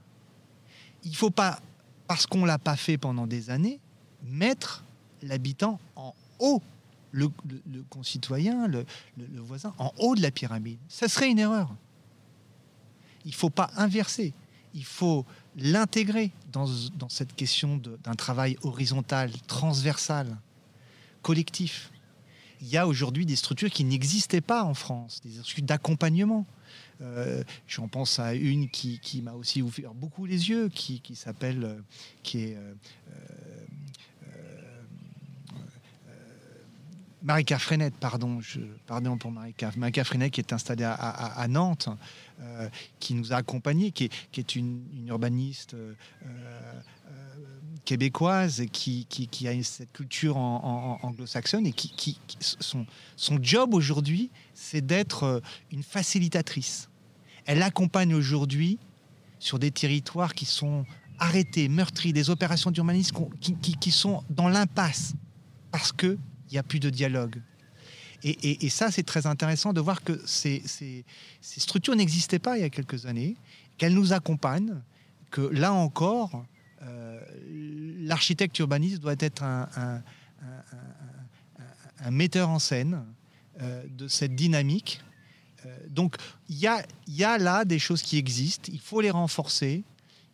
Il 1.05 1.13
ne 1.13 1.17
faut 1.17 1.31
pas, 1.31 1.59
parce 2.07 2.27
qu'on 2.27 2.43
ne 2.43 2.47
l'a 2.47 2.59
pas 2.59 2.77
fait 2.77 2.99
pendant 2.99 3.27
des 3.27 3.49
années, 3.49 3.81
mettre 4.23 4.85
l'habitant 5.23 5.81
en 5.97 6.15
haut, 6.39 6.61
le, 7.13 7.31
concitoyen, 7.89 8.69
le, 8.69 8.85
voisin, 9.39 9.73
en 9.79 9.91
haut 9.97 10.15
de 10.15 10.21
la 10.21 10.31
pyramide. 10.31 10.81
Ça 10.87 11.09
serait 11.09 11.31
une 11.31 11.39
erreur. 11.39 11.75
Il 13.25 13.31
ne 13.31 13.37
faut 13.37 13.49
pas 13.49 13.71
inverser. 13.77 14.35
Il 14.75 14.85
faut 14.85 15.27
l'intégrer 15.57 16.31
dans, 16.53 16.67
cette 17.09 17.35
question 17.35 17.77
d'un 17.77 18.15
travail 18.15 18.57
horizontal, 18.63 19.33
transversal, 19.47 20.39
collectif. 21.23 21.91
Il 22.61 22.69
y 22.69 22.77
a 22.77 22.87
aujourd'hui 22.87 23.27
des 23.27 23.37
structures 23.37 23.71
qui 23.71 23.85
n'existaient 23.85 24.43
pas 24.43 24.65
en 24.65 24.75
France, 24.75 25.21
des 25.23 25.31
structures 25.31 25.65
d'accompagnement. 25.65 26.47
Euh, 27.01 27.43
j'en 27.67 27.89
pense 27.89 28.19
à 28.19 28.35
une 28.35 28.69
qui, 28.69 29.23
m'a 29.23 29.33
aussi 29.33 29.63
ouvert 29.63 29.95
beaucoup 29.95 30.27
les 30.27 30.51
yeux, 30.51 30.69
qui, 30.69 31.01
s'appelle, 31.15 31.65
euh, 31.65 32.39
est 32.39 32.55
euh, 32.57 32.75
Marika 37.23 37.59
Freinet, 37.59 37.91
pardon, 37.91 38.41
pardon 38.87 39.19
pour 39.19 39.31
Marika. 39.31 39.71
Marika 39.77 40.05
qui 40.05 40.41
est 40.41 40.53
installée 40.53 40.85
à, 40.85 41.47
Nantes, 41.49 41.89
qui 42.99 43.15
nous 43.15 43.33
a 43.33 43.37
accompagnés, 43.37 43.91
qui 43.93 44.11
est, 44.37 44.57
une, 44.57 45.07
urbaniste 45.07 45.77
québécoise 47.85 48.63
qui, 48.73 49.07
qui, 49.07 49.49
a 49.49 49.63
cette 49.63 49.93
culture 49.93 50.37
en, 50.37 50.99
anglo-saxonne 51.03 51.67
et 51.67 51.73
qui, 51.73 52.19
son, 52.39 52.87
job 53.43 53.75
aujourd'hui, 53.75 54.31
c'est 54.55 54.85
d'être 54.85 55.43
une 55.71 55.83
facilitatrice 55.83 56.91
elle 57.47 57.63
accompagne 57.63 58.15
aujourd'hui 58.15 58.79
sur 59.41 59.59
des 59.59 59.73
territoires 59.73 60.35
qui 60.35 60.45
sont 60.45 60.85
arrêtés, 61.19 61.69
meurtris, 61.69 62.13
des 62.13 62.31
opérations 62.31 62.71
d'urbanisme 62.71 63.17
qui, 63.41 63.91
sont 63.91 64.23
dans 64.31 64.49
l'impasse 64.49 65.15
parce 65.73 65.93
qu'il 66.51 66.57
n'y 66.57 66.59
a 66.59 66.65
plus 66.65 66.81
de 66.81 66.91
dialogue. 66.91 67.41
Et, 68.25 68.69
ça, 68.69 68.91
c'est 68.91 69.05
très 69.05 69.27
intéressant 69.27 69.73
de 69.73 69.81
voir 69.81 70.03
que 70.03 70.21
ces, 70.27 70.63
structures 71.41 71.95
n'existaient 71.95 72.41
pas 72.41 72.59
il 72.59 72.61
y 72.61 72.65
a 72.65 72.69
quelques 72.69 73.07
années, 73.07 73.37
qu'elles 73.79 73.95
nous 73.95 74.13
accompagnent, 74.13 74.83
que 75.31 75.41
là 75.41 75.73
encore, 75.73 76.45
euh, 76.83 77.21
l'architecte 78.01 78.59
urbaniste 78.59 78.99
doit 79.01 79.15
être 79.19 79.43
un, 79.43 80.03
metteur 82.11 82.51
en 82.51 82.59
scène 82.59 83.07
euh, 83.63 83.85
de 83.89 84.09
cette 84.09 84.35
dynamique. 84.35 85.01
Euh, 85.65 85.79
donc 85.89 86.17
il 86.49 86.59
y 86.59 86.67
a, 86.67 87.39
là 87.39 87.65
des 87.65 87.79
choses 87.79 88.03
qui 88.03 88.19
existent, 88.19 88.71
il 88.73 88.81
faut 88.81 89.01
les 89.01 89.11
renforcer, 89.11 89.85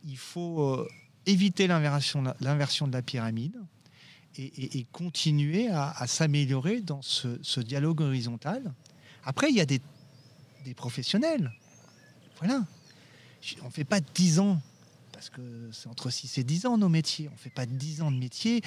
il 0.05 0.17
faut 0.17 0.89
éviter 1.27 1.67
l'inversion 1.69 2.23
de 2.23 2.93
la 2.93 3.03
pyramide 3.03 3.57
et, 4.39 4.87
continuer 4.93 5.69
à, 5.69 6.07
s'améliorer 6.07 6.81
dans 6.81 7.03
ce, 7.03 7.61
dialogue 7.61 8.01
horizontal. 8.01 8.75
Après, 9.25 9.51
il 9.51 9.57
y 9.57 9.61
a 9.61 9.67
des, 9.67 9.81
des 10.65 10.75
professionnels. 10.75 11.53
Voilà. 12.39 12.65
On 13.63 13.67
ne 13.67 13.71
fait 13.71 13.85
pas 13.85 14.01
dix 14.01 14.39
ans 14.41 14.61
parce 15.17 15.31
que 15.31 15.71
c'est 15.73 15.89
entre 15.89 16.11
6 16.11 16.37
et 16.37 16.45
10 16.45 16.67
ans 16.67 16.77
nos 16.77 16.91
métiers. 16.91 17.29
On 17.29 17.33
ne 17.33 17.39
fait 17.39 17.49
pas 17.49 17.65
10 17.65 18.03
ans 18.03 18.11
de 18.11 18.19
métier. 18.19 18.61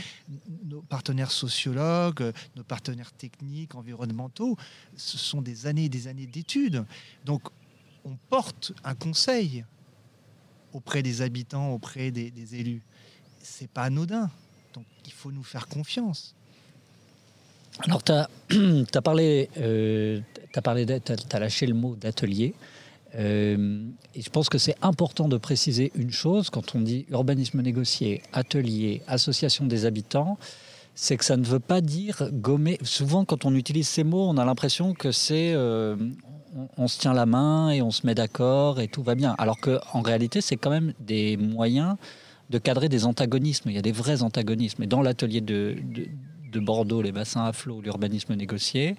Nos 0.63 0.81
partenaires 0.81 1.29
sociologues, 1.29 2.33
nos 2.55 2.63
partenaires 2.63 3.11
techniques, 3.11 3.75
environnementaux, 3.75 4.57
ce 4.97 5.19
sont 5.19 5.43
des 5.43 5.67
années 5.67 5.85
et 5.85 5.89
des 5.89 6.07
années 6.07 6.25
d'études. 6.25 6.85
Donc 7.23 7.43
on 8.03 8.15
porte 8.29 8.73
un 8.83 8.95
conseil 8.95 9.63
auprès 10.73 11.03
des 11.03 11.21
habitants, 11.21 11.69
auprès 11.71 12.09
des, 12.09 12.55
élus. 12.55 12.81
C'est 13.39 13.69
pas 13.69 13.83
anodin. 13.83 14.31
Donc 14.73 14.85
il 15.05 15.13
faut 15.13 15.31
nous 15.31 15.43
faire 15.43 15.67
confiance. 15.67 16.35
Alors, 17.85 18.03
tu 18.03 18.11
as, 18.11 18.27
parlé, 19.03 19.49
euh, 19.57 20.19
as, 20.53 20.61
parlé 20.61 20.85
lâché 21.33 21.65
le 21.65 21.73
mot 21.73 21.95
d'atelier. 21.95 22.53
Euh, 23.15 23.83
et 24.13 24.21
je 24.21 24.29
pense 24.29 24.49
que 24.49 24.57
c'est 24.57 24.75
important 24.81 25.27
de 25.27 25.37
préciser 25.37 25.91
une 25.95 26.11
chose 26.11 26.49
quand 26.49 26.75
on 26.75 26.81
dit 26.81 27.05
urbanisme 27.09 27.61
négocié, 27.61 28.21
atelier, 28.33 29.01
association 29.07 29.65
des 29.65 29.85
habitants, 29.85 30.37
c'est 30.93 31.17
que 31.17 31.25
ça 31.25 31.37
ne 31.37 31.45
veut 31.45 31.59
pas 31.59 31.81
dire 31.81 32.29
gommer. 32.33 32.77
Souvent, 32.83 33.25
quand 33.25 33.45
on 33.45 33.55
utilise 33.55 33.87
ces 33.87 34.03
mots, 34.03 34.27
on 34.27 34.37
a 34.37 34.45
l'impression 34.45 34.93
que 34.93 35.11
c'est 35.11 35.53
euh, 35.53 35.95
on, 36.77 36.87
se 36.87 36.99
tient 36.99 37.13
la 37.13 37.25
main 37.25 37.69
et 37.71 37.81
on 37.81 37.91
se 37.91 38.05
met 38.05 38.15
d'accord 38.15 38.79
et 38.79 38.87
tout 38.87 39.01
va 39.01 39.15
bien. 39.15 39.33
Alors 39.37 39.59
qu'en 39.59 40.01
réalité, 40.01 40.41
c'est 40.41 40.57
quand 40.57 40.69
même 40.69 40.93
des 40.99 41.37
moyens 41.37 41.95
de 42.49 42.57
cadrer 42.57 42.89
des 42.89 43.05
antagonismes. 43.05 43.69
Il 43.69 43.75
y 43.75 43.79
a 43.79 43.81
des 43.81 43.91
vrais 43.91 44.23
antagonismes. 44.23 44.83
Et 44.83 44.87
dans 44.87 45.01
l'atelier 45.01 45.41
de, 45.41 45.77
de, 46.51 46.59
Bordeaux, 46.59 47.01
les 47.01 47.11
bassins 47.11 47.45
à 47.45 47.53
flot, 47.53 47.81
l'urbanisme 47.81 48.35
négocié, 48.35 48.95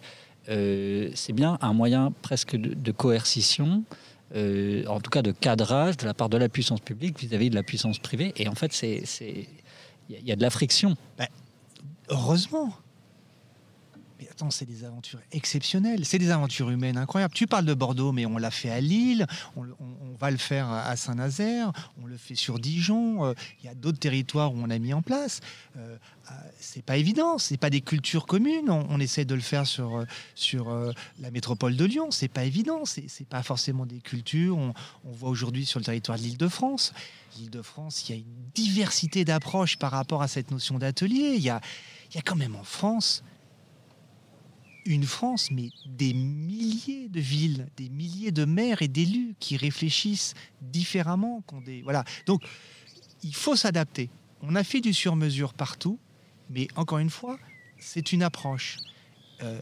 euh, 0.49 1.11
c'est 1.15 1.33
bien 1.33 1.59
un 1.61 1.73
moyen 1.73 2.13
presque 2.23 2.57
de, 2.57 2.93
coercition, 2.93 3.85
euh, 4.35 4.87
en 4.87 5.01
tout 5.01 5.11
cas 5.11 5.23
de 5.23 5.33
cadrage 5.33 5.97
de 5.97 6.07
la 6.07 6.15
part 6.15 6.29
de 6.29 6.39
la 6.39 6.49
puissance 6.49 6.81
publique 6.81 7.19
vis-à-vis 7.19 7.51
de 7.51 7.57
la 7.57 7.63
puissance 7.63 7.99
privée. 7.99 8.33
Et 8.37 8.49
en 8.49 8.55
fait, 8.55 8.81
il 8.83 9.47
y, 10.09 10.33
a 10.33 10.37
de 10.37 10.43
la 10.43 10.51
friction. 10.51 10.97
Ben, 11.19 11.27
heureusement. 12.09 12.73
Mais 14.21 14.29
attends, 14.29 14.51
c'est 14.51 14.67
des 14.67 14.85
aventures 14.85 15.21
exceptionnelles, 15.33 16.05
c'est 16.05 16.19
des 16.19 16.31
aventures 16.31 16.69
humaines 16.69 16.99
incroyables. 16.99 17.33
Tu 17.33 17.47
parles 17.47 17.65
de 17.65 17.73
Bordeaux, 17.73 18.13
mais 18.13 18.27
on 18.27 18.37
l'a 18.37 18.51
fait 18.51 18.69
à 18.69 18.79
Lille, 18.81 19.27
on, 19.57 19.65
va 20.21 20.31
le 20.31 20.37
faire 20.37 20.69
à 20.69 20.95
Saint-Nazaire, 20.97 21.73
on 22.03 22.05
le 22.05 22.19
fait 22.19 22.35
sur 22.35 22.59
Dijon. 22.59 23.25
Euh, 23.25 23.35
il 23.61 23.67
y 23.67 23.69
a 23.71 23.75
d'autres 23.75 23.99
territoires 23.99 24.53
où 24.53 24.59
on 24.59 24.69
a 24.69 24.79
mis 24.79 24.93
en 24.93 25.01
place. 25.01 25.41
Euh, 25.79 25.97
euh, 26.31 26.35
c'est 26.59 26.85
pas 26.85 26.99
évident, 26.99 27.39
c'est 27.39 27.57
pas 27.57 27.71
des 27.71 27.81
cultures 27.81 28.27
communes. 28.27 28.69
On, 28.69 29.01
essaie 29.01 29.25
de 29.25 29.35
le 29.35 29.41
faire 29.41 29.67
sur 29.67 30.05
sur 30.35 30.71
la 31.19 31.31
métropole 31.31 31.75
de 31.75 31.85
Lyon. 31.87 32.11
C'est 32.11 32.29
pas 32.29 32.45
évident, 32.45 32.85
c'est 32.85 33.27
pas 33.27 33.43
forcément 33.43 33.87
des 33.87 34.01
cultures. 34.01 34.59
On, 34.59 34.75
voit 35.05 35.31
aujourd'hui 35.31 35.65
sur 35.65 35.81
le 35.81 35.87
territoire 35.87 36.19
de 36.19 36.23
l'Île-de-France. 36.23 36.93
L'Île-de-France, 37.39 38.07
il 38.07 38.13
y 38.13 38.19
a 38.19 38.21
une 38.21 38.51
diversité 38.55 39.25
d'approches 39.25 39.79
par 39.79 39.93
rapport 39.93 40.21
à 40.21 40.29
cette 40.29 40.51
notion 40.51 40.79
d'atelier. 40.79 41.37
Il 41.39 41.61
il 42.11 42.17
y 42.17 42.19
a 42.19 42.23
quand 42.23 42.37
même 42.37 42.57
en 42.57 42.65
France 42.65 43.23
une 44.85 45.05
France, 45.05 45.51
mais 45.51 45.71
des 45.87 46.15
milliers 46.15 47.09
de 47.09 47.21
villes, 47.21 47.69
des 47.77 47.89
milliers 47.89 48.33
de 48.33 48.45
maires 48.45 48.83
et 48.83 48.89
d'élus 48.89 49.35
qui 49.39 49.57
réfléchissent 49.57 50.35
différemment. 50.61 51.43
Des, 51.65 51.83
voilà. 51.83 52.05
Donc, 52.27 52.43
il 53.23 53.35
faut 53.35 53.57
s'adapter. 53.57 54.11
On 54.43 54.55
a 54.55 54.65
fait 54.65 54.81
du 54.81 54.93
sur-mesure 54.93 55.55
partout, 55.55 55.99
mais 56.49 56.69
encore 56.77 56.99
une 56.99 57.11
fois, 57.11 57.39
c'est 57.79 58.13
une 58.13 58.23
approche. 58.23 58.79
Euh, 59.43 59.61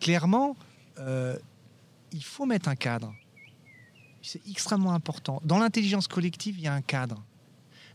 clairement, 0.00 0.56
euh, 0.98 1.38
il 2.12 2.22
faut 2.24 2.46
mettre 2.46 2.68
un 2.68 2.76
cadre. 2.76 3.14
C'est 4.22 4.46
extrêmement 4.48 4.92
important. 4.92 5.40
Dans 5.44 5.58
l'intelligence 5.58 6.08
collective, 6.08 6.58
il 6.58 6.64
y 6.64 6.68
a 6.68 6.74
un 6.74 6.82
cadre. 6.82 7.22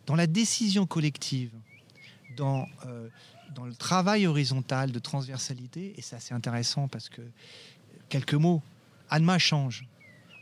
Dans 0.06 0.16
la 0.16 0.28
décision 0.28 0.86
collective, 0.86 1.52
dans 2.36 2.68
euh, 2.86 3.10
dans 3.56 3.66
le 3.66 3.76
travail 3.76 4.28
horizontal 4.28 4.92
de 4.92 5.00
transversalité, 5.00 5.94
et 5.98 6.02
c'est 6.02 6.16
assez 6.16 6.34
intéressant 6.34 6.88
parce 6.88 7.10
que, 7.10 7.22
quelques 8.10 8.34
mots, 8.34 8.62
ANMA 9.10 9.38
change. 9.40 9.86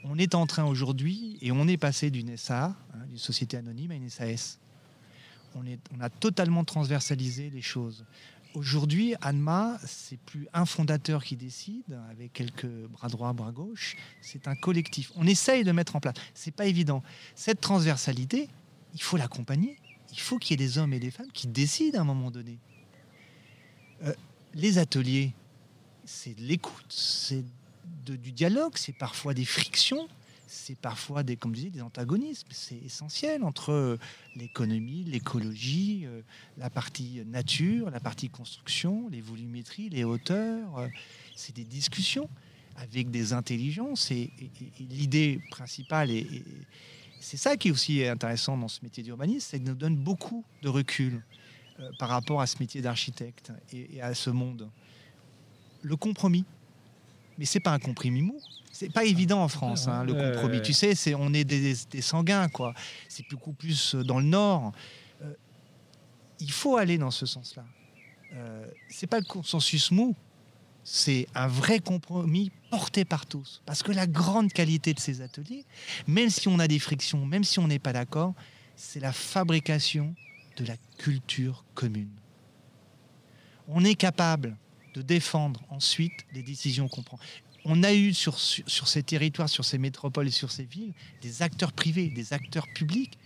On 0.04 0.18
est 0.18 0.36
en 0.36 0.46
train 0.46 0.66
aujourd'hui, 0.66 1.38
et 1.42 1.52
on 1.52 1.68
est 1.68 1.78
passé 1.78 2.12
d'une 2.12 2.36
SA, 2.38 2.76
hein, 2.94 3.06
d'une 3.08 3.18
société 3.18 3.58
anonyme, 3.58 3.92
à 3.92 3.96
une 3.96 4.10
SAS. 4.10 4.60
On, 5.56 5.64
on 5.96 6.02
a 6.02 6.10
totalement 6.10 6.64
transversalisé 6.64 7.50
les 7.50 7.62
choses. 7.62 8.06
Aujourd'hui, 8.54 9.16
ANMA, 9.22 9.78
c'est 9.86 10.20
plus 10.20 10.48
un 10.54 10.66
fondateur 10.66 11.24
qui 11.24 11.36
décide 11.36 12.00
avec 12.10 12.34
quelques 12.34 12.66
bras 12.66 13.08
droits, 13.08 13.34
bras 13.34 13.52
gauche. 13.52 13.96
C'est 14.22 14.48
un 14.48 14.56
collectif. 14.56 15.12
On 15.16 15.28
essaye 15.28 15.64
de 15.64 15.72
mettre 15.72 15.96
en 15.96 16.00
place. 16.00 16.16
C'est 16.34 16.56
pas 16.56 16.66
évident. 16.66 17.04
Cette 17.36 17.62
transversalité, 17.62 18.50
il 18.94 19.02
faut 19.02 19.18
l'accompagner. 19.18 19.78
Il 20.12 20.20
faut 20.20 20.38
qu'il 20.38 20.60
y 20.60 20.64
ait 20.64 20.66
des 20.66 20.78
hommes 20.78 20.94
et 20.94 21.00
des 21.00 21.12
femmes 21.12 21.32
qui 21.34 21.48
décident 21.48 22.00
à 22.00 22.02
un 22.02 22.06
moment 22.06 22.32
donné. 22.32 22.58
Euh, 24.04 24.14
les 24.54 24.78
ateliers, 24.78 25.34
c'est 26.06 26.36
de 26.36 26.42
l'écoute, 26.42 26.86
c'est 26.90 27.44
du 28.06 28.32
dialogue, 28.32 28.74
c'est 28.76 28.98
parfois 28.98 29.34
des 29.34 29.46
frictions, 29.46 30.08
c'est 30.48 30.78
parfois 30.78 31.24
des, 31.24 31.36
comme 31.36 31.54
des 31.54 31.82
antagonismes. 31.82 32.48
C'est 32.52 32.78
essentiel 32.78 33.44
entre 33.44 33.98
l'économie, 34.36 35.04
l'écologie, 35.04 36.04
euh, 36.06 36.22
la 36.58 36.70
partie 36.70 37.22
nature, 37.26 37.90
la 37.90 38.00
partie 38.00 38.30
construction, 38.30 39.10
les 39.10 39.22
volumétries, 39.22 39.90
les 39.90 40.04
hauteurs. 40.04 40.78
Euh, 40.78 40.88
c'est 41.36 41.56
des 41.56 41.66
discussions 41.66 42.30
avec 42.78 43.12
des 43.12 43.34
intelligences. 43.34 44.12
Et, 44.12 44.32
l'idée 44.80 45.42
principale, 45.52 46.12
et, 46.12 46.44
c'est 47.20 47.38
ça 47.38 47.58
qui 47.58 47.70
est 47.70 47.72
aussi 47.72 48.06
intéressant 48.06 48.58
dans 48.58 48.68
ce 48.68 48.80
métier 48.84 49.04
d'urbanisme, 49.04 49.48
c'est 49.50 49.60
que 49.60 49.66
nous 49.66 49.76
donne 49.76 49.98
beaucoup 49.98 50.46
de 50.62 50.70
recul. 50.70 51.24
Euh, 51.80 51.92
par 52.00 52.10
rapport 52.10 52.42
à 52.42 52.48
ce 52.48 52.56
métier 52.60 52.82
d'architecte 52.82 53.52
et, 53.72 54.02
à 54.02 54.16
ce 54.16 54.32
monde. 54.32 54.68
Le 55.84 55.96
compromis, 55.96 56.44
mais 57.38 57.46
c'est 57.46 57.60
pas 57.60 57.72
un 57.72 57.78
compromis 57.78 58.24
mou. 58.24 58.40
C'est 58.72 58.92
pas 58.92 59.06
évident 59.06 59.44
en 59.44 59.48
France, 59.48 59.88
hein, 59.88 60.04
le 60.04 60.16
compromis. 60.16 60.62
Tu 60.64 60.74
sais, 60.74 60.96
c'est 60.96 61.14
on 61.14 61.34
est 61.34 61.44
des, 61.44 62.02
sanguins, 62.02 62.50
quoi. 62.50 62.74
C'est 63.08 63.30
beaucoup 63.30 63.54
plus 63.54 63.94
dans 63.94 64.18
le 64.18 64.26
Nord. 64.26 64.72
Euh, 65.22 65.34
il 66.40 66.52
faut 66.52 66.78
aller 66.78 66.98
dans 66.98 67.12
ce 67.12 67.28
sens-là. 67.28 67.64
Euh, 68.34 68.66
c'est 68.90 69.08
pas 69.08 69.20
le 69.20 69.26
consensus 69.26 69.92
mou, 69.92 70.16
c'est 70.84 71.28
un 71.36 71.48
vrai 71.48 71.80
compromis 71.80 72.52
porté 72.72 73.06
par 73.06 73.28
tous. 73.28 73.62
Parce 73.68 73.84
que 73.84 73.92
la 73.92 74.08
grande 74.08 74.52
qualité 74.52 74.96
de 74.96 75.00
ces 75.00 75.22
ateliers, 75.22 75.64
même 76.08 76.32
si 76.32 76.48
on 76.48 76.58
a 76.58 76.68
des 76.68 76.80
frictions, 76.80 77.24
même 77.24 77.44
si 77.44 77.60
on 77.60 77.68
n'est 77.68 77.78
pas 77.78 77.94
d'accord, 77.94 78.34
c'est 78.76 79.00
la 79.00 79.14
fabrication 79.14 80.16
de 80.58 80.66
la 80.66 80.76
culture 80.98 81.64
commune. 81.74 82.12
On 83.68 83.84
est 83.84 83.96
capable 83.96 84.58
de 84.94 85.02
défendre 85.02 85.62
ensuite 85.70 86.26
les 86.34 86.44
décisions 86.44 86.88
qu'on 86.88 87.04
prend. 87.04 87.20
On 87.66 87.84
a 87.84 87.94
eu 87.94 88.14
sur, 88.14 88.40
sur, 88.40 88.88
ces 88.88 89.04
territoires, 89.04 89.50
sur 89.50 89.66
ces 89.66 89.78
métropoles 89.78 90.28
et 90.28 90.32
sur 90.32 90.52
ces 90.52 90.64
villes, 90.64 90.94
des 91.22 91.42
acteurs 91.42 91.74
privés, 91.74 92.10
des 92.10 92.34
acteurs 92.34 92.68
publics 92.74 93.18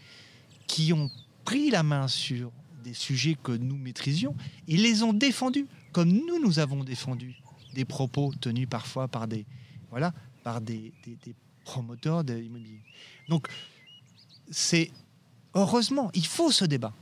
qui 0.68 0.94
ont 0.94 1.10
pris 1.46 1.70
la 1.70 1.84
main 1.84 2.08
sur 2.08 2.52
des 2.84 2.94
sujets 2.94 3.36
que 3.42 3.52
nous 3.52 3.78
maîtrisions 3.78 4.36
et 4.68 4.78
les 4.78 5.04
ont 5.04 5.14
défendus, 5.14 5.68
comme 5.92 6.10
nous, 6.10 6.40
nous 6.42 6.60
avons 6.60 6.84
défendu 6.84 7.36
des 7.74 7.86
propos 7.86 8.34
tenus 8.40 8.68
parfois 8.70 9.08
par 9.08 9.28
des, 9.28 9.46
voilà, 9.90 10.14
par 10.44 10.62
des, 10.62 10.92
promoteurs 11.64 12.24
de 12.24 12.34
l'immobilier. 12.34 12.82
Donc, 13.30 13.48
c'est 14.50 14.92
heureusement, 15.54 16.10
il 16.14 16.26
faut 16.26 16.52
ce 16.52 16.66
débat. 16.66 16.94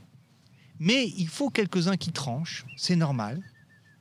Mais 0.80 1.06
il 1.08 1.28
faut 1.28 1.50
quelques-uns 1.50 1.98
qui 1.98 2.10
tranchent, 2.10 2.64
c'est 2.76 2.96
normal. 2.96 3.42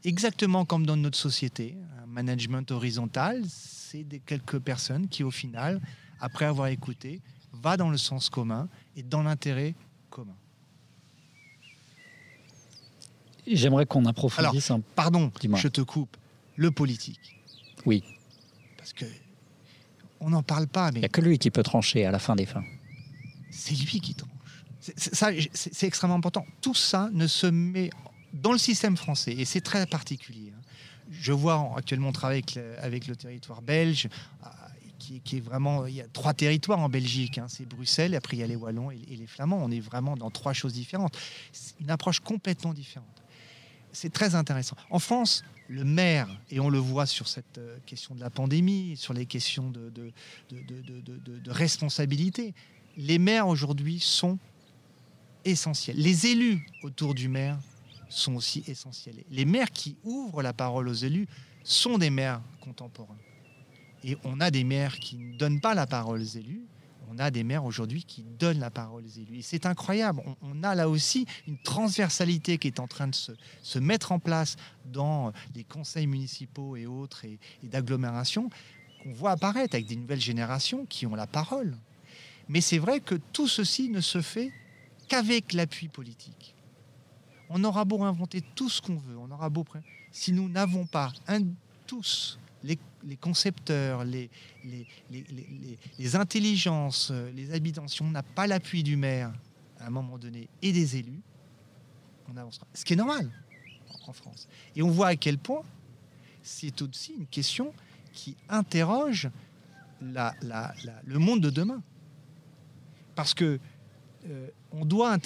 Exactement 0.05 0.63
comme 0.63 0.85
dans 0.85 0.95
notre 0.95 1.17
société, 1.17 1.75
un 2.01 2.05
management 2.05 2.71
horizontal, 2.71 3.43
c'est 3.47 4.05
quelques 4.25 4.59
personnes 4.59 5.09
qui, 5.09 5.23
au 5.23 5.31
final, 5.31 5.81
après 6.21 6.45
avoir 6.45 6.67
écouté, 6.67 7.21
va 7.51 7.75
dans 7.75 7.89
le 7.89 7.97
sens 7.97 8.29
commun 8.29 8.69
et 8.95 9.03
dans 9.03 9.23
l'intérêt 9.23 9.75
commun. 10.09 10.37
J'aimerais 13.45 13.85
qu'on 13.85 14.05
approfondisse. 14.05 14.71
Alors, 14.71 14.83
pardon, 14.95 15.31
je 15.55 15.67
te 15.67 15.81
coupe. 15.81 16.15
Le 16.55 16.71
politique. 16.71 17.35
Oui. 17.85 18.03
Parce 18.77 18.93
que 18.93 19.05
on 20.19 20.29
n'en 20.29 20.43
parle 20.43 20.67
pas. 20.67 20.91
Mais 20.91 20.99
il 20.99 21.01
n'y 21.01 21.05
a 21.05 21.09
que 21.09 21.21
lui 21.21 21.37
qui 21.39 21.49
peut 21.51 21.63
trancher 21.63 22.05
à 22.05 22.11
la 22.11 22.19
fin 22.19 22.35
des 22.35 22.45
fins. 22.45 22.63
C'est 23.49 23.75
lui 23.75 23.99
qui 23.99 24.13
tranche. 24.13 24.29
C'est 24.95 25.87
extrêmement 25.87 26.15
important. 26.15 26.45
Tout 26.61 26.75
ça 26.75 27.09
ne 27.13 27.27
se 27.27 27.47
met 27.47 27.89
dans 28.33 28.51
le 28.51 28.57
système 28.57 28.97
français, 28.97 29.33
et 29.33 29.45
c'est 29.45 29.61
très 29.61 29.85
particulier. 29.85 30.53
Hein. 30.55 30.61
Je 31.11 31.31
vois 31.31 31.73
actuellement 31.75 32.11
travailler 32.11 32.43
avec 32.81 33.07
le, 33.07 33.15
territoire 33.15 33.61
belge, 33.61 34.07
euh, 34.43 34.49
qui, 34.99 35.37
est 35.37 35.39
vraiment. 35.39 35.87
Il 35.87 35.95
y 35.95 36.01
a 36.01 36.07
trois 36.07 36.33
territoires 36.33 36.79
en 36.79 36.89
Belgique. 36.89 37.39
Hein. 37.39 37.47
C'est 37.47 37.67
Bruxelles, 37.67 38.13
après 38.13 38.37
il 38.37 38.41
y 38.41 38.43
a 38.43 38.47
les 38.47 38.55
Wallons 38.55 38.91
et, 38.91 38.97
les 38.97 39.25
Flamands. 39.25 39.59
On 39.59 39.71
est 39.71 39.79
vraiment 39.79 40.15
dans 40.15 40.29
trois 40.29 40.53
choses 40.53 40.73
différentes. 40.73 41.17
Une 41.79 41.89
approche 41.89 42.19
complètement 42.19 42.73
différente. 42.73 43.07
C'est 43.91 44.13
très 44.13 44.35
intéressant. 44.35 44.75
En 44.91 44.99
France, 44.99 45.43
le 45.67 45.83
maire, 45.83 46.27
et 46.51 46.59
on 46.59 46.69
le 46.69 46.77
voit 46.77 47.07
sur 47.07 47.27
cette 47.27 47.57
euh, 47.57 47.79
question 47.87 48.13
de 48.13 48.19
la 48.19 48.29
pandémie, 48.29 48.95
sur 48.97 49.13
les 49.13 49.25
questions 49.25 49.71
de 49.71 50.11
responsabilité, 51.47 52.53
les 52.97 53.17
maires 53.17 53.47
aujourd'hui 53.47 53.99
sont 53.99 54.37
essentiel. 55.49 55.97
Les 55.97 56.27
élus 56.27 56.65
autour 56.83 57.13
du 57.13 57.27
maire 57.27 57.57
sont 58.09 58.35
aussi 58.35 58.63
essentiels. 58.67 59.23
Les 59.29 59.45
maires 59.45 59.71
qui 59.71 59.95
ouvrent 60.03 60.41
la 60.41 60.53
parole 60.53 60.87
aux 60.87 60.93
élus 60.93 61.27
sont 61.63 61.97
des 61.97 62.09
maires 62.09 62.41
contemporains. 62.61 63.17
Et 64.03 64.17
on 64.23 64.39
a 64.39 64.49
des 64.49 64.63
maires 64.63 64.97
qui 64.97 65.17
ne 65.17 65.37
donnent 65.37 65.61
pas 65.61 65.75
la 65.75 65.85
parole 65.85 66.21
aux 66.21 66.23
élus. 66.23 66.61
On 67.11 67.17
a 67.17 67.31
des 67.31 67.43
maires 67.43 67.65
aujourd'hui 67.65 68.03
qui 68.03 68.23
donnent 68.23 68.59
la 68.59 68.69
parole 68.69 69.03
aux 69.03 69.19
élus. 69.19 69.41
C'est 69.41 69.65
incroyable. 69.65 70.21
On, 70.41 70.63
a 70.63 70.75
là 70.75 70.87
aussi 70.87 71.25
une 71.47 71.57
transversalité 71.57 72.57
qui 72.57 72.67
est 72.67 72.79
en 72.79 72.87
train 72.87 73.07
de 73.07 73.15
se, 73.15 73.79
mettre 73.79 74.11
en 74.11 74.19
place 74.19 74.55
dans 74.85 75.33
les 75.55 75.63
conseils 75.63 76.07
municipaux 76.07 76.75
et 76.75 76.85
autres 76.85 77.25
et, 77.25 77.39
et 77.63 77.67
d'agglomération 77.67 78.49
qu'on 79.03 79.13
voit 79.13 79.31
apparaître 79.31 79.75
avec 79.75 79.87
des 79.87 79.95
nouvelles 79.95 80.21
générations 80.21 80.85
qui 80.85 81.05
ont 81.07 81.15
la 81.15 81.27
parole. 81.27 81.75
Mais 82.47 82.61
c'est 82.61 82.79
vrai 82.79 82.99
que 82.99 83.15
tout 83.15 83.47
ceci 83.47 83.89
ne 83.89 84.01
se 84.01 84.21
fait 84.21 84.51
qu'avec 85.09 85.53
l'appui 85.53 85.89
politique. 85.89 86.55
On 87.49 87.63
aura 87.63 87.83
beau 87.83 88.03
inventer 88.03 88.41
tout 88.41 88.69
ce 88.69 88.81
qu'on 88.81 88.95
veut, 88.95 89.17
on 89.17 89.29
aura 89.31 89.49
beau 89.49 89.65
si 90.11 90.31
nous 90.31 90.47
n'avons 90.47 90.85
pas 90.85 91.11
un, 91.27 91.41
tous 91.85 92.39
les, 92.63 92.77
concepteurs, 93.17 94.03
les, 94.03 94.29
les, 95.09 96.15
intelligences, 96.15 97.11
les 97.35 97.53
habitants, 97.53 97.87
si 97.87 98.01
on 98.01 98.11
n'a 98.11 98.23
pas 98.23 98.47
l'appui 98.47 98.83
du 98.83 98.95
maire 98.95 99.33
à 99.79 99.87
un 99.87 99.89
moment 99.89 100.17
donné 100.17 100.47
et 100.61 100.71
des 100.71 100.97
élus, 100.97 101.21
on 102.31 102.37
avancera. 102.37 102.67
Ce 102.73 102.85
qui 102.85 102.93
est 102.93 102.97
normal 102.97 103.29
en 104.07 104.13
France. 104.13 104.47
Et 104.75 104.81
on 104.81 104.89
voit 104.89 105.07
à 105.07 105.15
quel 105.15 105.37
point 105.37 105.63
c'est 106.41 106.81
aussi 106.81 107.13
une 107.17 107.27
question 107.27 107.73
qui 108.13 108.35
interroge 108.47 109.29
le 110.01 111.17
monde 111.17 111.41
de 111.41 111.49
demain. 111.49 111.81
Parce 113.15 113.33
que 113.33 113.45
euh, 113.45 113.59
on 114.71 114.85
doit 114.85 115.17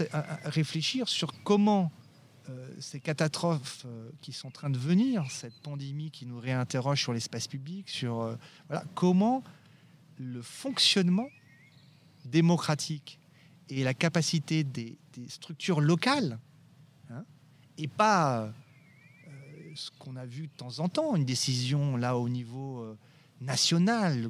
réfléchir 0.46 1.08
sur 1.08 1.34
comment 1.44 1.92
ces 2.80 3.00
catastrophes 3.00 3.86
qui 4.22 4.34
sont 4.34 4.48
en 4.48 4.52
train 4.52 4.70
de 4.70 4.78
venir, 4.78 5.26
cette 5.30 5.60
pandémie 5.62 6.12
qui 6.12 6.26
nous 6.26 6.40
réinterroge 6.40 7.02
sur 7.02 7.14
l'espace 7.14 7.48
public, 7.48 7.90
sur 7.90 8.38
voilà, 8.68 8.84
comment 8.96 9.44
le 10.18 10.42
fonctionnement 10.42 11.28
démocratique 12.26 13.20
et 13.70 13.84
la 13.84 13.94
capacité 13.94 14.64
des, 14.64 14.98
structures 15.28 15.80
locales, 15.80 16.40
hein, 17.10 17.24
et 17.78 17.88
pas 17.88 18.42
euh, 18.42 18.52
ce 19.76 19.92
qu'on 19.92 20.16
a 20.16 20.26
vu 20.26 20.48
de 20.48 20.54
temps 20.58 20.80
en 20.80 20.90
temps, 20.90 21.16
une 21.16 21.26
décision 21.26 21.98
là 21.98 22.18
au 22.18 22.30
niveau 22.30 22.80
euh, 22.80 22.98
national, 23.42 24.30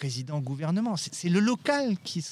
président, 0.00 0.40
gouvernement. 0.40 0.96
C'est 0.96 1.28
le 1.28 1.40
local 1.40 1.98
qui, 2.02 2.24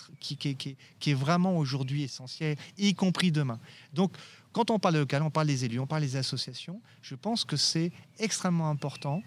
est 1.07 1.13
vraiment 1.13 1.59
aujourd'hui 1.59 2.03
essentiel, 2.03 2.57
y 2.79 2.95
compris 2.95 3.31
demain. 3.31 3.61
Donc, 3.93 4.17
quand 4.53 4.71
on 4.71 4.79
parle 4.79 4.97
local, 4.97 5.23
on 5.23 5.31
parle 5.31 5.49
des 5.49 5.67
élus, 5.67 5.79
on 5.79 5.87
parle 5.87 6.01
des 6.01 6.17
associations. 6.17 6.81
Je 7.03 7.15
pense 7.15 7.45
que 7.45 7.59
c'est 7.59 7.93
extrêmement 8.19 8.71
important 8.71 9.23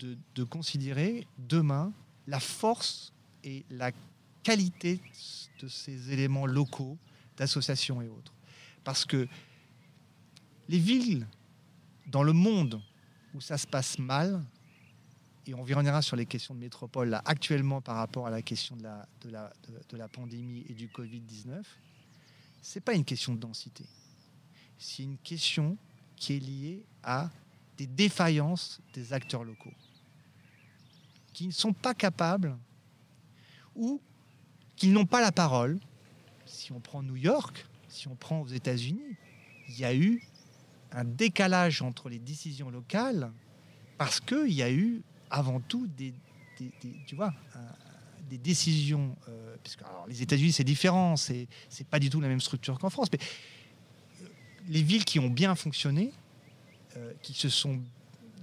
de 0.00 0.42
considérer 0.42 1.28
demain 1.38 1.92
la 2.26 2.40
force 2.40 3.12
et 3.44 3.64
la 3.70 3.92
qualité 4.42 5.00
de 5.62 5.68
ces 5.68 6.12
éléments 6.12 6.46
locaux, 6.46 6.98
d'associations 7.36 8.02
et 8.02 8.08
autres. 8.08 8.32
Parce 8.82 9.04
que 9.04 9.28
les 10.68 10.80
villes 10.80 11.28
dans 12.08 12.24
le 12.24 12.32
monde 12.32 12.82
où 13.32 13.40
ça 13.40 13.58
se 13.58 13.66
passe 13.66 14.00
mal, 14.00 14.44
et 15.46 15.54
on 15.54 15.60
reviendra 15.60 16.02
sur 16.02 16.16
les 16.16 16.26
questions 16.26 16.54
de 16.54 16.60
métropole 16.60 17.10
là, 17.10 17.22
actuellement 17.24 17.80
par 17.80 17.96
rapport 17.96 18.26
à 18.26 18.30
la 18.30 18.42
question 18.42 18.76
de 18.76 18.82
la, 18.82 19.06
de 19.22 19.30
la, 19.30 19.52
de, 19.88 19.96
la 19.96 20.08
pandémie 20.08 20.64
et 20.68 20.74
du 20.74 20.88
Covid-19, 20.88 21.62
ce 22.62 22.78
n'est 22.78 22.82
pas 22.82 22.94
une 22.94 23.04
question 23.04 23.34
de 23.34 23.40
densité. 23.40 23.84
C'est 24.78 25.02
une 25.02 25.18
question 25.18 25.76
qui 26.16 26.36
est 26.36 26.40
liée 26.40 26.86
à 27.02 27.30
des 27.76 27.86
défaillances 27.86 28.80
des 28.94 29.12
acteurs 29.12 29.44
locaux 29.44 29.72
qui 31.34 31.46
ne 31.46 31.52
sont 31.52 31.72
pas 31.72 31.94
capables 31.94 32.56
ou 33.74 34.00
qu'ils 34.76 34.92
n'ont 34.92 35.04
pas 35.04 35.20
la 35.20 35.32
parole. 35.32 35.78
Si 36.46 36.72
on 36.72 36.80
prend 36.80 37.02
New 37.02 37.16
York, 37.16 37.66
si 37.88 38.08
on 38.08 38.14
prend 38.14 38.40
aux 38.40 38.46
États-Unis, 38.46 39.16
il 39.68 39.78
y 39.78 39.84
a 39.84 39.94
eu 39.94 40.22
un 40.92 41.04
décalage 41.04 41.82
entre 41.82 42.08
les 42.08 42.20
décisions 42.20 42.70
locales 42.70 43.32
parce 43.98 44.20
qu'il 44.20 44.52
y 44.52 44.62
a 44.62 44.70
eu 44.72 45.02
avant 45.30 45.60
tout 45.60 45.86
des, 45.86 46.14
tu 47.06 47.14
vois, 47.14 47.32
des 48.28 48.38
décisions. 48.38 49.16
Euh, 49.28 49.56
que, 49.62 49.84
les 50.08 50.22
États-Unis, 50.22 50.52
c'est 50.52 50.64
différent, 50.64 51.16
c'est, 51.16 51.48
pas 51.90 51.98
du 51.98 52.10
tout 52.10 52.20
la 52.20 52.28
même 52.28 52.40
structure 52.40 52.78
qu'en 52.78 52.90
France, 52.90 53.08
mais 53.12 53.18
euh, 54.22 54.28
les 54.68 54.82
villes 54.82 55.04
qui 55.04 55.18
ont 55.18 55.30
bien 55.30 55.54
fonctionné, 55.54 56.12
euh, 56.96 57.12
qui 57.22 57.34
se 57.34 57.48
sont, 57.48 57.80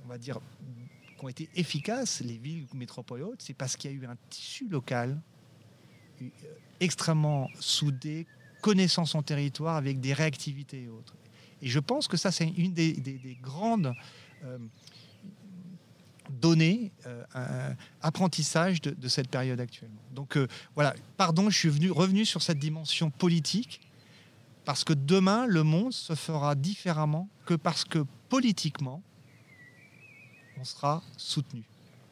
on 0.06 0.08
va 0.08 0.18
dire, 0.18 0.40
qui 1.18 1.26
ont 1.26 1.30
été 1.30 1.50
efficaces, 1.56 2.22
les 2.22 2.38
villes 2.38 2.66
métropoles 2.74 3.26
c'est 3.40 3.54
parce 3.54 3.76
qu'il 3.78 3.92
y 3.92 3.94
a 3.94 3.98
eu 3.98 4.06
un 4.06 4.18
tissu 4.30 4.68
local 4.68 5.22
euh, 6.22 6.28
extrêmement 6.80 7.48
soudé, 7.60 8.26
connaissant 8.62 9.06
son 9.06 9.22
territoire 9.22 9.76
avec 9.76 10.00
des 10.00 10.14
réactivités 10.14 10.84
et 10.84 10.90
autres. 10.90 11.16
Et 11.62 11.68
je 11.68 11.80
pense 11.80 12.08
que 12.08 12.18
ça, 12.18 12.32
c'est 12.32 12.48
une 12.48 12.74
des, 12.74 13.38
grandes 13.40 13.94
euh, 16.32 16.40
données, 16.42 16.92
euh, 17.06 17.74
apprentissage 18.02 18.82
de, 18.82 19.08
cette 19.08 19.30
période 19.30 19.60
actuellement. 19.60 20.02
Donc 20.14 20.38
voilà, 20.76 20.96
pardon, 21.18 21.50
je 21.50 21.58
suis 21.58 21.70
venu, 21.70 21.92
revenu 21.92 22.26
sur 22.26 22.42
cette 22.42 22.60
dimension 22.60 23.10
politique, 23.10 23.82
parce 24.66 24.84
que 24.84 24.94
demain, 24.94 25.46
le 25.46 25.64
monde 25.64 25.94
se 25.94 26.16
fera 26.16 26.56
différemment 26.56 27.28
que 27.46 27.54
parce 27.54 27.84
que 27.84 28.06
politiquement, 28.30 29.02
on 30.60 30.64
sera 30.64 31.02
soutenu. 31.18 31.64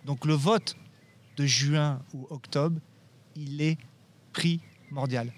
Donc 0.06 0.26
le 0.26 0.34
vote 0.34 0.76
de 1.38 1.46
juin 1.46 2.02
ou 2.14 2.28
octobre, 2.30 2.80
il 3.36 3.62
est 3.62 3.78
primordial. 4.34 5.32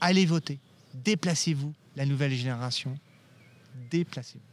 Allez 0.00 0.26
voter, 0.26 0.58
déplacez-vous, 0.94 1.74
la 1.96 2.06
nouvelle 2.06 2.32
génération, 2.32 2.98
déplacez-vous. 3.90 4.52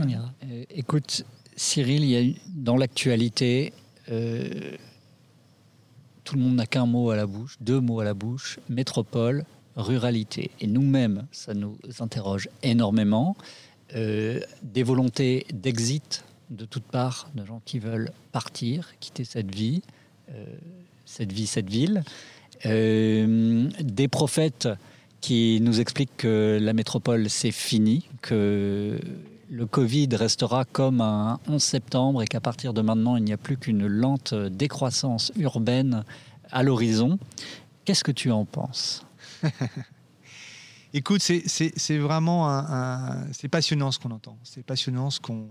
Euh, 0.00 0.64
écoute, 0.70 1.24
Cyril, 1.62 2.34
dans 2.56 2.76
l'actualité, 2.76 3.72
euh, 4.10 4.48
tout 6.24 6.34
le 6.34 6.40
monde 6.40 6.56
n'a 6.56 6.66
qu'un 6.66 6.86
mot 6.86 7.10
à 7.10 7.16
la 7.16 7.24
bouche, 7.24 7.56
deux 7.60 7.78
mots 7.78 8.00
à 8.00 8.04
la 8.04 8.14
bouche, 8.14 8.58
métropole, 8.68 9.44
ruralité. 9.76 10.50
Et 10.60 10.66
nous-mêmes, 10.66 11.24
ça 11.30 11.54
nous 11.54 11.78
interroge 12.00 12.48
énormément. 12.64 13.36
Euh, 13.94 14.40
des 14.64 14.82
volontés 14.82 15.46
d'exit 15.54 16.24
de 16.50 16.64
toutes 16.64 16.82
parts 16.82 17.30
de 17.36 17.44
gens 17.44 17.62
qui 17.64 17.78
veulent 17.78 18.10
partir, 18.32 18.98
quitter 18.98 19.22
cette 19.22 19.54
vie, 19.54 19.82
euh, 20.34 20.44
cette 21.04 21.32
vie, 21.32 21.46
cette 21.46 21.70
ville. 21.70 22.02
Des 22.64 24.08
prophètes 24.08 24.68
qui 25.20 25.60
nous 25.60 25.80
expliquent 25.80 26.16
que 26.16 26.58
la 26.60 26.72
métropole 26.72 27.30
c'est 27.30 27.52
fini, 27.52 28.08
que 28.20 28.98
le 29.52 29.66
Covid 29.66 30.08
restera 30.12 30.64
comme 30.64 31.02
un 31.02 31.38
11 31.46 31.62
septembre 31.62 32.22
et 32.22 32.26
qu'à 32.26 32.40
partir 32.40 32.72
de 32.72 32.80
maintenant 32.80 33.16
il 33.16 33.24
n'y 33.24 33.34
a 33.34 33.36
plus 33.36 33.58
qu'une 33.58 33.86
lente 33.86 34.32
décroissance 34.34 35.30
urbaine 35.36 36.04
à 36.50 36.62
l'horizon. 36.62 37.18
Qu'est-ce 37.84 38.02
que 38.02 38.12
tu 38.12 38.30
en 38.30 38.46
penses? 38.46 39.04
Écoute, 40.94 41.20
c'est 41.20 41.98
vraiment 41.98 42.48
un, 42.48 43.30
c'est 43.32 43.48
passionnant 43.48 43.92
ce 43.92 43.98
qu'on 43.98 44.10
entend. 44.10 44.38
C'est 44.42 44.64
passionnant 44.64 45.10
ce 45.10 45.20
qu'on 45.20 45.48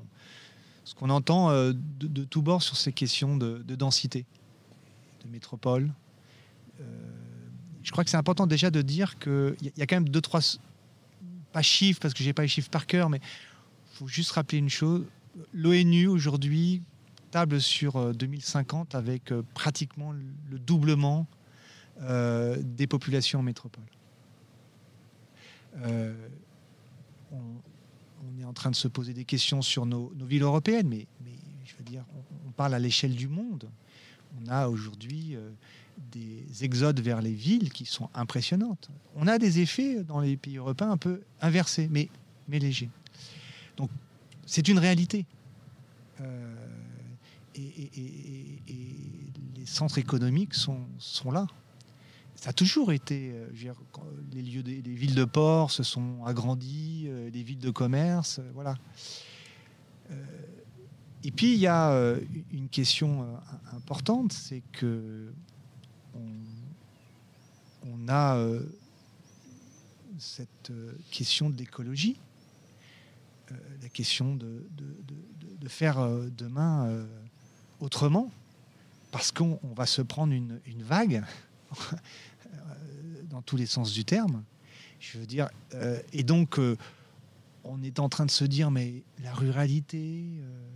ce 0.83 0.95
qu'on 0.95 1.11
entend 1.11 1.51
euh, 1.51 1.73
de, 1.73 2.07
de 2.07 2.23
tous 2.23 2.41
bords 2.41 2.63
sur 2.63 2.75
ces 2.75 2.91
questions 2.91 3.37
de, 3.37 3.61
densité, 3.75 4.25
de 5.23 5.29
métropole. 5.29 5.93
Euh, 6.79 6.83
je 7.83 7.91
crois 7.91 8.03
que 8.03 8.09
c'est 8.09 8.17
important 8.17 8.47
déjà 8.47 8.71
de 8.71 8.81
dire 8.81 9.19
qu'il 9.19 9.55
y, 9.61 9.79
y 9.79 9.83
a 9.83 9.85
quand 9.85 9.95
même 9.95 10.09
deux, 10.09 10.21
trois, 10.21 10.41
pas 11.53 11.61
chiffres, 11.61 11.99
parce 12.01 12.15
que 12.15 12.23
je 12.23 12.29
n'ai 12.29 12.33
pas 12.33 12.41
les 12.41 12.47
chiffres 12.47 12.71
par 12.71 12.87
cœur, 12.87 13.09
mais 13.09 13.21
faut 14.01 14.07
juste 14.07 14.31
rappeler 14.31 14.57
une 14.57 14.69
chose. 14.69 15.05
L'ONU 15.53 16.07
aujourd'hui 16.07 16.81
table 17.29 17.61
sur 17.61 18.15
2050 18.15 18.95
euh, 18.95 18.97
avec 18.97 19.31
pratiquement 19.53 20.11
le 20.11 20.57
doublement 20.57 21.27
des 21.99 22.87
populations 22.87 23.41
en 23.41 23.43
métropole. 23.43 23.83
on, 27.31 27.37
est 28.39 28.43
en 28.43 28.53
train 28.53 28.71
de 28.71 28.75
se 28.75 28.87
poser 28.87 29.13
des 29.13 29.23
questions 29.23 29.61
sur 29.61 29.85
nos, 29.85 30.11
villes 30.25 30.41
européennes, 30.41 30.87
mais, 30.87 31.05
je 31.63 31.75
veux 31.77 31.83
dire, 31.83 32.03
on, 32.47 32.51
parle 32.51 32.73
à 32.73 32.79
l'échelle 32.79 33.15
du 33.15 33.27
monde. 33.27 33.69
On 34.41 34.49
a 34.49 34.67
aujourd'hui 34.67 35.35
euh, 35.35 35.51
des 36.11 36.63
exodes 36.63 36.99
vers 37.01 37.21
les 37.21 37.33
villes 37.33 37.71
qui 37.71 37.85
sont 37.85 38.09
impressionnantes. 38.15 38.89
On 39.15 39.27
a 39.27 39.37
des 39.37 39.59
effets 39.59 40.03
dans 40.03 40.21
les 40.21 40.37
pays 40.37 40.57
européens 40.57 40.89
un 40.89 40.97
peu 40.97 41.21
inversés, 41.39 41.87
mais, 41.91 42.09
mais 42.47 42.57
légers. 42.57 42.89
C'est 44.51 44.67
une 44.67 44.79
réalité. 44.79 45.25
Euh, 46.19 46.53
et, 47.55 47.89
les 49.55 49.65
centres 49.65 49.97
économiques 49.97 50.55
sont, 50.55 50.81
sont 50.97 51.31
là 51.31 51.47
ça 52.35 52.49
a 52.49 52.53
toujours 52.53 52.91
été. 52.91 53.31
Euh, 53.33 53.73
les 54.33 54.41
lieux 54.41 54.61
des 54.63 54.81
villes 54.81 55.15
de 55.15 55.23
port 55.23 55.71
se 55.71 55.83
sont 55.83 56.25
agrandis, 56.25 57.05
euh, 57.07 57.29
les 57.29 57.43
villes 57.43 57.59
de 57.59 57.69
commerce, 57.69 58.41
voilà. 58.53 58.75
et 61.23 61.31
puis 61.31 61.53
il 61.53 61.59
y 61.59 61.67
a 61.67 62.17
une 62.51 62.67
question 62.67 63.39
importante, 63.71 64.33
c'est 64.33 64.63
que 64.73 65.31
on, 67.83 68.09
a 68.09 68.43
cette 70.17 70.73
question 71.11 71.49
de 71.49 71.57
l'écologie, 71.57 72.17
la 73.81 73.89
question 73.89 74.35
de, 74.35 74.67
de, 75.59 75.67
faire 75.67 76.05
demain 76.37 77.05
autrement, 77.79 78.31
parce 79.11 79.31
qu'on 79.31 79.59
va 79.75 79.85
se 79.85 80.01
prendre 80.01 80.33
une, 80.33 80.59
une 80.65 80.83
vague 80.83 81.23
dans 83.29 83.41
tous 83.41 83.57
les 83.57 83.65
sens 83.65 83.93
du 83.93 84.05
terme. 84.05 84.43
Je 85.01 85.17
veux 85.17 85.25
dire, 85.25 85.49
euh, 85.73 85.99
et 86.13 86.23
donc, 86.23 86.59
euh, 86.59 86.77
on 87.63 87.81
est 87.81 87.99
en 87.99 88.07
train 88.07 88.25
de 88.25 88.31
se 88.31 88.45
dire, 88.45 88.69
mais 88.69 89.03
la 89.23 89.33
ruralité, 89.33 90.25
euh, 90.41 90.69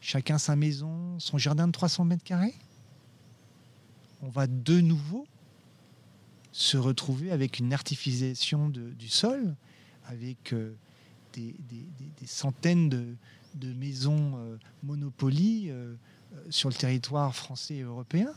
chacun 0.00 0.38
sa 0.38 0.56
maison, 0.56 1.18
son 1.20 1.36
jardin 1.36 1.66
de 1.66 1.72
300 1.72 2.06
mètres 2.06 2.24
carrés, 2.24 2.54
on 4.22 4.28
va 4.28 4.46
de 4.46 4.80
nouveau 4.80 5.26
se 6.52 6.78
retrouver 6.78 7.32
avec 7.32 7.58
une 7.58 7.74
artificialisation 7.74 8.70
du 8.70 9.08
sol, 9.08 9.54
avec 10.06 10.54
des, 11.36 12.26
centaines 12.26 12.88
de, 12.88 13.72
maisons 13.74 14.58
monopolies 14.82 15.70
sur 16.50 16.68
le 16.68 16.74
territoire 16.74 17.34
français 17.34 17.76
et 17.76 17.82
européen. 17.82 18.32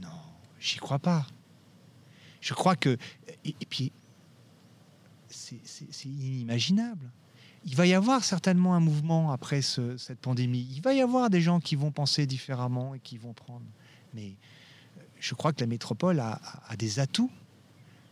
Non, 0.00 0.08
j'y 0.60 0.78
crois 0.78 0.98
pas. 0.98 1.26
Je 2.40 2.54
crois 2.54 2.76
que. 2.76 2.96
Et, 3.44 3.54
puis, 3.68 3.92
c'est 5.28 6.04
inimaginable. 6.04 7.10
Il 7.64 7.74
va 7.74 7.86
y 7.86 7.94
avoir 7.94 8.24
certainement 8.24 8.74
un 8.74 8.80
mouvement 8.80 9.32
après 9.32 9.62
cette 9.62 10.20
pandémie. 10.20 10.68
Il 10.70 10.80
va 10.80 10.94
y 10.94 11.00
avoir 11.00 11.30
des 11.30 11.40
gens 11.40 11.60
qui 11.60 11.76
vont 11.76 11.90
penser 11.90 12.26
différemment 12.26 12.94
et 12.94 13.00
qui 13.00 13.18
vont 13.18 13.32
prendre. 13.32 13.66
Mais 14.14 14.36
euh, 14.96 15.02
je 15.18 15.34
crois 15.34 15.52
que 15.52 15.60
la 15.60 15.66
métropole 15.66 16.20
a 16.20 16.40
des 16.78 17.00
atouts. 17.00 17.30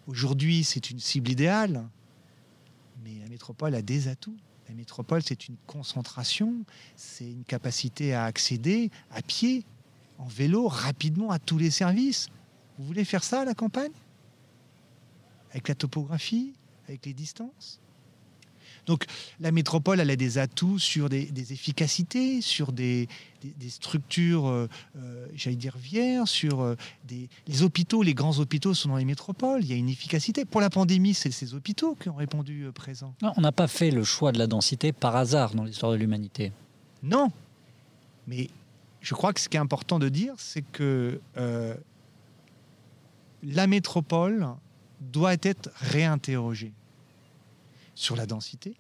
Aujourd'hui, 0.07 0.63
c'est 0.63 0.91
une 0.91 1.01
cible 1.01 1.31
idéale, 1.31 1.89
mais 3.07 3.21
la 3.21 3.29
métropole 3.29 3.75
a 3.75 3.83
des 3.83 4.09
atouts. 4.09 4.37
La 4.69 4.75
métropole, 4.75 5.23
c'est 5.23 5.47
une 5.47 5.57
concentration, 5.67 6.65
c'est 6.97 7.31
une 7.31 7.45
capacité 7.45 8.15
à 8.15 8.25
accéder 8.25 8.91
à 9.13 9.23
pied, 9.23 9.65
en 10.19 10.27
vélo, 10.27 10.67
rapidement 10.67 11.31
à 11.31 11.39
tous 11.39 11.59
les 11.59 11.71
services. 11.71 12.29
Vous 12.79 12.85
voulez 12.85 13.05
faire 13.05 13.23
ça 13.23 13.43
à 13.43 13.45
la 13.45 13.55
campagne? 13.55 13.93
Avec 15.51 15.69
la 15.69 15.77
topographie 15.77 16.53
Avec 16.89 17.07
les 17.07 17.15
distances? 17.15 17.81
Donc 18.87 19.05
la 19.41 19.51
métropole, 19.51 20.01
elle 20.01 20.11
a 20.11 20.17
des 20.17 20.39
atouts 20.39 20.79
sur 20.79 21.09
des, 21.09 21.53
efficacités, 21.53 22.41
sur 22.41 22.73
des, 22.73 23.09
structures, 23.69 24.47
euh, 24.49 24.69
euh, 24.97 25.27
j'allais 25.35 25.57
dire, 25.57 25.77
vierges, 25.77 26.31
sur 26.31 26.61
euh, 26.61 26.77
des... 27.07 27.29
Les 27.47 27.63
hôpitaux, 27.63 28.03
les 28.03 28.15
grands 28.15 28.39
hôpitaux 28.39 28.75
sont 28.75 28.89
dans 28.89 28.97
les 28.97 29.05
métropoles, 29.05 29.63
il 29.63 29.71
y 29.71 29.73
a 29.73 29.77
une 29.77 29.89
efficacité. 29.89 30.45
Pour 30.45 30.61
la 30.61 30.71
pandémie, 30.71 31.15
c'est 31.15 31.33
ces 31.33 31.55
hôpitaux 31.55 31.97
qui 32.01 32.09
ont 32.09 32.15
répondu 32.15 32.69
présent. 32.75 33.15
on 33.37 33.41
n'a 33.41 33.53
pas 33.53 33.69
fait 33.69 33.91
le 33.91 34.05
choix 34.05 34.33
de 34.33 34.39
la 34.39 34.47
densité 34.47 34.93
par 34.93 35.17
hasard 35.17 35.55
dans 35.55 35.65
l'histoire 35.65 35.93
de 35.93 35.97
l'humanité. 35.97 36.53
Non, 37.03 37.31
mais 38.27 38.49
je 39.01 39.15
crois 39.15 39.33
que 39.33 39.41
ce 39.41 39.49
qui 39.49 39.57
est 39.57 39.61
important 39.61 39.99
de 39.99 40.09
dire, 40.09 40.35
c'est 40.39 40.63
que 40.63 41.21
la 43.43 43.67
métropole 43.67 44.49
doit 45.01 45.37
être 45.43 45.71
réinterrogée 45.77 46.73
sur 47.97 48.15
la 48.15 48.27
densité, 48.27 48.77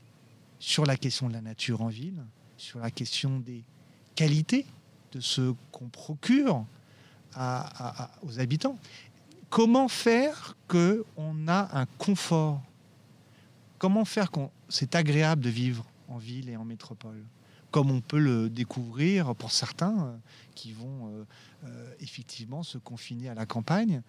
sur 0.60 0.86
la 0.86 0.96
question 0.96 1.26
de 1.26 1.32
la 1.32 1.40
nature 1.40 1.82
en 1.82 1.88
ville, 1.88 2.22
sur 2.56 2.78
la 2.78 2.92
question 2.92 3.40
des 3.40 3.64
qualités 4.14 4.64
de 5.12 5.20
ce 5.20 5.54
qu'on 5.72 5.88
procure 5.88 6.64
aux 8.22 8.38
habitants. 8.38 8.78
Comment 9.50 9.88
faire 9.88 10.56
qu'on 10.68 11.48
a 11.48 11.78
un 11.78 11.86
confort? 11.98 12.62
Comment 13.78 14.04
faire 14.04 14.30
qu'on 14.30 14.50
c'est 14.68 14.94
agréable 14.94 15.42
de 15.42 15.50
vivre 15.50 15.84
en 16.08 16.18
ville 16.18 16.48
et 16.48 16.56
en 16.56 16.64
métropole? 16.64 17.24
Comme 17.70 17.90
on 17.90 18.00
peut 18.00 18.18
le 18.18 18.48
découvrir 18.48 19.34
pour 19.34 19.52
certains 19.52 20.06
euh, 20.06 20.16
qui 20.54 20.72
vont 20.72 21.08
euh, 21.08 21.24
euh, 21.64 21.94
effectivement 22.00 22.62
se 22.62 22.78
confiner 22.78 23.28
à 23.28 23.34
la 23.34 23.44
campagne 23.44 24.02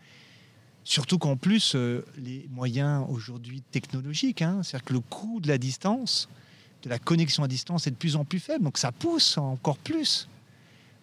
Surtout 0.88 1.18
qu'en 1.18 1.36
plus, 1.36 1.76
euh, 1.76 2.06
les 2.16 2.48
moyens 2.50 3.06
aujourd'hui 3.10 3.60
technologiques, 3.60 4.42
hein, 4.42 4.64
c'est-à-dire 4.64 4.86
que 4.86 4.94
le 4.94 5.02
coût 5.02 5.42
de 5.42 5.50
la 5.50 5.58
distance, 5.58 6.30
de 6.84 6.88
la 6.90 6.98
connexion 6.98 7.44
à 7.44 7.50
distance 7.50 7.88
est 7.88 7.92
de 7.92 7.98
plus 7.98 8.16
en 8.16 8.24
plus 8.24 8.40
faible, 8.40 8.64
donc 8.64 8.78
ça 8.78 8.94
pousse 8.94 9.38
encore 9.38 9.78
plus. 9.80 10.30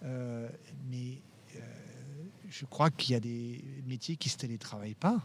Euh, 0.02 0.48
mais 0.90 1.18
euh, 1.56 1.60
je 2.48 2.64
crois 2.64 2.88
qu'il 2.88 3.12
y 3.12 3.14
a 3.14 3.20
des 3.20 3.62
métiers 3.86 4.16
qui 4.16 4.28
ne 4.28 4.32
se 4.32 4.38
télétravaillent 4.38 4.94
pas. 4.94 5.20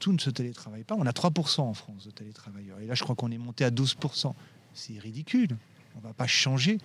tout 0.00 0.12
ne 0.12 0.18
se 0.18 0.30
télétravaille 0.30 0.82
pas. 0.82 0.96
On 0.98 1.06
a 1.06 1.12
3% 1.12 1.60
en 1.60 1.74
France 1.74 2.06
de 2.06 2.10
télétravailleurs. 2.10 2.80
Et 2.80 2.86
là, 2.86 2.94
je 2.94 3.04
crois 3.04 3.14
qu'on 3.14 3.30
est 3.30 3.38
monté 3.38 3.64
à 3.64 3.70
12%. 3.70 4.34
C'est 4.74 4.98
ridicule. 4.98 5.56
On 5.94 5.98
ne 5.98 6.02
va 6.02 6.12
pas 6.12 6.26
changer. 6.26 6.78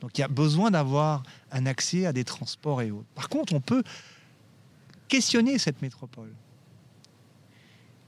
Donc 0.00 0.18
il 0.18 0.22
y 0.22 0.24
a 0.24 0.28
besoin 0.28 0.72
d'avoir 0.72 1.22
un 1.52 1.66
accès 1.66 2.04
à 2.04 2.12
des 2.12 2.24
transports 2.24 2.82
et 2.82 2.90
autres. 2.90 3.06
Par 3.14 3.28
contre, 3.28 3.52
on 3.52 3.60
peut 3.60 3.84
questionner 5.08 5.58
cette 5.58 5.82
métropole. 5.82 6.32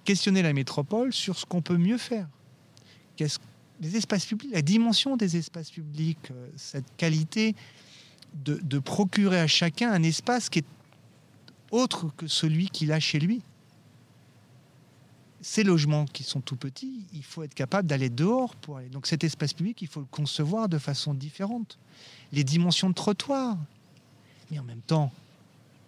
Questionner 0.04 0.42
la 0.42 0.52
métropole 0.52 1.12
sur 1.12 1.38
ce 1.38 1.46
qu'on 1.46 1.62
peut 1.62 1.76
mieux 1.76 1.98
faire. 1.98 2.28
Les 3.80 3.96
espaces 3.96 4.26
publics, 4.26 4.50
la 4.52 4.62
dimension 4.62 5.16
des 5.16 5.36
espaces 5.36 5.70
publics, 5.70 6.30
euh, 6.30 6.48
cette 6.56 6.96
qualité 6.96 7.54
de, 8.34 8.78
procurer 8.78 9.40
à 9.40 9.46
chacun 9.46 9.92
un 9.92 10.02
espace 10.02 10.48
qui 10.48 10.60
est 10.60 10.64
autre 11.70 12.08
que 12.16 12.26
celui 12.26 12.68
qu'il 12.68 12.92
a 12.92 13.00
chez 13.00 13.18
lui. 13.18 13.42
Ces 15.42 15.64
logements 15.64 16.04
qui 16.04 16.22
sont 16.22 16.40
tout 16.40 16.56
petits, 16.56 17.06
il 17.14 17.24
faut 17.24 17.42
être 17.42 17.54
capable 17.54 17.88
d'aller 17.88 18.10
dehors 18.10 18.54
pour 18.56 18.76
aller. 18.76 18.88
Donc 18.88 19.06
cet 19.06 19.24
espace 19.24 19.54
public, 19.54 19.80
il 19.80 19.88
faut 19.88 20.00
le 20.00 20.06
concevoir 20.06 20.68
de 20.68 20.78
façon 20.78 21.14
différente. 21.14 21.78
Les 22.32 22.44
dimensions 22.44 22.90
de 22.90 22.94
trottoir. 22.94 23.56
Mais 24.50 24.58
en 24.58 24.64
même 24.64 24.82
temps, 24.82 25.10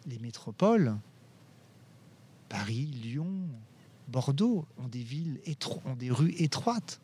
les 0.07 0.19
métropoles, 0.19 0.97
Paris, 2.49 2.87
Lyon, 3.03 3.31
Bordeaux, 4.09 4.67
ont 4.79 4.89
des 4.89 5.03
villes 5.03 5.41
des 5.99 6.11
rues 6.11 6.35
étroites. 6.39 7.01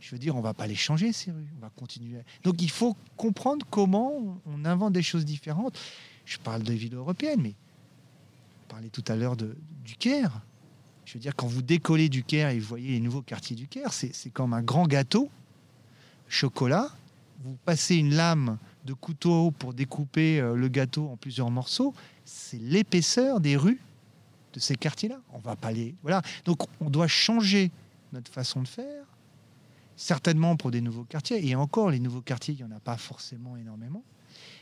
Je 0.00 0.14
veux 0.14 0.18
dire, 0.18 0.36
on 0.36 0.40
va 0.40 0.54
pas 0.54 0.66
les 0.66 0.76
changer 0.76 1.12
ces 1.12 1.32
rues, 1.32 1.48
on 1.58 1.60
va 1.60 1.70
continuer. 1.70 2.20
Donc 2.44 2.62
il 2.62 2.70
faut 2.70 2.96
comprendre 3.16 3.66
comment 3.68 4.40
on 4.46 4.64
invente 4.64 4.92
des 4.92 5.02
choses 5.02 5.24
différentes. 5.24 5.78
Je 6.24 6.38
parle 6.38 6.62
des 6.62 6.76
villes 6.76 6.94
européennes, 6.94 7.40
mais 7.42 7.54
on 8.70 8.88
tout 8.88 9.04
à 9.08 9.16
l'heure 9.16 9.36
du 9.36 9.96
Caire. 9.98 10.40
Je 11.04 11.14
veux 11.14 11.20
dire, 11.20 11.34
quand 11.34 11.46
vous 11.46 11.62
décollez 11.62 12.08
du 12.08 12.22
Caire 12.22 12.50
et 12.50 12.58
vous 12.58 12.68
voyez 12.68 12.90
les 12.90 13.00
nouveaux 13.00 13.22
quartiers 13.22 13.56
du 13.56 13.66
Caire, 13.66 13.92
c'est 13.92 14.30
comme 14.30 14.52
un 14.52 14.62
grand 14.62 14.86
gâteau, 14.86 15.30
chocolat. 16.28 16.90
Vous 17.44 17.56
passez 17.64 17.96
une 17.96 18.14
lame 18.14 18.58
de 18.88 18.94
couteau 18.94 19.50
pour 19.50 19.74
découper 19.74 20.40
euh, 20.40 20.54
le 20.54 20.68
gâteau 20.68 21.08
en 21.08 21.16
plusieurs 21.16 21.50
morceaux, 21.50 21.94
c'est 22.24 22.58
l'épaisseur 22.58 23.38
des 23.38 23.56
rues 23.56 23.80
de 24.54 24.60
ces 24.60 24.76
quartiers-là. 24.76 25.20
On 25.34 25.38
va 25.38 25.56
pas 25.56 25.70
les 25.72 25.94
voilà. 26.02 26.22
Donc 26.46 26.62
on 26.80 26.88
doit 26.88 27.06
changer 27.06 27.70
notre 28.14 28.32
façon 28.32 28.62
de 28.62 28.68
faire, 28.68 29.04
certainement 29.96 30.56
pour 30.56 30.70
des 30.70 30.80
nouveaux 30.80 31.04
quartiers. 31.04 31.46
Et 31.46 31.54
encore, 31.54 31.90
les 31.90 32.00
nouveaux 32.00 32.22
quartiers, 32.22 32.54
il 32.54 32.60
y 32.60 32.64
en 32.64 32.70
a 32.70 32.80
pas 32.80 32.96
forcément 32.96 33.58
énormément. 33.58 34.02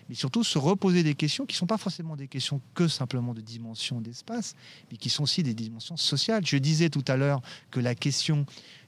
Mais 0.08 0.16
surtout 0.16 0.42
se 0.42 0.58
reposer 0.58 1.02
des 1.04 1.14
questions 1.14 1.46
qui 1.46 1.54
ne 1.54 1.58
sont 1.58 1.66
pas 1.66 1.78
forcément 1.78 2.16
des 2.16 2.28
questions 2.28 2.60
que 2.74 2.88
simplement 2.88 3.34
de 3.34 3.40
dimension 3.40 4.00
d'espace, 4.00 4.54
mais 4.90 4.96
qui 4.96 5.08
sont 5.08 5.22
aussi 5.22 5.42
des 5.44 5.54
dimensions 5.54 5.96
sociales. 5.96 6.44
Je 6.44 6.56
disais 6.56 6.90
tout 6.90 7.04
à 7.06 7.16
l'heure 7.16 7.42
que 7.70 7.78
la 7.78 7.94
question 7.94 8.44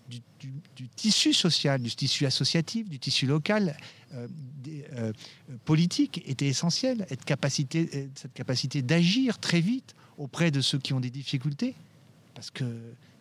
du, 0.09 0.89
tissu 0.97 1.33
social, 1.33 1.83
du 1.83 1.95
tissu 1.95 2.27
associatif, 2.27 2.89
du 2.89 2.99
tissu 2.99 3.27
local, 3.27 3.77
euh, 4.15 4.27
euh, 4.95 5.13
politique 5.65 6.23
était 6.27 6.47
essentiel. 6.47 7.07
Être 7.11 7.25
capacité, 7.25 8.09
cette 8.15 8.33
capacité 8.33 8.83
d'agir 8.83 9.39
très 9.39 9.61
vite 9.61 9.95
auprès 10.17 10.51
de 10.51 10.61
ceux 10.61 10.79
qui 10.79 10.93
ont 10.95 11.01
des 11.01 11.11
difficultés, 11.11 11.75
parce 12.35 12.51
que 12.51 12.65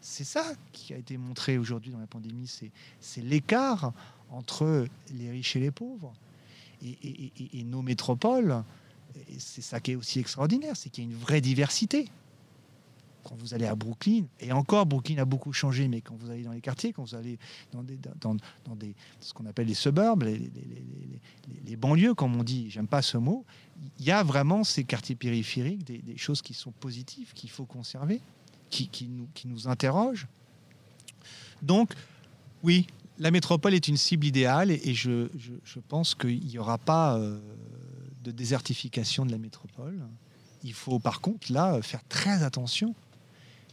c'est 0.01 0.23
ça 0.23 0.45
qui 0.71 0.93
a 0.93 0.97
été 0.97 1.17
montré 1.17 1.57
aujourd'hui 1.57 1.91
dans 1.91 1.99
la 1.99 2.07
pandémie, 2.07 2.49
c'est 2.99 3.21
l'écart 3.21 3.93
entre 4.31 4.87
les 5.13 5.29
riches 5.29 5.55
et 5.55 5.59
les 5.59 5.71
pauvres. 5.71 6.13
Et, 6.83 7.31
et 7.53 7.63
nos 7.63 7.81
métropoles, 7.81 8.63
c'est 9.39 9.63
ça 9.63 9.79
qui 9.79 9.91
est 9.91 9.95
aussi 9.95 10.19
extraordinaire, 10.19 10.75
c'est 10.77 10.89
qu'il 10.89 11.05
y 11.05 11.07
a 11.07 11.09
une 11.09 11.17
vraie 11.17 11.41
diversité 11.41 12.07
quand 13.27 13.35
vous 13.35 13.53
allez 13.53 13.65
à 13.65 13.75
Brooklyn, 13.75 14.23
et 14.39 14.53
encore 14.53 14.85
Brooklyn 14.85 15.17
a 15.17 15.25
beaucoup 15.25 15.51
changé, 15.51 15.89
mais 15.89 15.99
quand 15.99 16.15
vous 16.15 16.29
allez 16.29 16.43
dans 16.43 16.53
les 16.53 16.61
quartiers, 16.61 16.93
quand 16.93 17.03
vous 17.03 17.15
allez 17.15 17.37
dans, 17.73 17.83
des, 17.83 17.99
dans, 18.21 18.35
des, 18.75 18.95
ce 19.19 19.33
qu'on 19.33 19.45
appelle 19.45 19.67
les 19.67 19.73
suburbs, 19.73 20.23
les, 20.23 21.75
banlieues, 21.75 22.13
comme 22.13 22.37
on 22.37 22.43
dit, 22.43 22.69
j'aime 22.69 22.87
pas 22.87 23.01
ce 23.01 23.17
mot, 23.17 23.45
il 23.99 24.05
y 24.05 24.11
a 24.11 24.23
vraiment 24.23 24.63
ces 24.63 24.85
quartiers 24.85 25.15
périphériques, 25.15 25.83
des, 25.83 26.17
choses 26.17 26.41
qui 26.41 26.53
sont 26.53 26.71
positives, 26.71 27.33
qu'il 27.33 27.49
faut 27.49 27.65
conserver, 27.65 28.21
qui, 28.69 28.89
nous, 29.09 29.27
qui 29.33 29.49
nous 29.49 29.67
interrogent. 29.67 30.27
Donc, 31.61 31.93
oui, 32.63 32.87
la 33.19 33.31
métropole 33.31 33.73
est 33.73 33.89
une 33.89 33.97
cible 33.97 34.25
idéale 34.25 34.71
et, 34.71 34.93
je, 34.93 35.27
je, 35.35 35.79
pense 35.81 36.15
qu'il 36.15 36.45
n'y 36.45 36.57
aura 36.57 36.77
pas 36.77 37.17
euh, 37.17 37.39
de 38.23 38.31
désertification 38.31 39.25
de 39.25 39.31
la 39.31 39.37
métropole. 39.37 40.01
Il 40.63 40.73
faut 40.73 40.99
par 40.99 41.19
contre 41.19 41.51
là 41.51 41.81
faire 41.81 42.03
très 42.07 42.43
attention 42.43 42.95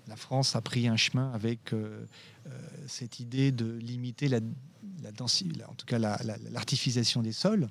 la 0.07 0.17
France 0.17 0.55
a 0.55 0.61
pris 0.61 0.87
un 0.89 0.97
chemin 0.97 1.33
avec 1.33 1.73
euh, 1.73 2.07
euh, 2.47 2.51
cette 2.87 3.21
idée 3.21 3.53
de 3.53 3.73
limiter 3.79 4.29
la, 4.29 4.39
en 4.39 5.75
tout 5.75 5.87
cas 5.87 5.99
l'artificialisation 5.99 7.23
des 7.23 7.33
sols. 7.33 7.69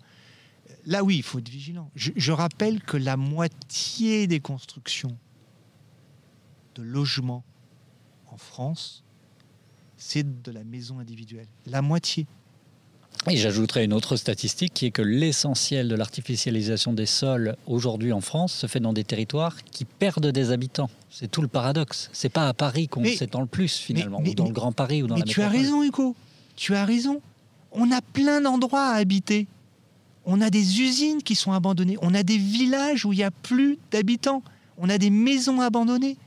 Là, 0.85 1.03
oui, 1.03 1.17
il 1.17 1.23
faut 1.23 1.39
être 1.39 1.49
vigilant. 1.49 1.91
Je, 1.95 2.31
rappelle 2.31 2.81
que 2.81 2.97
la 2.97 3.17
moitié 3.17 4.27
des 4.27 4.39
constructions 4.39 5.17
de 6.75 6.81
logements 6.81 7.43
en 8.27 8.37
France, 8.37 9.03
c'est 9.97 10.41
de 10.41 10.51
la 10.51 10.63
maison 10.63 10.99
individuelle. 10.99 11.47
La 11.65 11.81
moitié. 11.81 12.25
Et 13.29 13.37
j'ajouterais 13.37 13.85
une 13.85 13.93
autre 13.93 14.15
statistique 14.15 14.73
qui 14.73 14.87
est 14.87 14.91
que 14.91 15.01
l'essentiel 15.01 15.87
de 15.87 15.95
l'artificialisation 15.95 16.93
des 16.93 17.05
sols 17.05 17.55
aujourd'hui 17.67 18.11
en 18.11 18.21
France 18.21 18.53
se 18.53 18.67
fait 18.67 18.79
dans 18.79 18.91
des 18.91 19.03
territoires 19.03 19.63
qui 19.63 19.85
perdent 19.85 20.31
des 20.31 20.51
habitants. 20.51 20.89
C'est 21.15 21.29
tout 21.29 21.43
le 21.43 21.47
paradoxe. 21.47 22.09
C'est 22.11 22.29
pas 22.29 22.47
à 22.47 22.55
Paris 22.55 22.87
qu'on 22.87 23.05
s'étend 23.05 23.41
le 23.41 23.45
plus 23.45 23.77
finalement, 23.77 24.19
ou 24.19 24.33
dans 24.33 24.47
le 24.47 24.51
Grand 24.51 24.71
Paris 24.71 25.03
ou 25.03 25.07
dans 25.07 25.13
mais 25.13 25.21
la 25.21 25.27
tu 25.27 25.43
as 25.43 25.47
raison, 25.47 25.83
Hugo. 25.83 26.15
Tu 26.55 26.73
as 26.73 26.85
raison. 26.85 27.21
On 27.71 27.91
a 27.91 28.01
plein 28.01 28.41
d'endroits 28.41 28.87
à 28.87 28.95
habiter. 28.95 29.47
On 30.25 30.41
a 30.41 30.49
des 30.49 30.81
usines 30.81 31.21
qui 31.21 31.35
sont 31.35 31.51
abandonnées. 31.51 31.97
On 32.01 32.15
a 32.15 32.23
des 32.23 32.39
villages 32.39 33.05
où 33.05 33.13
il 33.13 33.17
n'y 33.17 33.23
a 33.23 33.29
plus 33.29 33.77
d'habitants. 33.91 34.41
On 34.79 34.89
a 34.89 34.97
des 34.97 35.11
maisons 35.11 35.61
abandonnées. 35.61 36.17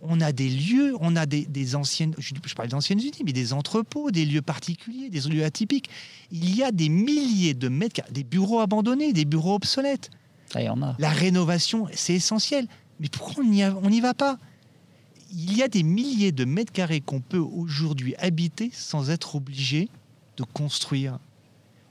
on 0.00 0.20
a 0.20 0.30
des 0.30 0.48
lieux, 0.48 0.94
on 1.00 1.16
a 1.16 1.26
des, 1.26 1.74
anciennes, 1.74 2.14
je, 2.16 2.32
je 2.46 2.54
parle 2.54 2.68
d'anciennes 2.68 3.00
unités, 3.00 3.24
mais 3.24 3.32
des 3.32 3.52
entrepôts, 3.52 4.12
des 4.12 4.24
lieux 4.24 4.42
particuliers, 4.42 5.10
des 5.10 5.22
lieux 5.22 5.44
atypiques. 5.44 5.90
Il 6.30 6.54
y 6.56 6.62
a 6.62 6.70
des 6.70 6.88
milliers 6.88 7.54
de 7.54 7.68
mètres, 7.68 8.00
des 8.12 8.22
bureaux 8.22 8.60
abandonnés, 8.60 9.12
des 9.12 9.24
bureaux 9.24 9.56
obsolètes. 9.56 10.10
Ça 10.52 10.62
y 10.62 10.68
en 10.68 10.80
a. 10.82 10.94
La 11.00 11.10
rénovation, 11.10 11.88
c'est 11.92 12.14
essentiel. 12.14 12.68
Mais 13.00 13.08
pourquoi 13.08 13.42
on 13.42 13.90
n'y 13.90 14.00
va 14.00 14.14
pas? 14.14 14.38
Il 15.32 15.56
y 15.56 15.62
a 15.62 15.68
des 15.68 15.82
milliers 15.82 16.32
de 16.32 16.44
mètres 16.44 16.72
carrés 16.72 17.00
qu'on 17.00 17.20
peut 17.20 17.38
aujourd'hui 17.38 18.14
habiter 18.16 18.70
sans 18.72 19.10
être 19.10 19.36
obligé 19.36 19.88
de 20.36 20.44
construire. 20.44 21.18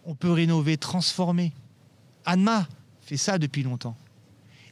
On 0.05 0.15
peut 0.15 0.31
rénover, 0.31 0.77
transformer. 0.77 1.53
Anma 2.25 2.67
fait 3.01 3.17
ça 3.17 3.37
depuis 3.37 3.63
longtemps. 3.63 3.97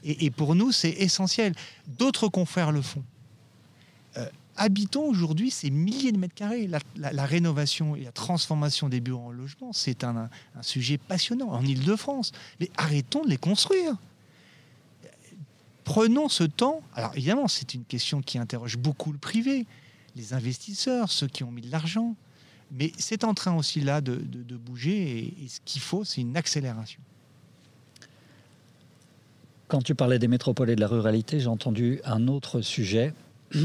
Et, 0.04 0.30
pour 0.30 0.56
nous, 0.56 0.72
c'est 0.72 0.92
essentiel. 0.92 1.54
D'autres 1.98 2.30
confrères 2.30 2.72
le 2.72 2.82
font. 2.82 3.04
Euh, 4.16 4.30
habitons 4.56 5.04
aujourd'hui 5.04 5.52
ces 5.52 5.70
milliers 5.70 6.12
de 6.12 6.18
mètres 6.18 6.36
carrés. 6.36 6.70
La, 6.96 7.26
rénovation 7.26 7.96
et 7.96 8.04
la 8.04 8.12
transformation 8.12 8.90
des 8.90 9.02
bureaux 9.02 9.28
en 9.28 9.32
logement, 9.32 9.74
c'est 9.74 10.04
un, 10.04 10.30
sujet 10.62 10.98
passionnant 10.98 11.50
en 11.50 11.66
Ile-de-France. 11.66 12.32
Mais 12.60 12.70
arrêtons 12.78 13.24
de 13.24 13.30
les 13.30 13.38
construire. 13.38 13.96
Prenons 15.88 16.28
ce 16.28 16.44
temps. 16.44 16.82
Alors 16.96 17.14
évidemment, 17.16 17.48
c'est 17.48 17.74
une 17.74 17.86
question 17.86 18.22
qui 18.22 18.38
interroge 18.38 18.78
beaucoup 18.78 19.14
le 19.14 19.18
privé, 19.18 19.66
les 20.18 20.34
investisseurs, 20.34 21.10
ceux 21.10 21.28
qui 21.28 21.46
ont 21.46 21.52
mis 21.52 21.62
de 21.62 21.72
l'argent. 21.72 22.14
Mais 22.74 22.92
c'est 22.98 23.24
en 23.24 23.34
train 23.34 23.56
aussi 23.56 23.80
là 23.80 24.02
de, 24.02 24.18
bouger 24.58 25.34
et 25.42 25.48
ce 25.48 25.62
qu'il 25.64 25.82
faut, 25.82 26.04
c'est 26.04 26.20
une 26.20 26.36
accélération. 26.36 27.00
Quand 29.70 29.82
tu 29.82 29.96
parlais 29.96 30.20
des 30.20 30.28
métropoles 30.28 30.72
et 30.72 30.76
de 30.76 30.82
la 30.82 30.90
ruralité, 30.90 31.40
j'ai 31.40 31.48
entendu 31.48 32.02
un 32.04 32.28
autre 32.28 32.62
sujet. 32.62 33.14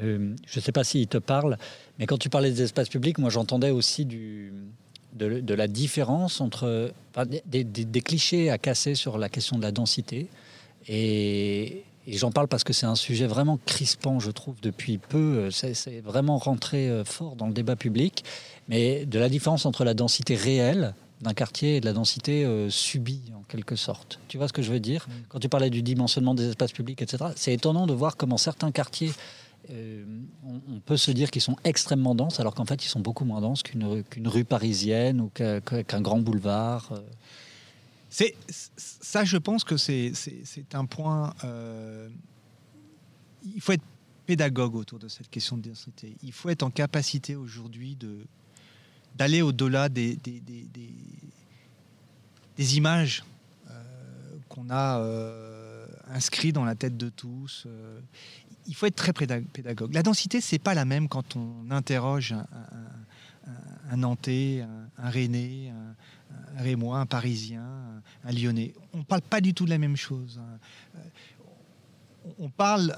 Euh, 0.00 0.36
je 0.46 0.60
ne 0.60 0.62
sais 0.62 0.70
pas 0.70 0.84
s'il 0.84 1.08
te 1.08 1.18
parle, 1.18 1.58
mais 1.98 2.06
quand 2.06 2.16
tu 2.16 2.30
parlais 2.30 2.52
des 2.52 2.62
espaces 2.62 2.88
publics, 2.88 3.18
moi 3.18 3.28
j'entendais 3.28 3.70
aussi 3.70 4.06
de, 4.06 4.52
la 5.52 5.66
différence 5.66 6.40
entre 6.40 6.92
des, 7.44 8.00
clichés 8.00 8.50
à 8.50 8.58
casser 8.58 8.94
sur 8.94 9.18
la 9.18 9.28
question 9.28 9.58
de 9.58 9.62
la 9.62 9.72
densité. 9.72 10.28
Et, 10.88 11.84
j'en 12.06 12.32
parle 12.32 12.48
parce 12.48 12.64
que 12.64 12.72
c'est 12.72 12.86
un 12.86 12.94
sujet 12.96 13.26
vraiment 13.26 13.58
crispant, 13.66 14.20
je 14.20 14.30
trouve, 14.30 14.60
depuis 14.60 14.98
peu. 14.98 15.50
C'est 15.50 16.00
vraiment 16.00 16.38
rentré 16.38 16.88
euh, 16.88 17.04
fort 17.04 17.36
dans 17.36 17.46
le 17.46 17.52
débat 17.52 17.76
public. 17.76 18.24
Mais 18.68 19.06
de 19.06 19.18
la 19.18 19.28
différence 19.28 19.66
entre 19.66 19.84
la 19.84 19.94
densité 19.94 20.34
réelle 20.34 20.94
d'un 21.20 21.34
quartier 21.34 21.76
et 21.76 21.80
de 21.80 21.86
la 21.86 21.92
densité 21.92 22.44
euh, 22.44 22.70
subie, 22.70 23.22
en 23.38 23.42
quelque 23.42 23.76
sorte. 23.76 24.18
Tu 24.28 24.38
vois 24.38 24.48
ce 24.48 24.52
que 24.52 24.62
je 24.62 24.72
veux 24.72 24.80
dire? 24.80 25.06
Mm. 25.06 25.12
Quand 25.28 25.38
tu 25.38 25.48
parlais 25.48 25.70
du 25.70 25.82
dimensionnement 25.82 26.34
des 26.34 26.48
espaces 26.48 26.72
publics, 26.72 27.02
etc., 27.02 27.32
c'est 27.36 27.52
étonnant 27.52 27.86
de 27.86 27.92
voir 27.92 28.16
comment 28.16 28.38
certains 28.38 28.70
quartiers, 28.70 29.12
euh, 29.70 30.04
on, 30.44 30.80
peut 30.80 30.96
se 30.96 31.10
dire 31.10 31.30
qu'ils 31.30 31.42
sont 31.42 31.56
extrêmement 31.64 32.14
denses, 32.14 32.40
alors 32.40 32.54
qu'en 32.54 32.64
fait, 32.64 32.84
ils 32.84 32.88
sont 32.88 33.00
beaucoup 33.00 33.24
moins 33.24 33.40
denses 33.40 33.62
qu'une 33.62 34.04
rue 34.26 34.44
parisienne 34.44 35.20
ou 35.20 35.28
qu'un 35.28 36.00
grand 36.00 36.18
boulevard. 36.18 36.90
Euh. 36.92 37.00
C'est 38.10 38.34
ça, 38.76 39.24
je 39.24 39.36
pense 39.36 39.64
que 39.64 39.76
c'est 39.76 40.12
un 40.74 40.84
point. 40.84 41.32
il 43.44 43.60
faut 43.60 43.72
être 43.72 43.84
pédagogue 44.26 44.76
autour 44.76 44.98
de 44.98 45.08
cette 45.08 45.28
question 45.28 45.56
de 45.56 45.68
densité. 45.68 46.14
Il 46.22 46.32
faut 46.32 46.50
être 46.50 46.62
en 46.62 46.70
capacité 46.70 47.34
aujourd'hui 47.34 47.96
de 47.96 48.26
d'aller 49.16 49.42
au-delà 49.42 49.88
des, 49.88 50.16
des, 52.56 52.76
images 52.76 53.24
euh, 53.68 53.72
qu'on 54.48 54.70
a 54.70 55.00
euh, 55.00 55.86
inscrites 56.08 56.54
dans 56.54 56.64
la 56.64 56.76
tête 56.76 56.96
de 56.96 57.08
tous. 57.08 57.64
Euh. 57.66 58.00
il 58.66 58.74
faut 58.76 58.86
être 58.86 58.94
très 58.94 59.12
pédagogue. 59.12 59.92
La 59.92 60.04
densité, 60.04 60.40
c'est 60.40 60.60
pas 60.60 60.74
la 60.74 60.84
même 60.84 61.08
quand 61.08 61.34
on 61.36 61.70
interroge 61.70 62.32
un, 62.32 62.46
un, 63.90 63.96
Nantais, 63.96 64.60
un, 64.60 64.88
un 65.02 65.10
un, 65.10 65.96
Rémois, 66.56 66.98
un 66.98 67.06
Parisien, 67.06 68.02
un, 68.24 68.32
Lyonnais. 68.32 68.74
On 68.92 68.98
ne 68.98 69.04
parle 69.04 69.22
pas 69.22 69.40
du 69.40 69.54
tout 69.54 69.64
de 69.64 69.70
la 69.70 69.78
même 69.78 69.96
chose. 69.96 70.40
Hein. 70.42 71.00
On 72.38 72.50
parle 72.50 72.94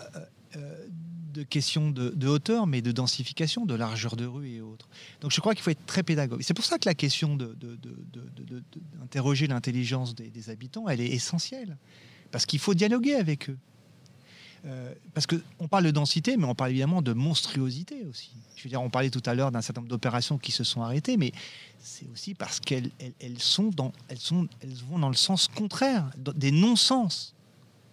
de 1.32 1.42
questions 1.42 1.90
de, 1.90 2.26
hauteur, 2.26 2.66
mais 2.66 2.82
de 2.82 2.92
densification, 2.92 3.66
de 3.66 3.74
largeur 3.74 4.16
de 4.16 4.26
rue 4.26 4.50
et 4.50 4.60
autres. 4.60 4.88
Donc 5.20 5.32
je 5.32 5.40
crois 5.40 5.54
qu'il 5.54 5.62
faut 5.62 5.70
être 5.70 5.86
très 5.86 6.02
pédagogue. 6.02 6.42
C'est 6.42 6.54
pour 6.54 6.64
ça 6.64 6.78
que 6.78 6.88
la 6.88 6.94
question 6.94 7.36
d'interroger 7.36 9.46
l'intelligence 9.46 10.14
des, 10.14 10.50
habitants, 10.50 10.88
elle 10.88 11.00
est 11.00 11.08
essentielle. 11.08 11.76
Parce 12.30 12.46
qu'il 12.46 12.60
faut 12.60 12.74
dialoguer 12.74 13.14
avec 13.14 13.50
eux. 13.50 13.58
Euh, 14.64 14.94
parce 15.12 15.26
qu'on 15.26 15.66
parle 15.68 15.84
de 15.84 15.90
densité, 15.90 16.36
mais 16.36 16.44
on 16.44 16.54
parle 16.54 16.70
évidemment 16.70 17.02
de 17.02 17.12
monstruosité 17.12 18.04
aussi. 18.08 18.30
Je 18.54 18.62
veux 18.62 18.68
dire, 18.68 18.80
on 18.80 18.90
parlait 18.90 19.10
tout 19.10 19.22
à 19.26 19.34
l'heure 19.34 19.50
d'un 19.50 19.60
certain 19.60 19.80
nombre 19.80 19.90
d'opérations 19.90 20.38
qui 20.38 20.52
se 20.52 20.62
sont 20.62 20.82
arrêtées, 20.82 21.16
mais 21.16 21.32
c'est 21.80 22.08
aussi 22.12 22.34
parce 22.34 22.60
qu'elles 22.60 22.90
elles, 23.18 23.40
sont 23.40 23.70
dans, 23.70 23.92
elles, 24.08 24.20
sont, 24.20 24.46
elles 24.60 24.74
vont 24.88 25.00
dans 25.00 25.08
le 25.08 25.16
sens 25.16 25.48
contraire, 25.48 26.10
des 26.16 26.52
non-sens. 26.52 27.34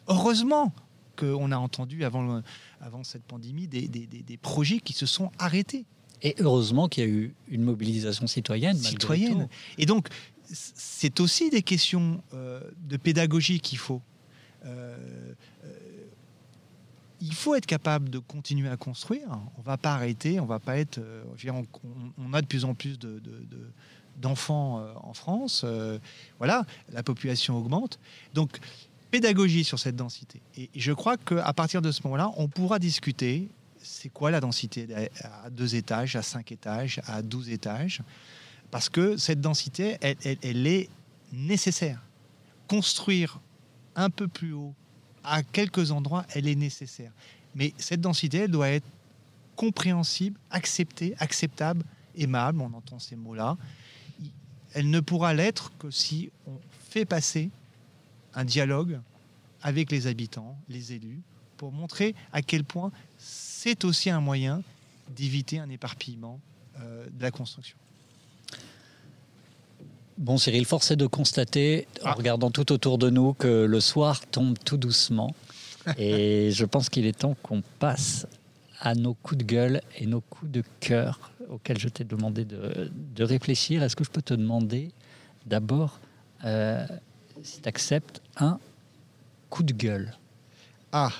Heureusement 0.07 0.71
qu'on 1.15 1.51
a 1.51 1.57
entendu 1.57 2.03
avant 2.03 2.41
avant 2.81 3.03
cette 3.03 3.23
pandémie, 3.23 3.67
des, 3.67 3.87
des, 3.87 4.05
des, 4.05 4.37
projets 4.37 4.79
qui 4.79 4.93
se 4.93 5.05
sont 5.05 5.31
arrêtés. 5.37 5.85
Et 6.21 6.35
heureusement 6.39 6.87
qu'il 6.87 7.03
y 7.03 7.07
a 7.07 7.09
eu 7.09 7.33
une 7.49 7.63
mobilisation 7.63 8.27
citoyenne. 8.27 8.77
Citoyenne. 8.77 9.47
Et 9.77 9.85
donc, 9.85 10.07
c'est 10.51 11.19
aussi 11.19 11.49
des 11.49 11.61
questions 11.61 12.21
euh, 12.33 12.61
de 12.87 12.97
pédagogie 12.97 13.59
qu'il 13.59 13.77
faut. 13.77 14.01
Euh, 14.65 14.97
euh, 15.63 15.78
il 17.21 17.33
faut 17.33 17.55
être 17.55 17.65
capable 17.65 18.09
de 18.09 18.19
continuer 18.19 18.69
à 18.69 18.77
construire. 18.77 19.27
On 19.57 19.61
va 19.61 19.77
pas 19.77 19.93
arrêter, 19.93 20.39
on 20.39 20.45
va 20.45 20.59
pas 20.59 20.77
être. 20.77 20.99
On, 21.47 21.65
on, 22.17 22.33
a 22.33 22.41
de 22.41 22.47
plus 22.47 22.65
en 22.65 22.73
plus 22.73 22.97
de, 22.97 23.21
d'enfants 24.17 24.83
en 25.03 25.13
France. 25.13 25.65
voilà, 26.37 26.65
la 26.91 27.03
population 27.03 27.57
augmente. 27.57 27.99
Donc, 28.33 28.59
pédagogie 29.11 29.63
sur 29.63 29.79
cette 29.79 29.95
densité. 29.95 30.41
Et 30.55 30.69
je 30.75 30.91
crois 30.91 31.17
qu'à 31.17 31.53
partir 31.53 31.81
de 31.81 31.91
ce 31.91 32.01
moment-là, 32.03 32.31
on 32.37 32.47
pourra 32.47 32.79
discuter 32.79 33.49
c'est 33.81 34.09
quoi 34.09 34.31
la 34.31 34.39
densité 34.39 34.87
à 35.23 35.49
deux 35.49 35.75
étages, 35.75 36.15
à 36.15 36.21
cinq 36.21 36.51
étages, 36.51 37.01
à 37.05 37.21
douze 37.21 37.49
étages, 37.49 38.01
parce 38.71 38.89
que 38.89 39.17
cette 39.17 39.41
densité, 39.41 39.97
elle, 40.01 40.67
est 40.67 40.89
nécessaire. 41.31 42.01
Construire 42.67 43.39
un 43.95 44.09
peu 44.09 44.27
plus 44.27 44.53
haut, 44.53 44.75
à 45.23 45.43
quelques 45.43 45.91
endroits, 45.91 46.25
elle 46.33 46.47
est 46.47 46.55
nécessaire. 46.55 47.11
Mais 47.55 47.73
cette 47.77 48.01
densité, 48.01 48.39
elle 48.39 48.51
doit 48.51 48.69
être 48.69 48.85
compréhensible, 49.55 50.39
acceptée, 50.51 51.15
acceptable, 51.19 51.83
aimable, 52.15 52.61
on 52.61 52.73
entend 52.73 52.99
ces 52.99 53.15
mots-là. 53.15 53.57
Elle 54.73 54.89
ne 54.89 54.99
pourra 54.99 55.33
l'être 55.33 55.71
que 55.77 55.91
si 55.91 56.31
on 56.47 56.53
fait 56.89 57.05
passer 57.05 57.49
un 58.33 58.45
dialogue 58.45 58.99
avec 59.61 59.91
les 59.91 60.07
habitants, 60.07 60.57
les 60.69 60.93
élus, 60.93 61.21
pour 61.57 61.71
montrer 61.71 62.15
à 62.31 62.41
quel 62.41 62.63
point 62.63 62.91
c'est 63.17 63.83
aussi 63.83 64.09
un 64.09 64.21
moyen 64.21 64.63
d'éviter 65.09 65.59
un 65.59 65.69
éparpillement 65.69 66.39
euh, 66.79 67.05
de 67.09 67.21
la 67.21 67.31
construction. 67.31 67.77
Bon 70.19 70.37
Cyril, 70.37 70.65
force 70.65 70.91
est 70.91 70.97
de 70.97 71.07
constater, 71.07 71.87
en 72.03 72.07
ah. 72.07 72.11
regardant 72.11 72.51
tout 72.51 72.73
autour 72.73 72.97
de 72.97 73.09
nous, 73.09 73.31
que 73.31 73.63
le 73.63 73.79
soir 73.79 74.19
tombe 74.27 74.57
tout 74.65 74.75
doucement. 74.75 75.33
Et 75.97 76.51
je 76.51 76.65
pense 76.65 76.89
qu'il 76.89 77.05
est 77.05 77.17
temps 77.17 77.37
qu'on 77.41 77.63
passe 77.79 78.27
à 78.81 78.95
nos 78.95 79.13
coups 79.13 79.37
de 79.39 79.43
gueule 79.45 79.81
et 79.97 80.05
nos 80.05 80.19
coups 80.19 80.51
de 80.51 80.63
cœur 80.81 81.31
auxquels 81.49 81.79
je 81.79 81.87
t'ai 81.87 82.03
demandé 82.03 82.43
de, 82.45 83.23
réfléchir. 83.23 83.81
Est-ce 83.81 83.95
que 83.95 84.03
je 84.03 84.09
peux 84.09 84.21
te 84.21 84.33
demander 84.33 84.91
d'abord 85.45 85.99
euh, 86.43 86.85
si 87.41 87.61
tu 87.61 87.67
acceptes 87.69 88.21
un 88.37 88.59
coup 89.49 89.63
de 89.63 89.73
gueule? 89.73 90.17
Ah 90.91 91.11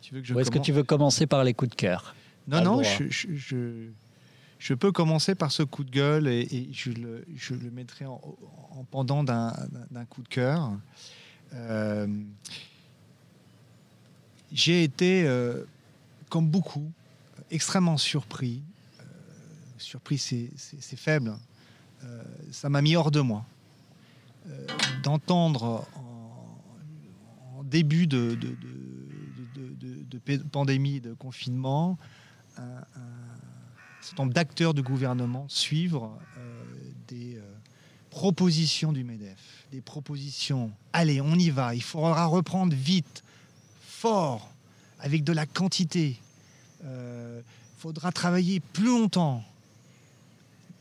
tu 0.00 0.14
veux 0.14 0.20
que 0.20 0.26
je 0.26 0.34
Ou 0.34 0.40
est-ce 0.40 0.50
que 0.50 0.58
tu 0.58 0.72
veux 0.72 0.84
commencer 0.84 1.26
par 1.26 1.42
les 1.44 1.54
coups 1.54 1.70
de 1.70 1.76
cœur? 1.76 2.14
Non, 2.48 2.62
non, 2.62 2.82
je, 2.82 3.04
je, 3.08 3.90
peux 4.74 4.92
commencer 4.92 5.34
par 5.34 5.50
ce 5.50 5.62
coup 5.62 5.84
de 5.84 5.90
gueule 5.90 6.28
et, 6.28 6.68
je, 6.70 6.90
le, 6.90 7.24
je, 7.34 7.54
mettrai 7.54 8.04
en, 8.04 8.20
pendant 8.90 9.24
d'un 9.24 9.54
coup 10.08 10.22
de 10.22 10.28
cœur. 10.28 10.72
Euh, 11.54 12.06
j'ai 14.52 14.84
été, 14.84 15.24
euh, 15.26 15.64
comme 16.28 16.48
beaucoup, 16.48 16.92
extrêmement 17.50 17.96
surpris. 17.96 18.62
Euh, 19.00 19.04
surpris, 19.78 20.18
c'est 20.18 20.96
faible. 20.96 21.34
ça 22.50 22.68
m'a 22.68 22.82
mis 22.82 22.96
hors 22.96 23.10
de 23.10 23.20
moi. 23.20 23.46
D'entendre 25.02 25.86
en, 25.96 27.64
début 27.64 28.06
de, 28.06 28.34
de, 28.34 28.56
de, 29.56 30.36
pandémie, 30.50 31.00
de 31.00 31.14
confinement, 31.14 31.98
un, 32.58 32.82
certain 34.00 34.22
nombre 34.22 34.34
d'acteurs 34.34 34.74
du 34.74 34.82
gouvernement 34.82 35.46
suivre 35.48 36.18
euh, 36.38 36.62
des 37.08 37.36
euh, 37.36 37.42
propositions 38.10 38.92
du 38.92 39.04
MEDEF, 39.04 39.66
des 39.70 39.80
propositions, 39.80 40.72
allez, 40.92 41.20
on 41.20 41.34
y 41.34 41.50
va, 41.50 41.74
il 41.74 41.82
faudra 41.82 42.26
reprendre 42.26 42.74
vite, 42.74 43.22
fort, 43.82 44.50
avec 44.98 45.24
de 45.24 45.32
la 45.32 45.46
quantité. 45.46 46.18
Il 46.82 47.42
faudra 47.76 48.10
travailler 48.10 48.60
plus 48.60 48.86
longtemps. 48.86 49.44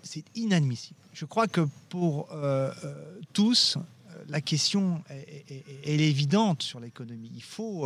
C'est 0.02 0.24
inadmissible. 0.36 1.00
Je 1.14 1.26
crois 1.26 1.48
que 1.48 1.68
pour 1.90 2.30
tous, 3.34 3.78
la 4.28 4.40
question 4.42 5.04
est, 5.10 5.64
est, 5.84 6.00
évidente 6.00 6.64
sur 6.64 6.80
l'économie. 6.80 7.32
Il 7.36 7.44
faut 7.44 7.86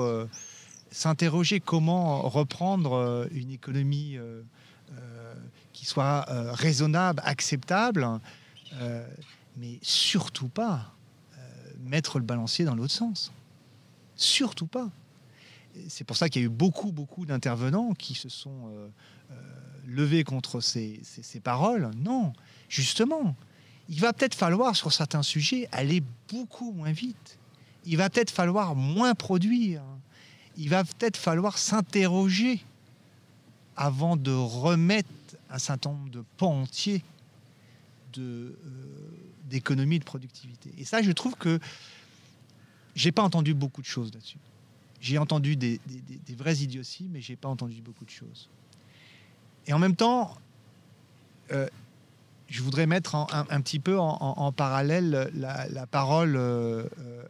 s'interroger 0.92 1.60
comment 1.60 2.22
reprendre 2.22 3.28
une 3.32 3.52
économie 3.52 4.18
qui 5.72 5.86
soit 5.86 6.26
raisonnable, 6.54 7.22
acceptable, 7.26 8.08
mais 9.58 9.80
surtout 9.82 10.50
pas 10.50 10.94
mettre 11.84 12.20
le 12.20 12.26
balancier 12.26 12.66
dans 12.66 12.76
l'autre 12.76 12.94
sens. 12.94 13.32
Surtout 14.16 14.68
pas. 14.68 14.90
C'est 15.88 16.04
pour 16.04 16.18
ça 16.18 16.30
qu'il 16.30 16.42
y 16.42 16.46
a 16.46 16.48
eu 16.48 16.50
beaucoup, 16.50 16.92
beaucoup 16.92 17.26
d'intervenants 17.26 17.94
qui 17.94 18.14
se 18.14 18.30
sont 18.30 18.68
euh, 18.68 18.88
euh, 19.32 19.36
levés 19.88 20.24
contre 20.24 20.62
ces, 20.62 21.02
paroles. 21.44 21.90
Non, 21.98 22.34
justement, 22.70 23.36
il 23.90 24.00
va 24.00 24.14
peut-être 24.14 24.36
falloir, 24.36 24.76
sur 24.76 24.94
certains 24.94 25.24
sujets, 25.24 25.68
aller 25.72 26.04
beaucoup 26.30 26.72
moins 26.72 26.92
vite. 26.92 27.40
Il 27.86 27.98
va 27.98 28.10
peut-être 28.10 28.32
falloir 28.32 28.76
moins 28.76 29.16
produire. 29.16 29.82
Il 30.58 30.70
va 30.70 30.84
peut-être 30.84 31.18
falloir 31.18 31.58
s'interroger 31.58 32.64
avant 33.76 34.16
de 34.16 34.32
remettre 34.32 35.10
un 35.50 35.60
certain 35.60 35.92
nombre 35.92 36.10
de 36.10 36.24
pans 36.38 36.62
entiers 36.62 37.04
de, 38.14 38.22
euh, 38.22 38.56
d'économie 39.46 40.00
de 40.00 40.04
productivité. 40.04 40.72
Et 40.78 40.86
ça, 40.86 41.02
je 41.02 41.12
trouve 41.12 41.36
que 41.36 41.60
j'ai 42.96 43.12
pas 43.12 43.24
entendu 43.24 43.54
beaucoup 43.54 43.82
de 43.82 43.88
choses 43.88 44.14
là-dessus. 44.14 44.38
J'ai 45.02 45.18
entendu 45.18 45.56
des, 45.56 45.82
des, 45.86 46.36
vraies 46.36 46.58
idioties, 46.58 47.10
mais 47.12 47.20
j'ai 47.20 47.36
pas 47.36 47.50
entendu 47.50 47.82
beaucoup 47.82 48.06
de 48.06 48.10
choses. 48.10 48.50
Et 49.68 49.74
en 49.74 49.80
même 49.80 49.96
temps, 49.96 50.36
euh, 51.52 51.68
je 52.48 52.62
voudrais 52.62 52.86
mettre 52.86 53.16
un, 53.16 53.62
petit 53.62 53.80
peu 53.80 53.98
en, 54.00 54.52
parallèle 54.52 55.32
la, 55.34 55.88
parole 55.88 56.36
euh, 56.36 56.86
euh, 57.00 57.24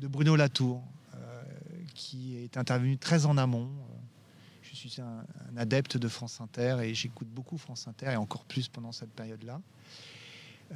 de 0.00 0.06
Bruno 0.06 0.36
Latour, 0.36 0.80
qui 1.94 2.36
est 2.36 2.56
intervenu 2.56 2.98
très 2.98 3.26
en 3.26 3.36
amont. 3.36 3.68
Un, 4.98 5.56
adepte 5.56 5.96
de 5.96 6.08
France 6.08 6.40
Inter 6.40 6.78
et 6.82 6.94
j'écoute 6.94 7.28
beaucoup 7.28 7.58
France 7.58 7.88
Inter 7.88 8.12
et 8.12 8.16
encore 8.16 8.44
plus 8.44 8.68
pendant 8.68 8.92
cette 8.92 9.10
période-là. 9.10 9.60
Euh, 10.72 10.74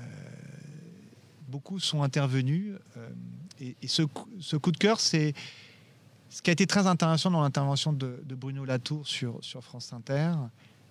beaucoup 1.49 1.79
sont 1.81 2.03
intervenus. 2.03 2.75
Euh, 2.97 3.09
et, 3.61 3.89
ce, 3.89 4.03
coup 4.03 4.73
de 4.73 4.77
cœur, 4.77 5.01
c'est 5.01 5.35
ce 6.29 6.41
qui 6.43 6.51
a 6.51 6.53
été 6.53 6.67
très 6.67 6.87
intéressant 6.87 7.31
dans 7.31 7.43
l'intervention 7.43 7.93
de, 7.93 8.23
Bruno 8.29 8.65
Latour 8.65 9.07
sur, 9.07 9.41
France 9.61 9.93
Inter. 9.93 10.33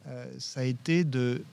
Euh, 0.08 0.26
ça 0.38 0.62
a 0.62 0.64
été 0.64 1.04
de. 1.04 1.44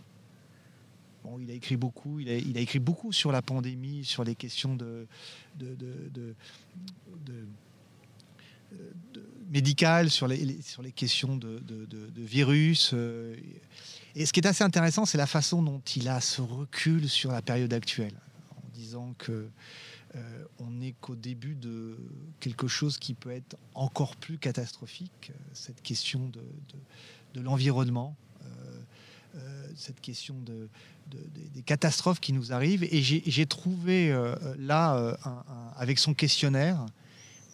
Bon, 1.24 1.38
il 1.40 1.50
a 1.50 1.54
écrit 1.54 1.76
beaucoup, 1.76 2.20
il 2.20 2.28
a, 2.28 2.60
écrit 2.60 2.78
beaucoup 2.78 3.12
sur 3.12 3.32
la 3.32 3.42
pandémie, 3.42 4.04
sur 4.04 4.22
les 4.22 4.34
questions 4.34 4.76
de, 4.76 5.06
médicales, 9.48 10.10
sur 10.10 10.28
les, 10.28 10.60
sur 10.62 10.82
les 10.82 10.92
questions 10.92 11.36
de, 11.36 11.62
virus. 12.16 12.94
Et 14.14 14.24
ce 14.24 14.32
qui 14.32 14.40
est 14.40 14.46
assez 14.46 14.64
intéressant, 14.64 15.04
c'est 15.04 15.18
la 15.18 15.26
façon 15.26 15.62
dont 15.62 15.82
il 15.94 16.08
a 16.08 16.20
ce 16.20 16.40
recul 16.40 17.08
sur 17.08 17.32
la 17.32 17.42
période 17.42 17.72
actuelle, 17.72 18.14
en 18.50 18.68
disant 18.74 19.14
que 19.18 19.48
euh, 20.16 20.44
on 20.58 20.70
n'est 20.70 20.94
qu'au 21.00 21.16
début 21.16 21.54
de 21.54 21.98
quelque 22.40 22.68
chose 22.68 22.96
qui 22.98 23.12
peut 23.12 23.30
être 23.30 23.56
encore 23.74 24.16
plus 24.16 24.38
catastrophique, 24.38 25.32
cette 25.52 25.82
question 25.82 26.28
de, 26.28 26.42
de, 27.34 27.40
l'environnement, 27.42 28.16
euh, 28.40 28.46
euh, 29.34 29.68
cette 29.76 30.00
question 30.00 30.34
de, 30.40 30.68
des 31.54 31.62
catastrophes 31.62 32.20
qui 32.20 32.32
nous 32.32 32.52
arrivent. 32.52 32.84
Et 32.84 33.02
j'ai 33.02 33.46
trouvé 33.46 34.16
là, 34.58 35.18
avec 35.76 35.98
son 35.98 36.14
questionnaire, 36.14 36.86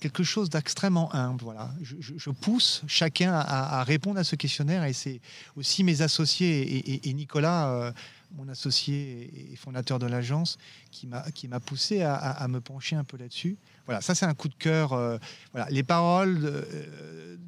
quelque 0.03 0.25
chose 0.25 0.51
d'extrêmement 0.51 1.15
humble. 1.15 1.45
Voilà. 1.45 1.71
Je, 1.81 2.31
pousse 2.31 2.83
chacun 2.89 3.33
à, 3.33 3.85
répondre 3.85 4.19
à 4.19 4.25
ce 4.25 4.35
questionnaire 4.35 4.85
et 4.85 4.93
c'est 4.93 5.21
aussi 5.57 5.85
mes 5.85 6.03
associés 6.03 7.09
et, 7.09 7.13
Nicolas, 7.13 7.69
euh, 7.69 7.93
mon 8.37 8.49
associé 8.49 9.53
et 9.53 9.57
fondateur 9.57 10.01
de 10.01 10.07
l'agence, 10.07 10.59
qui 10.91 11.07
m'a 11.07 11.61
poussé 11.61 12.03
à, 12.03 12.47
me 12.49 12.61
pencher 12.61 12.97
un 12.97 13.05
peu 13.05 13.17
là-dessus. 13.17 13.57
Voilà, 13.87 14.01
ça 14.01 14.15
c'est 14.17 14.27
un 14.27 14.35
coup 14.35 14.49
de 14.49 14.55
cœur. 14.55 14.93
Euh, 14.93 15.19
voilà, 15.53 15.69
les 15.71 15.85
paroles 15.85 16.41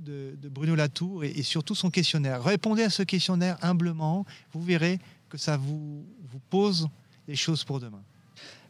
de, 0.05 0.37
de, 0.41 0.49
Bruno 0.49 0.77
Latour 0.77 1.25
et, 1.25 1.43
surtout 1.43 1.75
son 1.75 1.91
questionnaire. 1.91 2.43
Répondez 2.45 2.85
à 2.85 2.91
ce 2.91 3.03
questionnaire 3.03 3.57
humblement, 3.63 4.25
vous 4.53 4.63
verrez 4.63 5.01
que 5.29 5.39
ça 5.39 5.57
vous, 5.57 6.05
vous 6.31 6.41
pose 6.51 6.89
les 7.27 7.37
choses 7.37 7.65
pour 7.65 7.81
demain. 7.81 8.03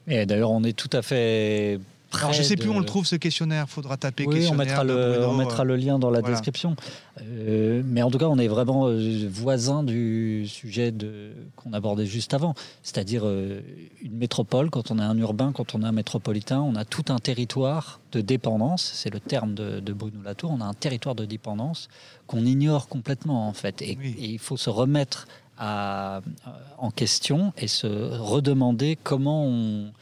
Et 0.06 0.24
d'ailleurs, 0.24 0.50
on 0.50 0.64
est 0.64 0.76
tout 0.76 0.90
à 0.92 1.02
fait 1.02 1.80
alors, 2.18 2.32
je 2.32 2.38
ne 2.38 2.44
sais 2.44 2.56
plus 2.56 2.68
où 2.68 2.72
on 2.72 2.78
le 2.78 2.84
trouve 2.84 3.06
ce 3.06 3.16
questionnaire. 3.16 3.68
Faudra 3.68 3.96
taper 3.96 4.26
oui, 4.26 4.46
On 4.50 4.54
mettra, 4.54 4.84
le, 4.84 5.26
on 5.26 5.34
mettra 5.34 5.64
le 5.64 5.76
lien 5.76 5.98
dans 5.98 6.10
la 6.10 6.22
description. 6.22 6.76
Euh, 7.20 7.82
mais 7.84 8.02
en 8.02 8.10
tout 8.10 8.18
cas, 8.18 8.26
on 8.26 8.38
est 8.38 8.48
vraiment 8.48 8.88
euh, 8.88 9.28
voisin 9.30 9.82
du 9.82 10.46
sujet 10.48 10.92
qu'on 11.56 11.72
abordait 11.72 12.06
juste 12.06 12.34
avant. 12.34 12.54
C'est-à-dire 12.82 13.22
euh, 13.24 13.60
une 14.02 14.16
métropole, 14.16 14.70
quand 14.70 14.90
on 14.90 14.98
est 14.98 15.02
un 15.02 15.16
urbain, 15.18 15.52
quand 15.52 15.74
on 15.74 15.82
est 15.82 15.86
un 15.86 15.92
métropolitain, 15.92 16.60
on 16.60 16.74
a 16.76 16.84
tout 16.84 17.04
un 17.08 17.18
territoire 17.18 18.00
de 18.12 18.20
dépendance. 18.20 18.90
C'est 18.94 19.12
le 19.12 19.20
terme 19.20 19.54
de, 19.54 19.92
Bruno 19.92 20.22
Latour. 20.22 20.50
On 20.50 20.60
a 20.60 20.64
un 20.64 20.74
territoire 20.74 21.14
de 21.14 21.24
dépendance 21.24 21.88
qu'on 22.26 22.44
ignore 22.44 22.88
complètement, 22.88 23.48
en 23.48 23.52
fait. 23.52 23.82
Et, 23.82 23.98
et 24.18 24.30
il 24.30 24.38
faut 24.38 24.56
se 24.56 24.70
remettre 24.70 25.26
à, 25.58 26.20
en 26.78 26.90
question 26.90 27.52
et 27.56 27.68
se 27.68 27.86
redemander 27.86 28.98
comment 29.02 29.44
on 29.46 29.92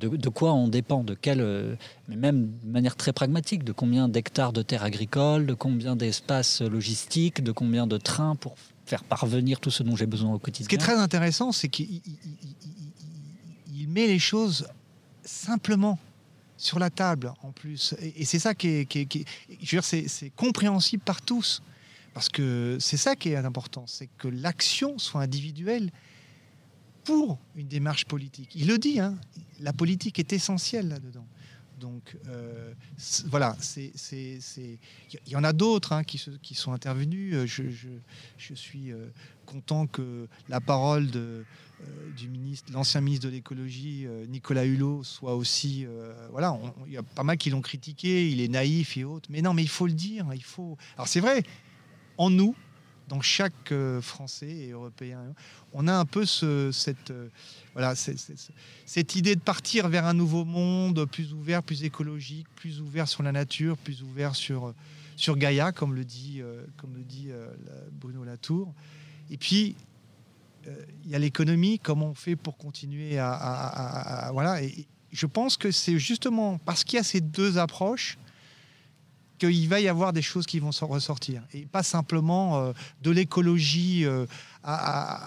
de, 0.00 0.28
quoi 0.28 0.52
on 0.52 0.68
dépend, 0.68 1.04
de 1.04 1.14
quel, 1.14 1.40
euh, 1.40 1.76
même 2.08 2.52
de 2.62 2.70
manière 2.70 2.96
très 2.96 3.12
pragmatique, 3.12 3.64
de 3.64 3.72
combien 3.72 4.08
d'hectares 4.08 4.52
de 4.52 4.62
terres 4.62 4.84
agricoles, 4.84 5.46
de 5.46 5.54
combien 5.54 5.96
d'espaces 5.96 6.62
logistiques, 6.62 7.42
de 7.42 7.52
combien 7.52 7.86
de 7.86 7.96
trains 7.96 8.36
pour 8.36 8.56
faire 8.86 9.04
parvenir 9.04 9.60
tout 9.60 9.70
ce 9.70 9.82
dont 9.82 9.96
j'ai 9.96 10.06
besoin 10.06 10.34
au 10.34 10.38
quotidien. 10.38 10.64
Ce 10.64 10.68
qui 10.68 10.74
est 10.74 10.78
très 10.78 10.98
intéressant, 10.98 11.52
c'est 11.52 11.68
qu'il 11.68 12.00
met 13.88 14.06
les 14.06 14.18
choses 14.18 14.66
simplement 15.22 15.98
sur 16.56 16.78
la 16.78 16.90
table 16.90 17.32
en 17.42 17.52
plus. 17.52 17.94
Et, 18.00 18.24
c'est 18.24 18.38
ça 18.38 18.54
qui 18.54 18.68
est, 18.68 18.86
je 18.92 19.76
veux 19.76 19.80
dire, 19.80 19.84
c'est 19.84 20.30
compréhensible 20.36 21.02
par 21.02 21.22
tous. 21.22 21.62
Parce 22.12 22.28
que 22.28 22.76
c'est 22.80 22.96
ça 22.96 23.14
qui 23.14 23.30
est 23.30 23.36
important, 23.36 23.84
c'est 23.86 24.08
que 24.18 24.26
l'action 24.26 24.98
soit 24.98 25.22
individuelle 25.22 25.90
pour 27.10 27.38
une 27.56 27.66
démarche 27.66 28.04
politique. 28.04 28.52
Il 28.54 28.68
le 28.68 28.78
dit, 28.78 29.00
hein, 29.00 29.18
la 29.58 29.72
politique 29.72 30.18
est 30.18 30.32
essentielle 30.32 30.88
là-dedans. 30.88 31.26
Donc 31.80 32.16
euh, 32.28 32.72
voilà, 33.26 33.56
il 33.76 34.78
y 35.26 35.36
en 35.36 35.44
a 35.44 35.52
d'autres 35.52 35.92
hein, 35.92 36.04
qui, 36.04 36.54
sont 36.54 36.72
intervenus. 36.72 37.34
Euh, 37.34 37.46
je, 37.46 37.62
je, 38.36 38.54
suis 38.54 38.92
euh, 38.92 39.06
content 39.46 39.86
que 39.86 40.28
la 40.50 40.60
parole 40.60 41.10
de, 41.10 41.44
du 42.16 42.28
ministre, 42.28 42.70
l'ancien 42.72 43.00
ministre 43.00 43.26
de 43.26 43.32
l'écologie, 43.32 44.06
Nicolas 44.28 44.66
Hulot, 44.66 45.02
soit 45.02 45.34
aussi. 45.34 45.86
voilà, 46.30 46.56
il 46.86 46.92
y 46.92 46.98
a 46.98 47.02
pas 47.02 47.24
mal 47.24 47.38
qui 47.38 47.50
l'ont 47.50 47.62
critiqué. 47.62 48.30
Il 48.30 48.40
est 48.40 48.48
naïf 48.48 48.96
et 48.98 49.04
autres. 49.04 49.28
Mais 49.32 49.40
non, 49.40 49.54
mais 49.54 49.62
il 49.62 49.70
faut 49.70 49.86
le 49.86 49.94
dire. 49.94 50.26
Il 50.34 50.44
faut. 50.44 50.76
Alors 50.96 51.08
c'est 51.08 51.20
vrai, 51.20 51.42
en 52.18 52.28
nous, 52.28 52.54
dans 53.10 53.20
chaque 53.20 53.72
euh, 53.72 54.00
Français 54.00 54.48
et 54.48 54.70
Européen. 54.70 55.20
On 55.72 55.88
a 55.88 55.92
un 55.92 56.04
peu 56.04 56.24
ce, 56.24 56.70
cette, 56.70 57.10
euh, 57.10 57.28
voilà, 57.74 57.94
cette 57.96 59.16
idée 59.16 59.34
de 59.34 59.40
partir 59.40 59.88
vers 59.88 60.06
un 60.06 60.14
nouveau 60.14 60.44
monde 60.44 61.04
plus 61.06 61.34
ouvert, 61.34 61.62
plus 61.62 61.82
écologique, 61.82 62.46
plus 62.54 62.80
ouvert 62.80 63.08
sur 63.08 63.24
la 63.24 63.32
nature, 63.32 63.76
plus 63.76 64.02
ouvert 64.02 64.36
sur, 64.36 64.72
sur 65.16 65.36
Gaïa, 65.36 65.72
comme 65.72 65.94
le 65.94 66.04
dit, 66.04 66.38
euh, 66.40 66.62
comme 66.76 66.94
le 66.94 67.02
dit 67.02 67.30
Bruno 67.92 68.22
Latour. 68.22 68.72
Et 69.28 69.36
puis, 69.36 69.74
il 71.04 71.10
y 71.10 71.14
a 71.16 71.18
l'économie, 71.18 71.80
comment 71.80 72.10
on 72.10 72.14
fait 72.14 72.36
pour 72.36 72.56
continuer 72.56 73.18
à... 73.18 74.30
voilà, 74.32 74.62
et 74.62 74.86
je 75.10 75.26
pense 75.26 75.56
que 75.56 75.72
c'est 75.72 75.98
justement 75.98 76.58
parce 76.58 76.84
qu'il 76.84 76.96
y 76.96 77.00
a 77.00 77.04
ces 77.04 77.20
deux 77.20 77.58
approches 77.58 78.18
qu'il 79.40 79.68
va 79.68 79.80
y 79.80 79.88
avoir 79.88 80.12
des 80.12 80.22
choses 80.22 80.46
qui 80.46 80.60
vont 80.60 80.70
ressortir. 80.82 81.42
Et 81.52 81.66
pas 81.66 81.82
simplement 81.82 82.58
euh, 82.58 82.72
de 83.02 83.10
l'écologie. 83.10 84.04
Euh, 84.04 84.26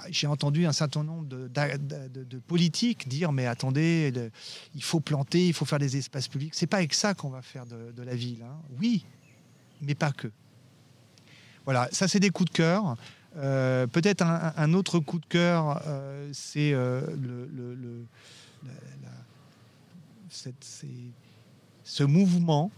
J'ai 0.10 0.28
entendu 0.28 0.66
un 0.66 0.72
certain 0.72 1.04
nombre 1.04 1.28
de, 1.28 2.40
politiques 2.48 3.08
dire 3.08 3.32
mais 3.32 3.48
attendez, 3.48 4.14
il 4.76 4.84
faut 4.84 5.00
planter, 5.00 5.48
il 5.48 5.54
faut 5.54 5.66
faire 5.66 5.80
des 5.80 5.98
espaces 5.98 6.28
publics. 6.28 6.54
C'est 6.56 6.68
pas 6.68 6.78
avec 6.78 6.94
ça 6.94 7.14
qu'on 7.14 7.30
va 7.30 7.42
faire 7.42 7.66
de, 7.66 8.04
la 8.04 8.16
ville. 8.16 8.44
Hein. 8.44 8.56
Oui, 8.80 9.04
mais 9.82 9.96
pas 9.96 10.12
que. 10.12 10.32
Voilà, 11.66 11.90
ça 11.92 12.08
c'est 12.08 12.20
des 12.20 12.30
coups 12.30 12.52
de 12.52 12.56
cœur. 12.56 12.96
Euh, 13.36 13.88
peut-être 13.88 14.22
un, 14.22 14.74
autre 14.74 15.00
coup 15.00 15.18
de 15.18 15.26
cœur, 15.26 15.82
c'est 16.32 16.72
le, 16.72 17.50
le, 17.52 18.06
ce 21.84 22.04
mouvement 22.04 22.72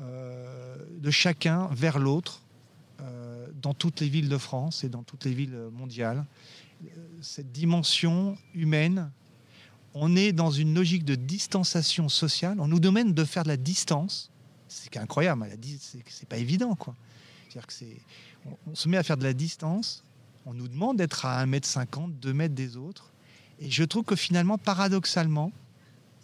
de 0.00 1.10
chacun 1.10 1.68
vers 1.72 1.98
l'autre 1.98 2.40
dans 3.62 3.74
toutes 3.74 4.00
les 4.00 4.08
villes 4.08 4.28
de 4.28 4.38
France 4.38 4.84
et 4.84 4.88
dans 4.88 5.02
toutes 5.02 5.24
les 5.24 5.34
villes 5.34 5.56
mondiales. 5.72 6.24
Cette 7.22 7.52
dimension 7.52 8.36
humaine, 8.54 9.10
on 9.94 10.16
est 10.16 10.32
dans 10.32 10.50
une 10.50 10.74
logique 10.74 11.04
de 11.04 11.14
distanciation 11.14 12.08
sociale. 12.08 12.60
On 12.60 12.68
nous 12.68 12.80
demande 12.80 13.14
de 13.14 13.24
faire 13.24 13.44
de 13.44 13.48
la 13.48 13.56
distance. 13.56 14.30
C'est 14.68 14.96
incroyable, 14.96 15.46
c'est 16.08 16.28
pas 16.28 16.36
évident. 16.36 16.74
quoi. 16.74 16.94
C'est-à-dire 17.48 17.66
que 17.66 17.74
on, 18.66 18.74
se 18.74 18.88
met 18.88 18.96
à 18.96 19.02
faire 19.02 19.16
de 19.16 19.22
la 19.22 19.32
distance, 19.32 20.02
on 20.44 20.52
nous 20.52 20.68
demande 20.68 20.98
d'être 20.98 21.24
à 21.24 21.46
1m50, 21.46 22.18
2 22.18 22.32
mètres 22.32 22.54
des 22.54 22.76
autres. 22.76 23.12
Et 23.60 23.70
je 23.70 23.84
trouve 23.84 24.04
que 24.04 24.16
finalement, 24.16 24.58
paradoxalement, 24.58 25.52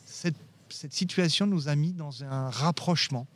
cette 0.05 0.93
situation 0.93 1.47
nous 1.47 1.69
a 1.69 1.77
mis 1.77 1.93
dans 1.93 2.25
un 2.25 2.51
rapprochement. 2.51 3.27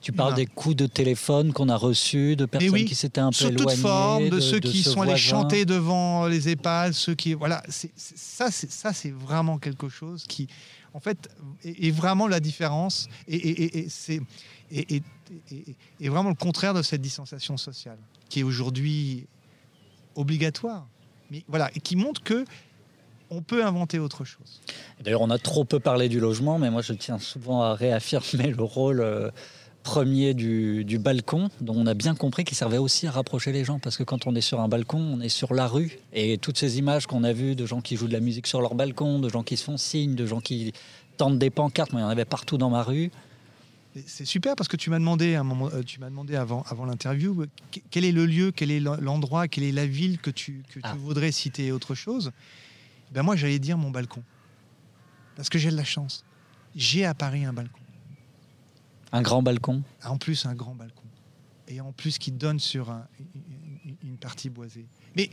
Tu 0.00 0.12
parles 0.12 0.34
des 0.34 0.46
coups 0.46 0.76
de 0.76 0.86
téléphone 0.86 1.52
qu'on 1.52 1.68
a 1.68 1.76
reçus, 1.76 2.36
de 2.36 2.46
personnes 2.46 2.84
qui 2.84 2.94
s'étaient 2.94 3.20
un 3.20 3.30
peu 3.30 3.46
éloignées. 3.46 3.58
Sous 3.58 3.64
toute 3.64 3.78
forme, 3.78 4.28
de, 4.28 4.40
ceux 4.40 4.60
qui 4.60 4.82
sont 4.82 5.00
allés 5.02 5.16
chanter 5.16 5.64
devant 5.64 6.26
les 6.26 6.48
EHPAD, 6.48 6.92
ceux 6.92 7.14
qui. 7.14 7.34
Voilà, 7.34 7.62
c'est, 7.68 7.90
ça, 7.96 8.50
c'est, 8.50 8.70
ça, 8.70 8.92
c'est 8.92 9.10
vraiment 9.10 9.58
quelque 9.58 9.88
chose 9.88 10.24
qui, 10.28 10.48
en 10.94 11.00
fait, 11.00 11.28
est, 11.64 11.90
vraiment 11.90 12.26
la 12.26 12.40
différence 12.40 13.08
et, 13.28 13.78
et 13.78 13.88
c'est 13.88 14.20
et, 14.72 16.08
vraiment 16.08 16.30
le 16.30 16.34
contraire 16.34 16.74
de 16.74 16.82
cette 16.82 17.00
distanciation 17.00 17.56
sociale, 17.56 17.98
qui 18.28 18.40
est 18.40 18.42
aujourd'hui 18.42 19.26
obligatoire. 20.14 20.86
Mais 21.30 21.44
voilà, 21.48 21.70
et 21.74 21.80
qui 21.80 21.96
montre 21.96 22.22
que 22.22 22.44
on 23.30 23.40
peut 23.40 23.64
inventer 23.64 23.98
autre 23.98 24.24
chose. 24.24 24.60
D'ailleurs, 25.00 25.22
on 25.22 25.30
a 25.30 25.38
trop 25.38 25.64
peu 25.64 25.80
parlé 25.80 26.10
du 26.10 26.20
logement, 26.20 26.58
mais 26.58 26.70
moi 26.70 26.82
je 26.82 26.92
tiens 26.92 27.18
souvent 27.18 27.62
à 27.62 27.74
réaffirmer 27.74 28.48
le 28.48 28.62
rôle 28.62 29.00
euh, 29.00 29.30
premier 29.82 30.34
du, 30.34 30.98
balcon, 30.98 31.50
dont 31.60 31.74
on 31.76 31.86
a 31.86 31.94
bien 31.94 32.14
compris 32.14 32.44
qu'il 32.44 32.56
servait 32.56 32.78
aussi 32.78 33.06
à 33.06 33.10
rapprocher 33.10 33.52
les 33.52 33.64
gens, 33.64 33.78
parce 33.78 33.96
que 33.96 34.02
quand 34.02 34.26
on 34.26 34.34
est 34.34 34.40
sur 34.40 34.60
un 34.60 34.68
balcon, 34.68 34.98
on 34.98 35.20
est 35.20 35.28
sur 35.28 35.54
la 35.54 35.66
rue, 35.66 35.98
et 36.12 36.38
toutes 36.38 36.58
ces 36.58 36.78
images 36.78 37.06
qu'on 37.06 37.24
a 37.24 37.32
vues 37.32 37.54
de 37.54 37.66
gens 37.66 37.80
qui 37.80 37.96
jouent 37.96 38.08
de 38.08 38.12
la 38.12 38.20
musique 38.20 38.46
sur 38.46 38.60
leur 38.60 38.74
balcon, 38.74 39.18
de 39.18 39.28
gens 39.28 39.42
qui 39.42 39.56
se 39.56 39.64
font 39.64 39.76
signe, 39.76 40.14
de 40.14 40.26
gens 40.26 40.40
qui 40.40 40.72
tendent 41.16 41.38
des 41.38 41.50
pancartes, 41.50 41.92
moi 41.92 42.00
il 42.00 42.04
y 42.04 42.06
en 42.06 42.10
avait 42.10 42.24
partout 42.24 42.58
dans 42.58 42.70
ma 42.70 42.82
rue. 42.82 43.10
C'est 44.06 44.24
super 44.24 44.56
parce 44.56 44.68
que 44.68 44.76
tu 44.76 44.88
m'as 44.88 44.98
demandé, 44.98 45.34
un 45.34 45.44
moment, 45.44 45.68
euh, 45.68 45.82
tu 45.82 46.00
m'as 46.00 46.08
demandé 46.08 46.34
avant, 46.34 46.64
avant 46.70 46.86
l'interview 46.86 47.44
quel 47.90 48.06
est 48.06 48.12
le 48.12 48.24
lieu, 48.24 48.50
quel 48.50 48.70
est 48.70 48.80
l'endroit, 48.80 49.48
quelle 49.48 49.64
est 49.64 49.72
la 49.72 49.86
ville 49.86 50.18
que 50.18 50.30
tu, 50.30 50.62
que 50.70 50.80
tu 50.80 50.80
ah. 50.82 50.94
voudrais 50.98 51.30
citer 51.30 51.72
autre 51.72 51.94
chose? 51.94 52.32
Ben 53.10 53.22
moi, 53.22 53.36
j'allais 53.36 53.58
dire 53.58 53.76
mon 53.76 53.90
balcon. 53.90 54.22
Parce 55.36 55.50
que 55.50 55.58
j'ai 55.58 55.70
de 55.70 55.76
la 55.76 55.84
chance. 55.84 56.24
J'ai 56.74 57.04
à 57.04 57.12
Paris 57.12 57.44
un 57.44 57.52
balcon. 57.52 57.81
Un 59.12 59.22
grand 59.22 59.42
balcon 59.42 59.82
En 60.04 60.16
plus, 60.16 60.46
un 60.46 60.54
grand 60.54 60.74
balcon. 60.74 61.04
Et 61.68 61.80
en 61.80 61.92
plus, 61.92 62.18
qui 62.18 62.32
donne 62.32 62.58
sur 62.58 62.94
une 64.02 64.16
partie 64.16 64.50
boisée. 64.50 64.86
Mais 65.16 65.30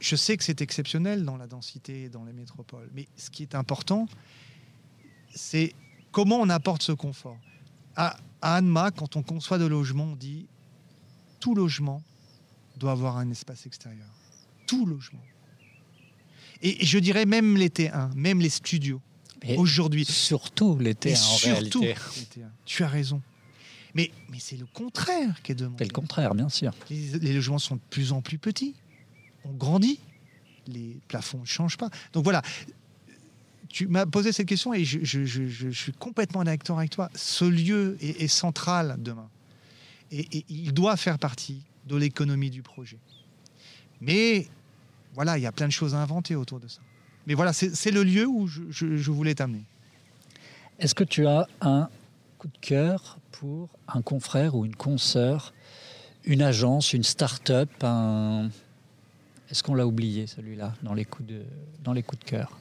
je 0.00 0.16
sais 0.16 0.36
que 0.36 0.44
c'est 0.44 0.60
exceptionnel 0.60 1.24
dans 1.24 1.36
la 1.36 1.46
densité, 1.46 2.08
dans 2.08 2.24
les 2.24 2.32
métropoles. 2.32 2.90
Mais 2.94 3.08
ce 3.16 3.30
qui 3.30 3.42
est 3.42 3.54
important, 3.54 4.08
c'est 5.34 5.74
comment 6.12 6.40
on 6.40 6.48
apporte 6.48 6.82
ce 6.82 6.92
confort. 6.92 7.38
À, 7.96 8.16
à 8.40 8.56
Annema, 8.56 8.90
quand 8.90 9.16
on 9.16 9.22
conçoit 9.22 9.58
de 9.58 9.66
logement, 9.66 10.04
on 10.04 10.16
dit 10.16 10.46
tout 11.40 11.54
logement 11.54 12.02
doit 12.76 12.92
avoir 12.92 13.18
un 13.18 13.30
espace 13.30 13.66
extérieur. 13.66 14.08
Tout 14.66 14.86
logement. 14.86 15.22
Et 16.62 16.84
je 16.84 16.98
dirais 16.98 17.26
même 17.26 17.56
les 17.56 17.68
T1, 17.68 18.14
même 18.14 18.40
les 18.40 18.48
studios 18.48 19.00
aujourd'hui. 19.56 20.04
Surtout 20.04 20.78
l'été 20.78 21.12
en 21.12 21.16
surtout 21.16 21.80
réalité. 21.80 21.94
Tu 22.64 22.82
as 22.82 22.88
raison. 22.88 23.22
Mais, 23.94 24.10
mais 24.28 24.38
c'est 24.40 24.56
le 24.56 24.66
contraire 24.66 25.40
qui 25.42 25.52
est 25.52 25.54
demandé. 25.54 25.76
C'est 25.78 25.88
le 25.88 25.94
contraire, 25.94 26.34
bien 26.34 26.48
sûr. 26.48 26.72
Les, 26.90 27.32
logements 27.32 27.58
sont 27.58 27.76
de 27.76 27.80
plus 27.90 28.12
en 28.12 28.22
plus 28.22 28.38
petits. 28.38 28.74
On 29.44 29.52
grandit. 29.52 30.00
Les 30.66 30.96
plafonds 31.08 31.40
ne 31.40 31.44
changent 31.44 31.76
pas. 31.76 31.90
Donc 32.12 32.24
voilà. 32.24 32.42
Tu 33.68 33.86
m'as 33.86 34.06
posé 34.06 34.32
cette 34.32 34.46
question 34.46 34.72
et 34.72 34.84
je, 34.84 35.00
je, 35.02 35.24
je, 35.24 35.68
suis 35.70 35.92
complètement 35.92 36.44
d'accord 36.44 36.78
avec 36.78 36.90
toi. 36.90 37.10
Ce 37.14 37.44
lieu 37.44 37.96
est, 38.00 38.28
central 38.28 38.96
demain. 38.98 39.28
Et, 40.10 40.38
et, 40.38 40.44
il 40.48 40.72
doit 40.72 40.96
faire 40.96 41.18
partie 41.18 41.62
de 41.86 41.96
l'économie 41.96 42.50
du 42.50 42.62
projet. 42.62 42.98
Mais 44.00 44.46
voilà, 45.14 45.38
il 45.38 45.42
y 45.42 45.46
a 45.46 45.52
plein 45.52 45.66
de 45.66 45.72
choses 45.72 45.94
à 45.94 45.98
inventer 45.98 46.34
autour 46.34 46.60
de 46.60 46.68
ça. 46.68 46.80
Mais 47.26 47.34
voilà, 47.34 47.52
c'est 47.52 47.90
le 47.90 48.02
lieu 48.02 48.26
où 48.26 48.46
je, 48.46 49.10
voulais 49.10 49.34
t'amener. 49.34 49.62
Est-ce 50.78 50.94
que 50.94 51.04
tu 51.04 51.26
as 51.26 51.46
un 51.60 51.88
coup 52.38 52.48
de 52.48 52.58
cœur 52.60 53.18
pour 53.32 53.68
un 53.88 54.02
confrère 54.02 54.54
ou 54.54 54.64
une 54.64 54.76
consoeur, 54.76 55.54
une 56.24 56.42
agence, 56.42 56.92
une 56.92 57.04
start-up 57.04 57.70
un... 57.82 58.50
Est-ce 59.50 59.62
qu'on 59.62 59.74
l'a 59.74 59.86
oublié 59.86 60.26
celui-là 60.26 60.74
dans 60.82 60.94
les 60.94 61.04
coups 61.04 61.28
de, 61.28 61.42
dans 61.82 61.92
les 61.92 62.02
coups 62.02 62.24
de 62.24 62.30
cœur? 62.30 62.58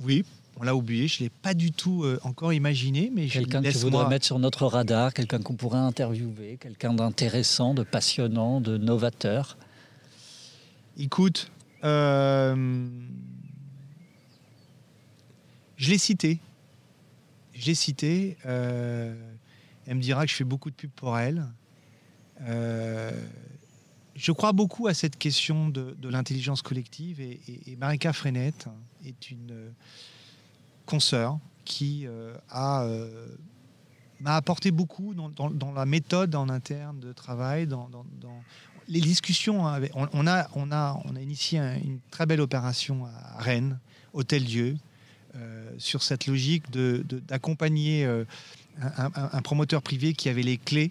Oui, 0.00 0.24
on 0.58 0.62
l'a 0.64 0.74
oublié, 0.74 1.08
je 1.08 1.22
ne 1.22 1.26
l'ai 1.26 1.30
pas 1.30 1.54
du 1.54 1.72
tout 1.72 2.04
euh, 2.04 2.18
encore 2.22 2.52
imaginé. 2.52 3.10
mais 3.12 3.26
Quelqu'un 3.26 3.62
que 3.62 3.70
tu 3.70 3.78
voudrais 3.78 4.08
mettre 4.08 4.26
sur 4.26 4.38
notre 4.38 4.66
radar, 4.66 5.12
quelqu'un 5.12 5.40
qu'on 5.40 5.54
pourrait 5.54 5.78
interviewer, 5.78 6.58
quelqu'un 6.60 6.94
d'intéressant, 6.94 7.74
de 7.74 7.82
passionnant, 7.82 8.60
de 8.60 8.76
novateur? 8.78 9.56
Écoute, 10.96 11.50
euh, 11.82 12.86
je 15.76 15.90
l'ai 15.90 15.98
cité. 15.98 16.40
Je 17.52 17.66
l'ai 17.66 17.74
cité. 17.74 18.36
Euh, 18.46 19.14
elle 19.86 19.96
me 19.96 20.02
dira 20.02 20.24
que 20.24 20.30
je 20.30 20.36
fais 20.36 20.44
beaucoup 20.44 20.70
de 20.70 20.74
pub 20.74 20.90
pour 20.90 21.18
elle. 21.18 21.46
Euh, 22.42 23.10
je 24.14 24.32
crois 24.32 24.52
beaucoup 24.52 24.86
à 24.86 24.94
cette 24.94 25.16
question 25.16 25.68
de, 25.68 25.96
l'intelligence 26.08 26.62
collective 26.62 27.20
et, 27.20 27.40
Marika 27.78 28.12
Frenette 28.12 28.68
est 29.04 29.30
une 29.30 29.72
consoeur 30.86 31.38
qui 31.64 32.06
euh, 32.06 32.36
a 32.50 32.86
m'a 34.20 34.36
apporté 34.36 34.70
beaucoup 34.70 35.14
dans, 35.14 35.72
la 35.72 35.86
méthode 35.86 36.34
en 36.34 36.48
interne 36.48 36.98
de 37.00 37.12
travail, 37.12 37.66
dans, 37.66 37.90
les 38.88 39.00
discussions. 39.00 39.64
on, 39.94 40.26
a, 40.26 40.48
on, 40.54 40.72
a, 40.72 41.00
on 41.04 41.16
a 41.16 41.20
initié 41.20 41.58
une 41.58 42.00
très 42.10 42.26
belle 42.26 42.40
opération 42.40 43.06
à 43.06 43.38
Rennes, 43.42 43.78
Hôtel 44.12 44.44
Dieu, 44.44 44.76
euh, 44.76 44.93
sur 45.78 46.02
cette 46.02 46.26
logique 46.26 46.70
d'accompagner 46.70 48.04
de, 48.04 48.08
euh, 48.08 48.24
un, 49.14 49.42
promoteur 49.42 49.82
privé 49.82 50.14
qui 50.14 50.28
avait 50.28 50.42
les 50.42 50.56
clés 50.56 50.90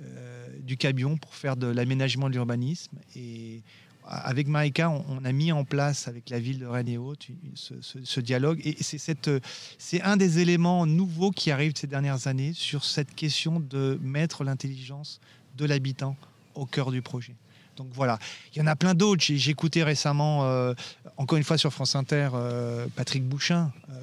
euh, 0.00 0.48
du 0.62 0.76
camion 0.76 1.16
pour 1.16 1.34
faire 1.34 1.56
de 1.56 1.66
l'aménagement 1.66 2.28
de 2.28 2.34
l'urbanisme. 2.34 2.96
Et 3.14 3.62
avec 4.06 4.48
Marika, 4.48 4.90
on, 4.90 5.24
a 5.24 5.32
mis 5.32 5.52
en 5.52 5.64
place 5.64 6.08
avec 6.08 6.30
la 6.30 6.40
ville 6.40 6.58
de 6.58 6.66
Rennes 6.66 6.88
et 6.88 6.98
Haute 6.98 7.28
ce, 7.54 8.20
dialogue. 8.20 8.60
Et 8.64 8.76
c'est 8.80 10.02
un 10.02 10.16
des 10.16 10.38
éléments 10.40 10.86
nouveaux 10.86 11.30
qui 11.30 11.50
arrivent 11.50 11.76
ces 11.76 11.86
dernières 11.86 12.26
années 12.26 12.52
sur 12.52 12.84
cette 12.84 13.14
question 13.14 13.60
de 13.60 13.98
mettre 14.02 14.42
l'intelligence 14.42 15.20
de 15.56 15.64
l'habitant 15.66 16.16
au 16.54 16.66
cœur 16.66 16.90
du 16.90 17.02
projet. 17.02 17.36
Donc 17.80 17.88
voilà, 17.94 18.18
il 18.52 18.58
y 18.58 18.60
en 18.60 18.66
a 18.66 18.76
plein 18.76 18.94
d'autres. 18.94 19.22
J'ai 19.24 19.50
écouté 19.50 19.82
récemment, 19.82 20.44
euh, 20.44 20.74
encore 21.16 21.38
une 21.38 21.44
fois 21.44 21.56
sur 21.56 21.72
France 21.72 21.96
Inter, 21.96 22.28
euh, 22.34 22.86
Patrick 22.94 23.24
Bouchin, 23.24 23.72
euh, 23.88 23.94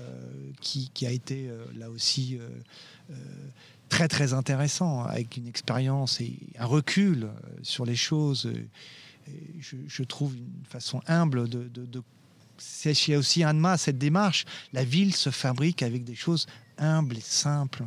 qui, 0.62 1.06
a 1.06 1.12
été 1.12 1.48
là 1.78 1.92
aussi 1.92 2.40
très 3.88 4.08
très 4.08 4.34
intéressant, 4.34 5.04
avec 5.04 5.38
une 5.38 5.48
expérience 5.48 6.20
et 6.22 6.34
un 6.58 6.66
recul 6.66 7.28
sur 7.62 7.86
les 7.86 7.96
choses. 7.96 8.52
Je, 9.60 10.04
trouve 10.04 10.36
une 10.36 10.66
façon 10.68 11.04
humble 11.06 11.48
de, 11.48 11.68
de, 11.68 11.86
de 11.86 12.02
a 13.14 13.18
aussi 13.20 13.44
un 13.44 13.54
de 13.54 13.78
cette 13.78 14.00
démarche. 14.00 14.46
La 14.74 14.84
ville 14.84 15.16
se 15.16 15.30
fabrique 15.30 15.84
avec 15.84 16.04
des 16.04 16.16
choses 16.16 16.48
humbles 16.80 17.18
et 17.18 17.22
simples. 17.22 17.86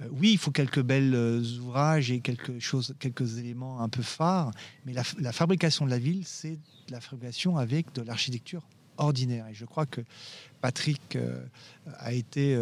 Euh, 0.00 0.08
oui, 0.10 0.32
il 0.32 0.38
faut 0.38 0.50
quelques 0.50 0.82
belles 0.82 1.14
euh, 1.14 1.40
ouvrages 1.60 2.10
et 2.10 2.20
quelque 2.20 2.58
chose, 2.58 2.94
quelques 2.98 3.38
éléments 3.38 3.80
un 3.80 3.88
peu 3.88 4.02
phares, 4.02 4.50
mais 4.84 4.92
la, 4.92 5.32
fabrication 5.32 5.84
de 5.84 5.90
la 5.90 5.98
ville, 5.98 6.26
c'est 6.26 6.58
la 6.90 7.00
fabrication 7.00 7.56
avec 7.56 7.92
de 7.94 8.02
l'architecture 8.02 8.66
ordinaire. 8.96 9.46
Et 9.48 9.54
je 9.54 9.64
crois 9.64 9.86
que 9.86 10.00
Patrick 10.60 11.16
euh, 11.16 11.44
a 11.98 12.12
été, 12.12 12.58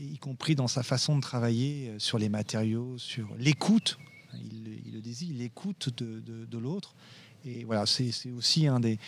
y 0.00 0.18
compris 0.18 0.54
dans 0.54 0.68
sa 0.68 0.82
façon 0.82 1.16
de 1.16 1.20
travailler, 1.20 1.94
sur 1.98 2.18
les 2.18 2.28
matériaux, 2.28 2.98
sur 2.98 3.34
l'écoute, 3.38 3.98
il, 4.34 4.92
le 4.92 5.00
disait, 5.00 5.26
l'écoute 5.26 5.90
de, 5.96 6.58
l'autre. 6.58 6.94
Et 7.44 7.64
voilà, 7.64 7.86
c'est 7.86 8.10
aussi 8.36 8.66
un 8.66 8.80
des, 8.80 8.98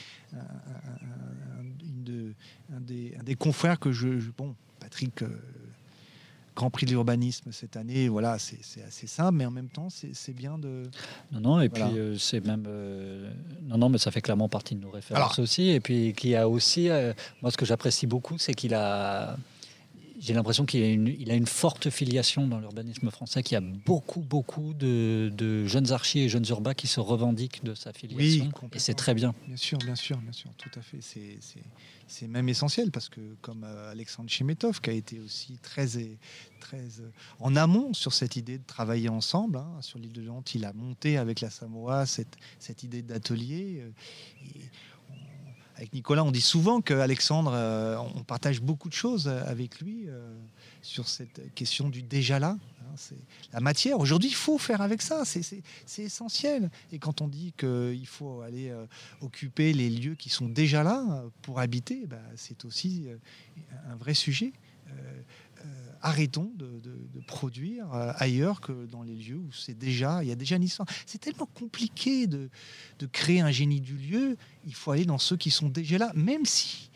des, 2.71 3.35
confrères 3.37 3.79
que 3.79 3.93
je. 3.93 4.31
bon, 4.37 4.55
Patrick 4.79 5.25
Grand 6.59 6.71
Prix 6.71 6.87
de 6.87 6.91
l'urbanisme 6.91 7.53
cette 7.53 7.77
année, 7.77 8.09
voilà, 8.09 8.37
c'est 8.41 8.83
assez 8.83 9.07
simple, 9.07 9.35
mais 9.37 9.47
en 9.47 9.53
même 9.53 9.69
temps, 9.69 9.87
c'est 9.91 10.33
bien 10.33 10.59
de. 10.59 10.83
Non, 11.31 11.39
non, 11.39 11.61
et 11.61 11.69
puis 11.69 11.85
euh, 11.85 12.19
c'est 12.19 12.45
même. 12.45 12.65
Euh, 12.67 13.31
non, 13.63 13.79
non, 13.79 13.89
mais 13.89 13.99
ça 13.99 14.11
fait 14.11 14.21
clairement 14.21 14.49
partie 14.49 14.75
de 14.75 14.81
nos 14.81 14.91
références 14.91 15.39
aussi. 15.39 15.69
Et 15.69 15.79
puis, 15.79 16.15
qui 16.15 16.35
a 16.35 16.49
aussi. 16.49 16.91
Euh, 16.91 17.13
moi, 17.43 17.53
ce 17.53 17.57
que 17.57 17.65
j'apprécie 17.65 18.09
beaucoup, 18.09 18.39
c'est 18.39 18.55
qu'il 18.55 18.75
a. 18.75 19.37
j'ai 20.19 20.35
l'impression 20.35 20.66
qu'il 20.66 20.82
a, 20.82 20.89
une, 20.89 21.09
il 21.09 21.31
a 21.31 21.35
une 21.35 21.47
forte 21.47 21.90
filiation 21.90 22.47
dans 22.47 22.59
l'urbanisme 22.59 23.11
français, 23.11 23.43
qu'il 23.43 23.55
y 23.55 23.59
a 23.59 23.61
beaucoup, 23.61 24.20
beaucoup 24.20 24.74
de, 24.74 25.31
de, 25.32 25.65
jeunes 25.66 25.93
archis 25.93 26.20
et 26.20 26.28
jeunes 26.28 26.47
urbains 26.49 26.74
qui 26.74 26.86
se 26.86 27.01
revendiquent 27.01 27.62
de 27.65 27.74
sa 27.74 27.93
filiation. 27.93 28.51
Oui, 28.62 28.69
et 28.74 28.78
c'est 28.78 28.95
très 28.95 29.15
bien. 29.15 29.35
Bien 29.47 29.57
sûr, 29.57 29.78
bien 29.78 29.95
sûr, 29.95 30.19
bien 30.19 30.32
sûr, 30.32 30.51
tout 30.57 30.70
à 30.77 30.82
fait. 30.82 30.99
C'est 32.07 32.27
même 32.27 32.49
essentiel 32.49 32.90
parce 32.90 33.09
que, 33.09 33.20
comme 33.43 33.65
euh, 33.65 33.93
Alexandre 33.93 34.31
Chemetov, 34.31 34.81
qui 34.81 34.90
a 34.90 34.95
été 34.95 35.20
aussi 35.20 35.59
très, 35.62 35.86
très 36.59 36.78
euh, 37.01 37.11
en 37.39 37.55
amont 37.55 37.93
sur 37.93 38.12
cette 38.12 38.36
idée 38.36 38.59
de 38.59 38.65
travailler 38.66 39.11
ensemble, 39.11 39.59
hein, 39.59 39.77
sur 39.82 39.99
l'île 39.99 40.12
de 40.12 40.23
Nantes, 40.23 40.55
il 40.55 40.65
a 40.65 40.73
monté 40.73 41.19
avec 41.19 41.40
la 41.40 41.51
Samoa 41.51 42.07
cette, 42.07 42.36
cette 42.59 42.82
idée 42.82 43.03
d'atelier. 43.03 43.82
Euh, 43.82 43.90
avec 45.79 45.93
Nicolas, 45.93 46.25
on 46.25 46.33
dit 46.33 46.41
souvent 46.41 46.81
qu'Alexandre, 46.81 47.53
euh, 47.55 47.97
on 48.17 48.25
partage 48.25 48.61
beaucoup 48.61 48.89
de 48.89 48.95
choses 48.95 49.29
avec 49.29 49.81
lui 49.81 50.09
euh, 50.09 50.37
sur 50.83 51.09
cette 51.09 51.55
question 51.55 51.89
du 51.89 52.03
déjà 52.03 52.41
là. 52.41 52.59
Hein, 52.81 52.95
c'est 52.97 53.19
la 53.53 53.61
matière. 53.61 54.01
Aujourd'hui, 54.01 54.29
il 54.29 54.35
faut 54.35 54.59
faire 54.59 54.81
avec 54.81 55.03
ça. 55.03 55.23
C'est 55.25 55.63
essentiel. 55.99 56.69
Et 56.91 56.99
quand 56.99 57.21
on 57.21 57.29
dit 57.29 57.55
qu'il 57.57 58.07
faut 58.09 58.41
aller 58.41 58.71
euh, 58.71 58.87
occuper 59.21 59.73
les 59.73 59.89
lieux 59.89 60.17
qui 60.17 60.31
sont 60.31 60.49
déjà 60.49 60.83
là 60.83 61.25
pour 61.43 61.61
habiter, 61.61 62.07
bah, 62.07 62.17
c'est 62.35 62.65
aussi 62.65 63.07
un 63.89 63.95
vrai 63.95 64.15
sujet 64.15 64.53
arrêtons 66.03 66.53
de, 66.57 66.69
produire 67.27 67.93
euh, 67.93 68.12
ailleurs 68.16 68.61
que 68.61 68.87
dans 68.87 69.03
les 69.03 69.15
lieux 69.15 69.37
où 69.37 69.53
c'est 69.53 69.77
déjà, 69.77 70.23
il 70.23 70.29
y 70.29 70.33
a 70.33 70.37
déjà 70.37 70.57
une 70.57 70.62
histoire. 70.62 70.89
C'est 71.05 71.19
tellement 71.19 71.47
compliqué 71.47 72.27
de, 72.27 72.49
créer 73.12 73.41
un 73.41 73.51
génie 73.51 73.81
du 73.81 73.97
lieu. 73.97 74.37
Il 74.66 74.75
faut 74.75 74.93
aller 74.93 75.05
dans 75.05 75.19
ceux 75.19 75.37
qui 75.37 75.51
sont 75.51 75.69
déjà 75.69 75.99
là, 75.99 76.11
même 76.15 76.47
si 76.47 76.91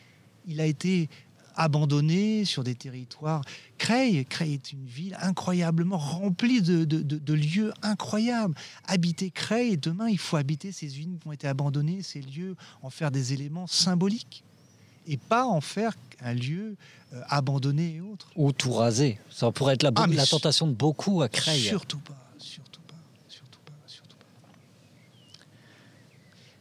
il 0.47 0.61
a 0.61 0.66
été 0.66 1.11
abandonné 1.55 2.47
sur 2.47 2.65
des 2.65 2.74
territoires. 2.74 3.43
Creil, 3.77 4.16
est 4.16 4.73
une 4.73 4.87
ville 4.87 5.16
incroyablement 5.20 5.99
remplie 5.99 6.62
de, 6.62 7.35
lieux 7.35 7.74
incroyables. 7.83 8.55
Habiter 8.87 9.31
Creil, 9.31 9.77
demain 9.77 10.09
il 10.09 10.19
faut 10.19 10.37
habiter 10.37 10.73
ces 10.73 10.87
usines 10.87 11.19
qui 11.19 11.29
ont 11.29 11.33
été 11.33 11.47
abandonnées, 11.47 12.03
ces 12.03 12.23
lieux, 12.23 12.57
en 12.81 12.89
faire 12.89 13.11
des 13.11 13.35
éléments 13.35 13.66
symboliques 13.66 14.45
et 15.07 15.16
pas 15.16 15.45
en 15.45 15.61
faire 15.61 15.97
un 16.20 16.35
lieu 16.35 16.77
euh, 17.12 17.20
abandonné 17.29 17.97
et 17.97 18.01
autres. 18.01 18.29
Ou 18.37 18.53
tout 18.53 18.73
rasé. 18.73 19.19
Ça 19.31 19.51
pourrait 19.51 19.74
être 19.74 19.83
la, 19.83 19.91
ah, 19.97 20.07
la 20.07 20.27
tentation 20.27 20.66
de 20.66 20.73
beaucoup 20.73 21.23
à 21.23 21.29
Creil. 21.29 21.61
Surtout 21.61 21.99
pas, 21.99 22.16
surtout 22.39 22.81
pas, 22.87 22.95
surtout 23.29 23.61
pas, 23.65 23.73
surtout 23.87 24.16
pas. 24.16 24.24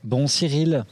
Bon, 0.03 0.27
Cyril, 0.27 0.85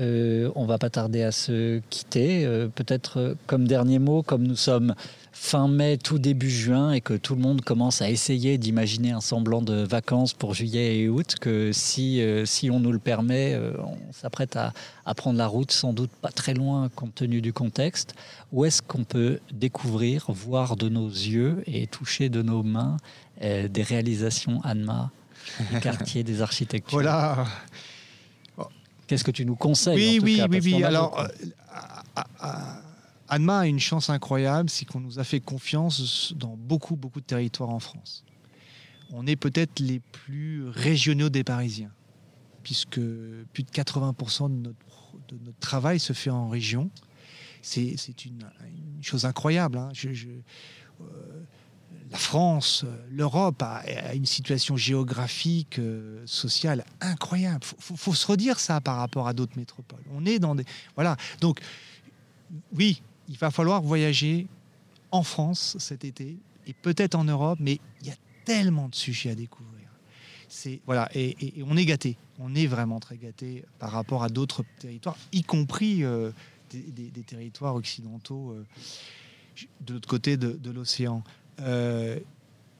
euh, 0.00 0.50
on 0.54 0.66
va 0.66 0.78
pas 0.78 0.90
tarder 0.90 1.22
à 1.22 1.32
se 1.32 1.80
quitter. 1.90 2.44
Euh, 2.44 2.68
peut-être 2.68 3.36
comme 3.46 3.66
dernier 3.66 3.98
mot, 3.98 4.22
comme 4.22 4.46
nous 4.46 4.56
sommes 4.56 4.94
fin 5.42 5.68
mai, 5.68 5.96
tout 5.96 6.18
début 6.18 6.50
juin, 6.50 6.92
et 6.92 7.00
que 7.00 7.14
tout 7.14 7.34
le 7.34 7.40
monde 7.40 7.62
commence 7.62 8.02
à 8.02 8.10
essayer 8.10 8.58
d'imaginer 8.58 9.12
un 9.12 9.22
semblant 9.22 9.62
de 9.62 9.82
vacances 9.82 10.34
pour 10.34 10.52
juillet 10.52 10.98
et 10.98 11.08
août, 11.08 11.36
que 11.40 11.72
si, 11.72 12.20
euh, 12.20 12.44
si 12.44 12.70
on 12.70 12.78
nous 12.78 12.92
le 12.92 12.98
permet, 12.98 13.54
euh, 13.54 13.72
on 13.82 14.12
s'apprête 14.12 14.56
à, 14.56 14.74
à, 15.06 15.14
prendre 15.14 15.38
la 15.38 15.46
route, 15.46 15.72
sans 15.72 15.94
doute 15.94 16.10
pas 16.20 16.28
très 16.28 16.52
loin 16.52 16.90
compte 16.94 17.14
tenu 17.14 17.40
du 17.40 17.54
contexte, 17.54 18.14
où 18.52 18.66
est-ce 18.66 18.82
qu'on 18.82 19.02
peut 19.02 19.40
découvrir, 19.50 20.26
voir 20.28 20.76
de 20.76 20.90
nos 20.90 21.08
yeux 21.08 21.64
et 21.66 21.86
toucher 21.86 22.28
de 22.28 22.42
nos 22.42 22.62
mains 22.62 22.98
euh, 23.40 23.66
des 23.66 23.82
réalisations 23.82 24.60
ANMA, 24.62 25.10
du 25.72 25.80
quartier 25.80 26.22
des 26.22 26.42
architectures? 26.42 26.92
Voilà 26.92 27.46
Qu'est-ce 29.06 29.24
que 29.24 29.32
tu 29.32 29.46
nous 29.46 29.56
conseilles 29.56 29.96
Oui, 29.96 30.16
en 30.16 30.18
tout 30.18 30.24
oui, 30.24 30.36
cas, 30.36 30.46
oui, 30.50 30.60
oui. 30.62 30.84
Alors, 30.84 31.26
Anma 33.30 33.60
a 33.60 33.66
une 33.66 33.78
chance 33.78 34.10
incroyable, 34.10 34.68
c'est 34.68 34.84
qu'on 34.84 34.98
nous 34.98 35.20
a 35.20 35.24
fait 35.24 35.38
confiance 35.38 36.34
dans 36.36 36.56
beaucoup, 36.56 36.96
beaucoup 36.96 37.20
de 37.20 37.26
territoires 37.26 37.70
en 37.70 37.78
France. 37.78 38.24
On 39.12 39.24
est 39.26 39.36
peut-être 39.36 39.78
les 39.78 40.00
plus 40.00 40.68
régionaux 40.68 41.30
des 41.30 41.44
Parisiens, 41.44 41.92
puisque 42.64 43.00
plus 43.52 43.62
de 43.62 43.70
80% 43.70 44.50
de 44.50 44.74
notre, 45.44 45.58
travail 45.60 46.00
se 46.00 46.12
fait 46.12 46.30
en 46.30 46.48
région. 46.48 46.90
C'est 47.62 47.94
une, 48.24 48.44
chose 49.00 49.24
incroyable. 49.24 49.78
Hein. 49.78 49.90
Euh, 50.04 51.44
la 52.10 52.18
France, 52.18 52.84
l'Europe 53.10 53.62
a, 53.62 54.14
une 54.14 54.26
situation 54.26 54.76
géographique, 54.76 55.78
euh, 55.78 56.20
sociale 56.26 56.84
incroyable. 57.00 57.60
Il 57.62 57.84
faut, 57.84 57.96
faut, 57.96 58.14
se 58.14 58.26
redire 58.26 58.58
ça 58.58 58.80
par 58.80 58.96
rapport 58.96 59.28
à 59.28 59.34
d'autres 59.34 59.56
métropoles. 59.56 60.02
On 60.12 60.26
est 60.26 60.40
dans 60.40 60.56
des... 60.56 60.64
Voilà. 60.96 61.16
Donc, 61.40 61.60
oui, 62.72 63.02
il 63.30 63.38
va 63.38 63.50
falloir 63.50 63.80
voyager 63.80 64.48
en 65.12 65.22
France 65.22 65.76
cet 65.78 66.04
été 66.04 66.36
et 66.66 66.74
peut-être 66.74 67.14
en 67.14 67.24
Europe, 67.24 67.58
mais 67.60 67.78
il 68.02 68.08
y 68.08 68.10
a 68.10 68.16
tellement 68.44 68.88
de 68.88 68.94
sujets 68.94 69.30
à 69.30 69.34
découvrir. 69.34 69.88
C'est 70.48 70.80
voilà, 70.84 71.08
et, 71.14 71.62
on 71.64 71.76
est 71.76 71.86
gâté, 71.86 72.16
on 72.40 72.56
est 72.56 72.66
vraiment 72.66 72.98
très 72.98 73.16
gâté 73.16 73.64
par 73.78 73.92
rapport 73.92 74.24
à 74.24 74.28
d'autres 74.28 74.64
territoires, 74.80 75.16
y 75.30 75.44
compris 75.44 76.02
euh, 76.02 76.32
des, 76.70 77.22
territoires 77.22 77.76
occidentaux 77.76 78.50
euh, 78.50 78.66
de 79.82 79.94
l'autre 79.94 80.08
côté 80.08 80.36
de, 80.36 80.70
l'océan. 80.70 81.22
Euh, 81.60 82.18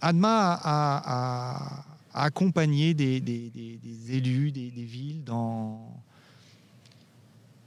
Adma 0.01 0.59
a, 0.63 1.85
accompagné 2.13 2.93
des, 2.93 3.23
élus, 4.09 4.51
des, 4.51 4.71
villes 4.71 5.23
dans. 5.23 6.03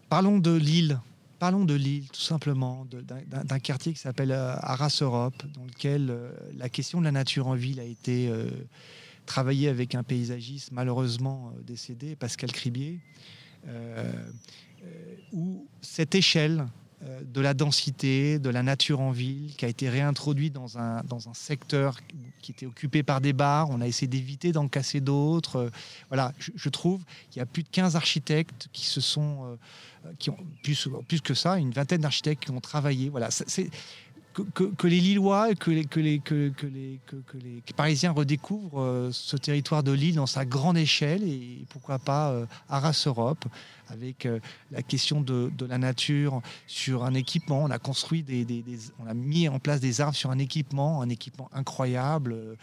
Parlons 0.10 0.38
de 0.38 0.54
Lille, 0.54 1.00
Parlons 1.44 1.66
de 1.66 1.74
Lille, 1.74 2.08
tout 2.08 2.22
simplement, 2.22 2.88
d'un 2.88 3.60
quartier 3.60 3.92
qui 3.92 4.00
s'appelle 4.00 4.32
euh, 4.32 4.56
Arras 4.62 5.00
Europe, 5.02 5.44
dans 5.54 5.66
lequel 5.66 6.10
euh, 6.10 6.32
la 6.56 6.70
question 6.70 7.02
de 7.02 7.04
la 7.04 7.12
nature 7.12 7.48
en 7.48 7.54
ville 7.54 7.82
a 7.82 7.84
été 7.84 8.30
euh, 8.30 8.50
travaillée 9.26 9.68
avec 9.68 9.94
un 9.94 10.04
paysagiste 10.04 10.72
malheureusement 10.72 11.52
décédé, 11.68 12.16
Pascal 12.16 12.54
Cribier, 12.54 13.02
où 15.34 15.68
cette 15.82 16.16
échelle 16.16 16.66
de 17.26 17.42
la 17.42 17.54
densité, 17.54 18.40
de 18.40 18.50
la 18.50 18.64
nature 18.64 19.02
en 19.02 19.12
ville, 19.12 19.54
qui 19.56 19.66
a 19.66 19.68
été 19.68 19.90
réintroduite 19.90 20.54
dans 20.54 20.78
un, 20.78 21.04
dans 21.04 21.30
un 21.30 21.34
secteur 21.34 21.98
qui 22.42 22.52
était 22.52 22.66
occupé 22.66 23.04
par 23.04 23.22
des 23.22 23.34
bars. 23.34 23.70
On 23.70 23.82
a 23.82 23.88
essayé 23.88 24.08
d'éviter 24.08 24.52
d'en 24.52 24.68
casser 24.68 25.02
d'autres. 25.02 25.72
Voilà, 26.10 26.34
je, 26.40 26.70
trouve 26.70 27.02
qu'il 27.30 27.40
y 27.40 27.44
a 27.44 27.46
plus 27.46 27.64
de 27.64 27.70
15 27.70 27.96
architectes 27.96 28.68
qui 28.74 28.86
se 28.86 29.02
sont 29.02 29.58
qui 30.20 30.30
ont 30.30 30.38
plus, 30.64 30.90
plus 31.08 31.22
que 31.22 31.34
ça, 31.34 31.58
une 31.58 31.72
vingtaine 31.72 32.02
d'architectes 32.02 32.44
qui 32.44 32.52
ont 32.52 32.60
travaillé. 32.60 33.10
Voilà, 33.10 33.32
c'est 33.32 33.70
que, 34.34 34.88
les 34.88 35.00
Lillois 35.00 35.54
que 35.56 35.72
les, 35.72 35.86
que 35.86 36.00
les, 36.00 36.20
que, 36.20 36.34
les, 36.36 37.00
que, 37.06 37.38
les 37.38 37.62
Parisiens 37.76 38.12
redécouvrent 38.12 38.82
euh, 38.82 39.10
ce 39.12 39.38
territoire 39.38 39.84
de 39.84 39.92
Lille 39.92 40.16
dans 40.16 40.26
sa 40.26 40.46
grande 40.46 40.78
échelle 40.78 41.24
et 41.24 41.66
pourquoi 41.70 42.00
pas 42.00 42.32
euh, 42.32 42.46
Arras 42.70 43.04
Europe 43.06 43.46
avec 43.90 44.26
euh, 44.26 44.40
la 44.72 44.82
question 44.82 45.22
de, 45.22 45.52
la 45.68 45.78
nature 45.78 46.42
sur 46.68 47.04
un 47.04 47.14
équipement. 47.14 47.64
On 47.64 47.72
a 47.72 47.80
construit 47.80 48.26
on 49.00 49.08
a 49.08 49.14
mis 49.14 49.48
en 49.48 49.60
place 49.60 49.80
des 49.80 50.02
arbres 50.02 50.16
sur 50.16 50.32
un 50.32 50.40
équipement, 50.40 51.02
un 51.02 51.10
équipement 51.10 51.50
incroyable 51.54 52.34
euh, 52.34 52.56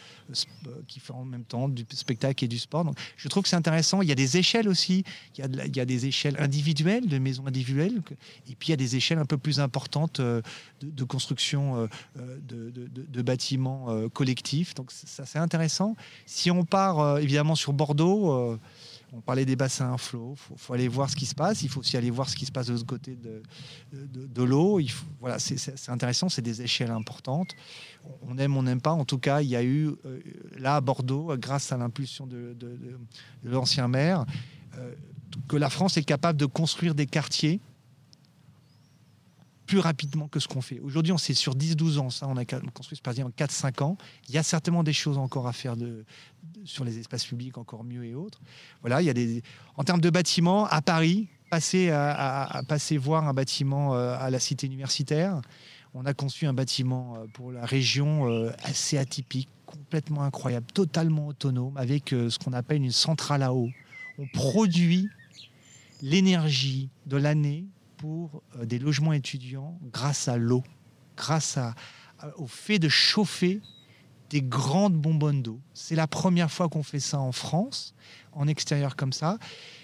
euh, 0.66 0.70
qui 0.86 1.00
fait 1.00 1.12
en 1.12 1.24
même 1.24 1.44
temps 1.44 1.68
du 1.68 1.84
spectacle 1.90 2.44
et 2.44 2.48
du 2.48 2.58
sport. 2.58 2.84
Donc, 2.84 2.96
je 3.16 3.28
trouve 3.28 3.42
que 3.42 3.48
c'est 3.48 3.56
intéressant. 3.56 4.02
Il 4.02 4.08
y 4.08 4.12
a 4.12 4.16
des 4.16 4.36
échelles 4.36 4.68
aussi. 4.68 5.04
Il 5.36 5.40
y 5.40 5.42
a, 5.42 5.66
il 5.66 5.76
y 5.76 5.80
a 5.80 5.84
des 5.84 6.06
échelles 6.06 6.36
individuelles, 6.38 7.06
de 7.06 7.18
maisons 7.18 7.46
individuelles, 7.46 8.02
et 8.48 8.54
puis 8.54 8.68
il 8.68 8.70
y 8.70 8.74
a 8.74 8.76
des 8.76 8.96
échelles 8.96 9.18
un 9.18 9.24
peu 9.24 9.38
plus 9.38 9.60
importantes 9.60 10.20
de, 10.20 11.04
construction 11.04 11.88
de, 12.16 12.70
de, 12.70 13.22
bâtiments 13.22 14.08
collectifs. 14.10 14.74
Donc 14.74 14.90
ça, 14.90 15.26
c'est 15.26 15.38
intéressant. 15.38 15.96
Si 16.26 16.50
on 16.50 16.64
part 16.64 17.18
évidemment 17.18 17.54
sur 17.54 17.72
Bordeaux, 17.72 18.58
on 19.12 19.20
parlait 19.20 19.44
des 19.44 19.56
bassins 19.56 19.92
à 19.92 19.98
flot. 19.98 20.36
Il 20.50 20.58
faut, 20.58 20.74
aller 20.74 20.88
voir 20.88 21.10
ce 21.10 21.16
qui 21.16 21.26
se 21.26 21.34
passe. 21.34 21.62
Il 21.62 21.68
faut 21.68 21.80
aussi 21.80 21.96
aller 21.96 22.10
voir 22.10 22.28
ce 22.28 22.36
qui 22.36 22.46
se 22.46 22.52
passe 22.52 22.66
de 22.66 22.72
l'autre 22.72 22.86
côté 22.86 23.16
de, 23.16 24.42
l'eau. 24.42 24.80
Voilà, 25.18 25.38
c'est 25.38 25.88
intéressant. 25.88 26.28
C'est 26.28 26.42
des 26.42 26.62
échelles 26.62 26.90
importantes. 26.90 27.54
On 28.22 28.38
aime, 28.38 28.56
on 28.56 28.62
n'aime 28.62 28.80
pas. 28.80 28.92
En 28.92 29.04
tout 29.04 29.18
cas, 29.18 29.42
il 29.42 29.48
y 29.48 29.56
a 29.56 29.64
eu 29.64 29.88
euh, 30.06 30.20
là 30.58 30.76
à 30.76 30.80
Bordeaux, 30.80 31.36
grâce 31.36 31.72
à 31.72 31.76
l'impulsion 31.76 32.26
de, 32.26 32.56
l'ancien 33.42 33.88
maire, 33.88 34.24
euh, 34.78 34.94
que 35.48 35.56
la 35.56 35.70
France 35.70 35.96
est 35.96 36.04
capable 36.04 36.38
de 36.38 36.46
construire 36.46 36.94
des 36.94 37.06
quartiers 37.06 37.60
plus 39.70 39.78
rapidement 39.78 40.26
que 40.26 40.40
ce 40.40 40.48
qu'on 40.48 40.62
fait. 40.62 40.80
Aujourd'hui, 40.80 41.12
on 41.12 41.18
sait 41.18 41.32
sur 41.32 41.54
10-12 41.54 41.98
ans, 41.98 42.10
ça, 42.10 42.26
on 42.26 42.36
a 42.36 42.44
construit 42.44 42.96
ce 42.96 43.02
paradis 43.02 43.22
en 43.22 43.28
4-5 43.28 43.84
ans. 43.84 43.96
Il 44.28 44.34
y 44.34 44.38
a 44.38 44.42
certainement 44.42 44.82
des 44.82 44.92
choses 44.92 45.16
encore 45.16 45.46
à 45.46 45.52
faire 45.52 45.76
de, 45.76 46.04
sur 46.64 46.84
les 46.84 46.98
espaces 46.98 47.24
publics, 47.24 47.56
encore 47.56 47.84
mieux 47.84 48.04
et 48.04 48.16
autres. 48.16 48.40
Voilà, 48.80 49.00
il 49.00 49.04
y 49.04 49.10
a 49.10 49.12
des, 49.12 49.44
en 49.76 49.84
termes 49.84 50.00
de 50.00 50.10
bâtiments, 50.10 50.66
à 50.66 50.82
Paris, 50.82 51.28
passer, 51.50 51.90
à, 51.90 52.62
passer 52.66 52.96
voir 52.96 53.28
un 53.28 53.32
bâtiment 53.32 53.94
euh, 53.94 54.16
à 54.18 54.28
la 54.30 54.40
cité 54.40 54.66
universitaire. 54.66 55.40
On 55.94 56.04
a 56.04 56.14
conçu 56.14 56.46
un 56.46 56.52
bâtiment 56.52 57.14
euh, 57.14 57.26
pour 57.32 57.52
la 57.52 57.64
région 57.64 58.28
euh, 58.28 58.50
assez 58.64 58.98
atypique, 58.98 59.48
complètement 59.66 60.22
incroyable, 60.24 60.66
totalement 60.74 61.28
autonome, 61.28 61.76
avec 61.76 62.08
ce 62.08 62.36
qu'on 62.40 62.54
appelle 62.54 62.82
une 62.82 62.90
centrale 62.90 63.44
à 63.44 63.54
eau. 63.54 63.68
On 64.18 64.26
produit 64.26 65.08
l'énergie 66.02 66.88
de 67.06 67.16
l'année 67.16 67.66
pour 68.00 68.42
des 68.64 68.78
logements 68.78 69.12
étudiants 69.12 69.78
grâce 69.92 70.26
à 70.26 70.38
l'eau 70.38 70.64
grâce 71.20 71.58
au 72.38 72.46
fait 72.46 72.78
de 72.78 72.88
chauffer 72.88 73.60
des 74.30 74.40
grandes 74.40 74.94
bonbonnes 74.94 75.42
d'eau. 75.42 75.60
C'est 75.74 75.96
la 75.96 76.06
première 76.06 76.50
fois 76.50 76.68
qu'on 76.68 76.82
fait 76.82 77.00
ça 77.00 77.18
en 77.18 77.32
France, 77.32 77.94
en 78.32 78.48
extérieur 78.48 78.96
comme 78.96 79.12
ça. 79.12 79.38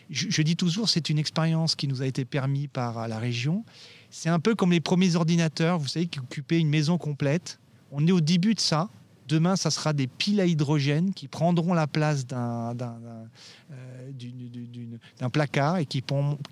Je, 0.08 0.40
dis 0.42 0.56
toujours, 0.56 0.88
c'est 0.88 1.10
une 1.10 1.18
expérience 1.18 1.74
qui 1.74 1.88
nous 1.88 2.00
a 2.00 2.06
été 2.06 2.24
permise 2.24 2.68
par 2.72 3.06
la 3.08 3.18
région. 3.18 3.64
C'est 4.08 4.28
un 4.28 4.38
peu 4.38 4.54
comme 4.54 4.70
les 4.70 4.80
premiers 4.80 5.16
ordinateurs, 5.16 5.78
vous 5.78 5.88
savez, 5.88 6.06
qui 6.06 6.20
occupaient 6.20 6.60
une 6.60 6.68
maison 6.68 6.96
complète. 6.96 7.58
On 7.90 8.06
est 8.06 8.12
au 8.12 8.20
début 8.20 8.54
de 8.54 8.60
ça. 8.60 8.88
Demain, 9.28 9.56
ça 9.56 9.70
sera 9.70 9.92
des 9.92 10.06
piles 10.06 10.40
à 10.40 10.46
hydrogène 10.46 11.12
qui 11.12 11.26
prendront 11.26 11.74
la 11.74 11.86
place 11.86 12.26
d'un 12.26 12.76
euh, 13.72 15.28
placard 15.32 15.78
et 15.78 15.86
qui, 15.86 16.02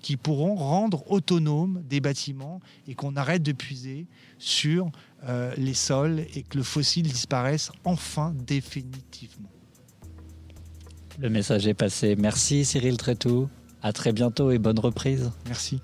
qui, 0.01 0.17
pourront 0.17 0.55
rendre 0.55 1.09
autonomes 1.09 1.81
des 1.87 2.01
bâtiments 2.01 2.59
et 2.87 2.95
qu'on 2.95 3.15
arrête 3.15 3.43
de 3.43 3.53
puiser 3.53 4.07
sur 4.39 4.89
euh, 5.27 5.53
les 5.57 5.73
sols 5.73 6.25
et 6.35 6.43
que 6.43 6.57
le 6.57 6.63
fossile 6.63 7.07
disparaisse 7.07 7.71
enfin 7.85 8.33
définitivement. 8.45 9.49
Le 11.19 11.29
message 11.29 11.65
est 11.67 11.73
passé. 11.73 12.15
Merci 12.17 12.65
Cyril 12.65 12.97
Trétou. 12.97 13.47
À 13.81 13.93
très 13.93 14.11
bientôt 14.11 14.51
et 14.51 14.57
bonne 14.57 14.79
reprise. 14.79 15.31
Merci. 15.47 15.79